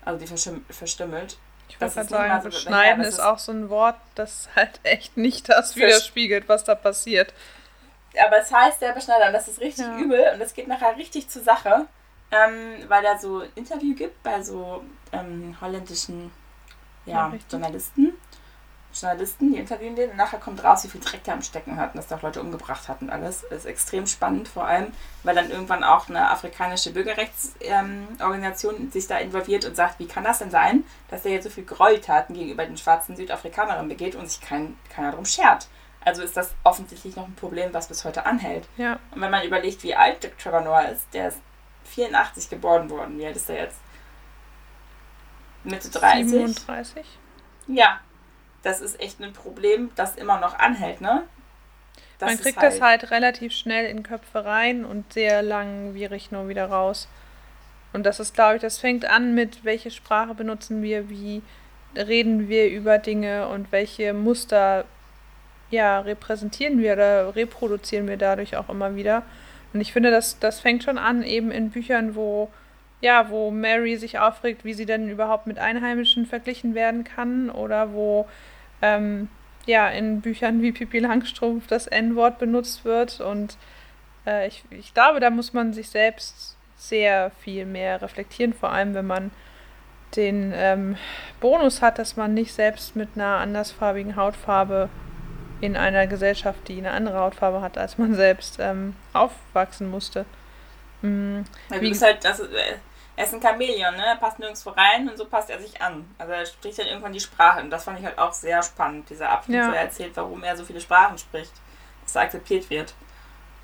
Also 0.03 0.20
die 0.20 0.28
verstümmelt. 0.70 1.38
Ich 1.67 1.80
wollte 1.80 1.95
gerade 1.95 2.09
sagen, 2.09 2.41
so, 2.41 2.49
beschneiden 2.49 3.01
ja, 3.03 3.07
ist, 3.07 3.15
ist 3.15 3.20
auch 3.20 3.38
so 3.38 3.51
ein 3.51 3.70
Wort, 3.70 3.95
das 4.15 4.49
halt 4.55 4.80
echt 4.84 5.17
nicht 5.17 5.49
das 5.49 5.76
widerspiegelt, 5.76 6.49
was 6.49 6.63
da 6.63 6.76
passiert. 6.76 7.34
Aber 8.26 8.39
es 8.39 8.51
heißt 8.51 8.82
der 8.82 8.93
Beschneider 8.93 9.28
und 9.28 9.34
das 9.34 9.47
ist 9.47 9.59
richtig 9.61 9.86
ja. 9.86 9.97
übel 9.97 10.24
und 10.34 10.41
es 10.41 10.53
geht 10.53 10.67
nachher 10.67 10.97
richtig 10.97 11.30
zur 11.30 11.43
Sache, 11.43 11.86
ähm, 12.32 12.84
weil 12.88 13.05
er 13.05 13.20
so 13.20 13.41
ein 13.41 13.49
Interview 13.55 13.93
gibt 13.95 14.24
bei 14.24 14.41
so 14.41 14.84
ähm, 15.11 15.55
holländischen 15.61 16.32
ja, 17.05 17.32
Journalisten. 17.51 18.13
Journalisten, 19.01 19.51
die 19.53 19.59
interviewen 19.59 19.95
den 19.95 20.11
und 20.11 20.17
nachher 20.17 20.39
kommt 20.39 20.63
raus, 20.63 20.83
wie 20.83 20.89
viel 20.89 21.01
Dreck 21.01 21.23
der 21.23 21.35
am 21.35 21.41
Stecken 21.41 21.77
hat 21.77 21.93
und 21.93 21.97
dass 21.97 22.07
da 22.07 22.17
auch 22.17 22.21
Leute 22.21 22.41
umgebracht 22.41 22.87
hat 22.87 23.01
und 23.01 23.09
alles. 23.09 23.45
Das 23.49 23.59
ist 23.59 23.65
extrem 23.65 24.07
spannend, 24.07 24.47
vor 24.47 24.65
allem, 24.65 24.87
weil 25.23 25.35
dann 25.35 25.49
irgendwann 25.49 25.83
auch 25.83 26.09
eine 26.09 26.29
afrikanische 26.29 26.91
Bürgerrechtsorganisation 26.91 28.75
ähm, 28.75 28.91
sich 28.91 29.07
da 29.07 29.17
involviert 29.17 29.65
und 29.65 29.75
sagt, 29.75 29.99
wie 29.99 30.07
kann 30.07 30.23
das 30.23 30.39
denn 30.39 30.51
sein, 30.51 30.83
dass 31.09 31.23
der 31.23 31.31
jetzt 31.33 31.43
so 31.43 31.49
viel 31.49 31.65
Gräueltaten 31.65 32.35
gegenüber 32.35 32.65
den 32.65 32.77
schwarzen 32.77 33.15
Südafrikanern 33.15 33.87
begeht 33.87 34.15
und 34.15 34.29
sich 34.29 34.41
kein, 34.41 34.77
keiner 34.93 35.11
darum 35.11 35.25
schert. 35.25 35.67
Also 36.03 36.21
ist 36.23 36.37
das 36.37 36.53
offensichtlich 36.63 37.15
noch 37.15 37.27
ein 37.27 37.35
Problem, 37.35 37.73
was 37.73 37.87
bis 37.87 38.05
heute 38.05 38.25
anhält. 38.25 38.67
Ja. 38.77 38.99
Und 39.11 39.21
wenn 39.21 39.31
man 39.31 39.45
überlegt, 39.45 39.83
wie 39.83 39.95
alt 39.95 40.31
Trevor 40.41 40.61
Noah 40.61 40.83
ist, 40.83 41.07
der 41.13 41.29
ist 41.29 41.39
84 41.85 42.49
geboren 42.49 42.89
worden. 42.89 43.17
Wie 43.17 43.25
alt 43.25 43.35
ist 43.35 43.49
er 43.49 43.63
jetzt? 43.63 43.79
Mitte 45.63 45.89
30? 45.89 46.29
37. 46.29 47.05
Ja, 47.67 47.99
das 48.64 48.82
ist 48.82 48.99
echt 48.99 49.22
ein 49.22 49.34
Problem, 49.34 49.91
das 49.95 50.16
immer 50.16 50.39
noch 50.39 50.57
anhält, 50.60 51.01
ne? 51.01 51.24
Das 52.20 52.32
Man 52.32 52.39
kriegt 52.39 52.57
halt 52.57 52.74
das 52.74 52.82
halt 52.82 53.12
relativ 53.12 53.53
schnell 53.53 53.86
in 53.86 54.03
Köpfe 54.03 54.43
rein 54.43 54.84
und 54.84 55.14
sehr 55.14 55.41
langwierig 55.41 56.32
nur 56.32 56.49
wieder 56.49 56.66
raus. 56.66 57.07
Und 57.93 58.05
das 58.05 58.20
ist, 58.20 58.34
glaube 58.34 58.57
ich, 58.57 58.62
das 58.62 58.78
fängt 58.78 59.05
an 59.05 59.34
mit, 59.34 59.64
welche 59.64 59.89
Sprache 59.89 60.36
benutzen 60.36 60.82
wir, 60.82 61.10
wie 61.10 61.41
reden 61.95 62.49
wir 62.49 62.70
über 62.70 62.97
Dinge 62.97 63.47
und 63.47 63.72
welche 63.72 64.14
Muster 64.14 64.86
ja, 65.72 65.99
repräsentieren 65.99 66.80
wir 66.80 66.93
oder 66.93 67.36
reproduzieren 67.36 68.07
wir 68.07 68.18
dadurch 68.18 68.57
auch 68.57 68.70
immer 68.70 68.95
wieder. 68.95 69.24
Und 69.74 69.82
ich 69.82 69.93
finde, 69.93 70.12
das, 70.12 70.39
das 70.39 70.60
fängt 70.60 70.84
schon 70.84 70.97
an, 70.97 71.24
eben 71.24 71.51
in 71.51 71.70
Büchern, 71.70 72.16
wo, 72.16 72.49
ja, 73.01 73.30
wo 73.30 73.51
Mary 73.51 73.97
sich 73.97 74.20
aufregt, 74.20 74.66
wie 74.66 74.74
sie 74.74 74.86
denn 74.86 75.10
überhaupt 75.10 75.47
mit 75.47 75.60
Einheimischen 75.60 76.26
verglichen 76.26 76.74
werden 76.76 77.03
kann 77.03 77.49
oder 77.49 77.93
wo 77.93 78.28
ähm, 78.82 79.30
ja, 79.65 79.89
in 79.89 80.21
Büchern 80.21 80.61
wie 80.61 80.71
Pippi 80.71 80.99
Langstrumpf 80.99 81.67
das 81.67 81.88
N-Wort 81.88 82.39
benutzt 82.39 82.86
wird. 82.86 83.21
Und 83.21 83.57
äh, 84.25 84.47
ich, 84.47 84.63
ich 84.71 84.93
glaube, 84.93 85.19
da 85.19 85.30
muss 85.30 85.53
man 85.53 85.73
sich 85.73 85.89
selbst 85.89 86.57
sehr 86.75 87.32
viel 87.39 87.65
mehr 87.65 88.01
reflektieren, 88.01 88.53
vor 88.53 88.71
allem 88.71 88.93
wenn 88.93 89.07
man 89.07 89.32
den 90.15 90.53
ähm, 90.55 90.97
Bonus 91.39 91.82
hat, 91.82 91.99
dass 91.99 92.15
man 92.15 92.34
nicht 92.34 92.53
selbst 92.53 92.95
mit 92.95 93.09
einer 93.15 93.38
andersfarbigen 93.38 94.15
Hautfarbe 94.15 94.89
in 95.61 95.75
einer 95.75 96.07
Gesellschaft, 96.07 96.67
die 96.67 96.77
eine 96.77 96.91
andere 96.91 97.19
Hautfarbe 97.19 97.61
hat, 97.61 97.77
als 97.77 97.97
man 97.97 98.15
selbst 98.15 98.57
ähm, 98.59 98.95
aufwachsen 99.13 99.89
musste. 99.89 100.25
Mhm. 101.01 101.43
Wie 101.80 101.93
halt, 101.93 102.23
das, 102.23 102.39
äh, 102.39 102.45
er 103.20 103.26
ist 103.26 103.34
ein 103.34 103.41
Chamäleon, 103.41 103.97
ne? 103.97 104.05
Er 104.05 104.15
passt 104.15 104.39
nirgendwo 104.39 104.70
rein 104.70 105.09
und 105.09 105.17
so 105.17 105.26
passt 105.26 105.49
er 105.49 105.59
sich 105.59 105.82
an. 105.82 106.09
Also 106.17 106.32
er 106.32 106.45
spricht 106.45 106.80
dann 106.80 106.88
irgendwann 106.88 107.11
die 107.11 107.20
Sprache. 107.20 107.59
Und 107.59 107.70
das 107.70 107.84
fand 107.84 107.99
ich 107.99 108.05
halt 108.05 108.17
auch 108.17 108.32
sehr 108.32 108.63
spannend, 108.63 109.09
dieser 109.09 109.30
Abschnitt, 109.30 109.57
ja. 109.57 109.67
wo 109.67 109.74
er 109.74 109.82
erzählt, 109.82 110.15
warum 110.15 110.41
er 110.41 110.55
so 110.55 110.63
viele 110.63 110.80
Sprachen 110.80 111.17
spricht, 111.17 111.51
dass 112.05 112.15
er 112.15 112.22
akzeptiert 112.22 112.70
wird. 112.70 112.93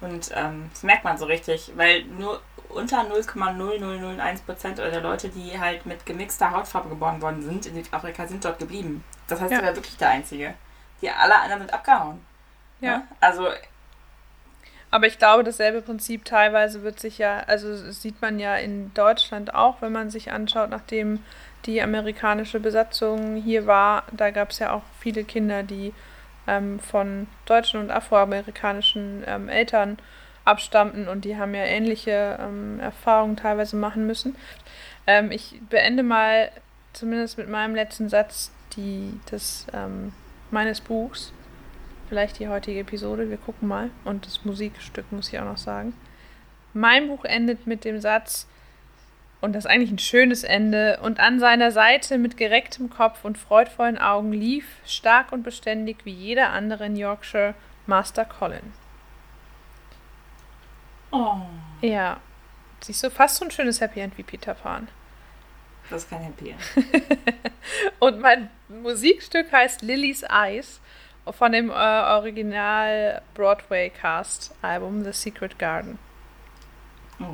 Und 0.02 0.30
ähm, 0.36 0.70
das 0.74 0.84
merkt 0.84 1.06
man 1.06 1.18
so 1.18 1.24
richtig, 1.24 1.72
weil 1.78 2.04
nur 2.04 2.42
unter 2.68 3.00
0,0001% 3.04 4.76
der 4.76 5.00
Leute, 5.00 5.30
die 5.30 5.58
halt 5.58 5.86
mit 5.86 6.06
gemixter 6.06 6.52
Hautfarbe 6.52 6.90
geboren 6.90 7.22
worden 7.22 7.42
sind 7.42 7.66
in 7.66 7.82
Südafrika, 7.82 8.28
sind 8.28 8.44
dort 8.44 8.60
geblieben. 8.60 9.06
Das 9.30 9.40
heißt, 9.40 9.54
ja. 9.54 9.60
er 9.60 9.68
war 9.68 9.76
wirklich 9.78 9.96
der 9.96 10.10
Einzige. 10.10 10.54
Die 11.02 11.10
alle 11.10 11.40
anderen 11.40 11.62
sind 11.62 11.74
abgehauen. 11.74 12.26
Ja. 12.82 12.90
ja. 12.90 13.04
Also. 13.22 13.48
Aber 14.96 15.08
ich 15.08 15.20
glaube, 15.20 15.44
dasselbe 15.44 15.82
Prinzip 15.82 16.24
teilweise 16.24 16.84
wird 16.84 17.02
sich 17.02 17.18
ja, 17.18 17.40
also 17.48 17.76
sieht 17.92 18.22
man 18.22 18.40
ja 18.40 18.56
in 18.56 18.94
Deutschland 18.94 19.54
auch, 19.54 19.82
wenn 19.82 19.92
man 19.92 20.10
sich 20.10 20.32
anschaut, 20.32 20.70
nachdem 20.70 21.20
die 21.66 21.82
amerikanische 21.82 22.62
Besatzung 22.62 23.36
hier 23.36 23.68
war, 23.68 24.04
da 24.14 24.32
gab 24.32 24.52
es 24.52 24.60
ja 24.60 24.72
auch 24.72 24.84
viele 25.02 25.26
Kinder, 25.26 25.64
die 25.64 25.94
ähm, 26.48 26.80
von 26.80 27.28
deutschen 27.46 27.82
und 27.82 27.92
afroamerikanischen 27.92 29.26
ähm, 29.28 29.50
Eltern 29.50 29.98
abstammten 30.46 31.10
und 31.10 31.26
die 31.26 31.36
haben 31.36 31.54
ja 31.54 31.66
ähnliche 31.66 32.40
ähm, 32.40 32.80
Erfahrungen 32.80 33.36
teilweise 33.36 33.76
machen 33.76 34.08
müssen. 34.08 34.38
Ähm, 35.08 35.30
ich 35.30 35.60
beende 35.70 36.04
mal 36.04 36.50
zumindest 36.94 37.38
mit 37.38 37.50
meinem 37.50 37.76
letzten 37.76 38.08
Satz 38.08 38.50
die, 38.78 39.20
das 39.30 39.68
ähm, 39.74 40.14
meines 40.52 40.80
Buchs. 40.80 41.34
Vielleicht 42.08 42.40
die 42.40 42.48
heutige 42.48 42.82
Episode, 42.82 43.30
wir 43.30 43.38
gucken 43.38 43.68
mal. 43.68 43.90
Und 44.04 44.26
das 44.26 44.46
Musikstück 44.46 45.12
muss 45.12 45.32
ich 45.32 45.40
auch 45.40 45.46
noch 45.46 45.58
sagen. 45.58 45.94
Mein 46.74 47.08
Buch 47.08 47.26
endet 47.26 47.66
mit 47.66 47.84
dem 47.84 48.00
Satz, 48.00 48.48
und 49.42 49.54
das 49.54 49.66
ist 49.66 49.72
eigentlich 49.72 49.92
ein 49.92 50.00
schönes 50.00 50.44
Ende, 50.44 51.00
und 51.02 51.20
an 51.20 51.40
seiner 51.40 51.72
Seite 51.72 52.18
mit 52.18 52.38
gerecktem 52.38 52.90
Kopf 52.90 53.26
und 53.26 53.38
freudvollen 53.38 53.98
Augen 53.98 54.34
lief, 54.34 54.66
stark 54.86 55.32
und 55.32 55.44
beständig 55.44 56.06
wie 56.06 56.12
jeder 56.12 56.50
andere 56.50 56.86
in 56.86 56.96
Yorkshire, 56.96 57.56
Master 57.88 58.26
Colin. 58.26 58.74
Oh. 61.12 61.38
Ja. 61.82 62.20
Siehst 62.82 63.04
du, 63.04 63.10
fast 63.10 63.38
so 63.38 63.46
ein 63.46 63.52
schönes 63.52 63.82
Happy 63.82 64.00
End 64.00 64.18
wie 64.18 64.24
Peter 64.24 64.54
Pan. 64.54 64.90
Das 65.90 66.04
ist 66.04 66.10
kein 66.10 66.22
Happy 66.22 66.50
End. 66.50 66.62
und 68.00 68.20
mein 68.20 68.50
Musikstück 68.68 69.52
heißt 69.52 69.82
Lily's 69.82 70.24
Eyes 70.24 70.82
von 71.32 71.52
dem 71.52 71.70
äh, 71.70 71.74
Original 71.74 73.22
Broadway 73.34 73.90
Cast 73.90 74.54
Album 74.62 75.04
The 75.04 75.12
Secret 75.12 75.58
Garden. 75.58 75.98
Oh. 77.20 77.26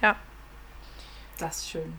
Ja. 0.00 0.16
Das 1.38 1.58
ist 1.58 1.70
schön. 1.70 1.98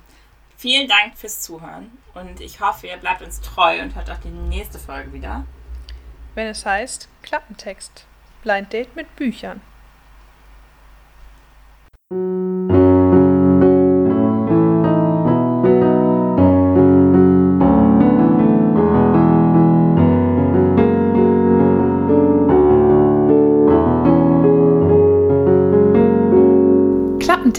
Vielen 0.58 0.88
Dank 0.88 1.18
fürs 1.18 1.42
Zuhören 1.42 1.90
und 2.14 2.42
ich 2.42 2.60
hoffe, 2.60 2.88
ihr 2.88 2.98
bleibt 2.98 3.22
uns 3.22 3.40
treu 3.40 3.82
und 3.82 3.96
hört 3.96 4.12
auch 4.12 4.18
die 4.18 4.30
nächste 4.30 4.78
Folge 4.78 5.14
wieder. 5.14 5.46
Wenn 6.36 6.48
es 6.48 6.66
heißt 6.66 7.08
Klappentext. 7.24 8.06
Blind 8.42 8.72
Date 8.72 8.96
mit 8.96 9.16
Büchern. 9.16 9.62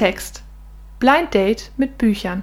Klappentext. 0.00 0.42
Blind 0.98 1.34
Date 1.34 1.72
mit 1.76 1.98
Büchern. 1.98 2.42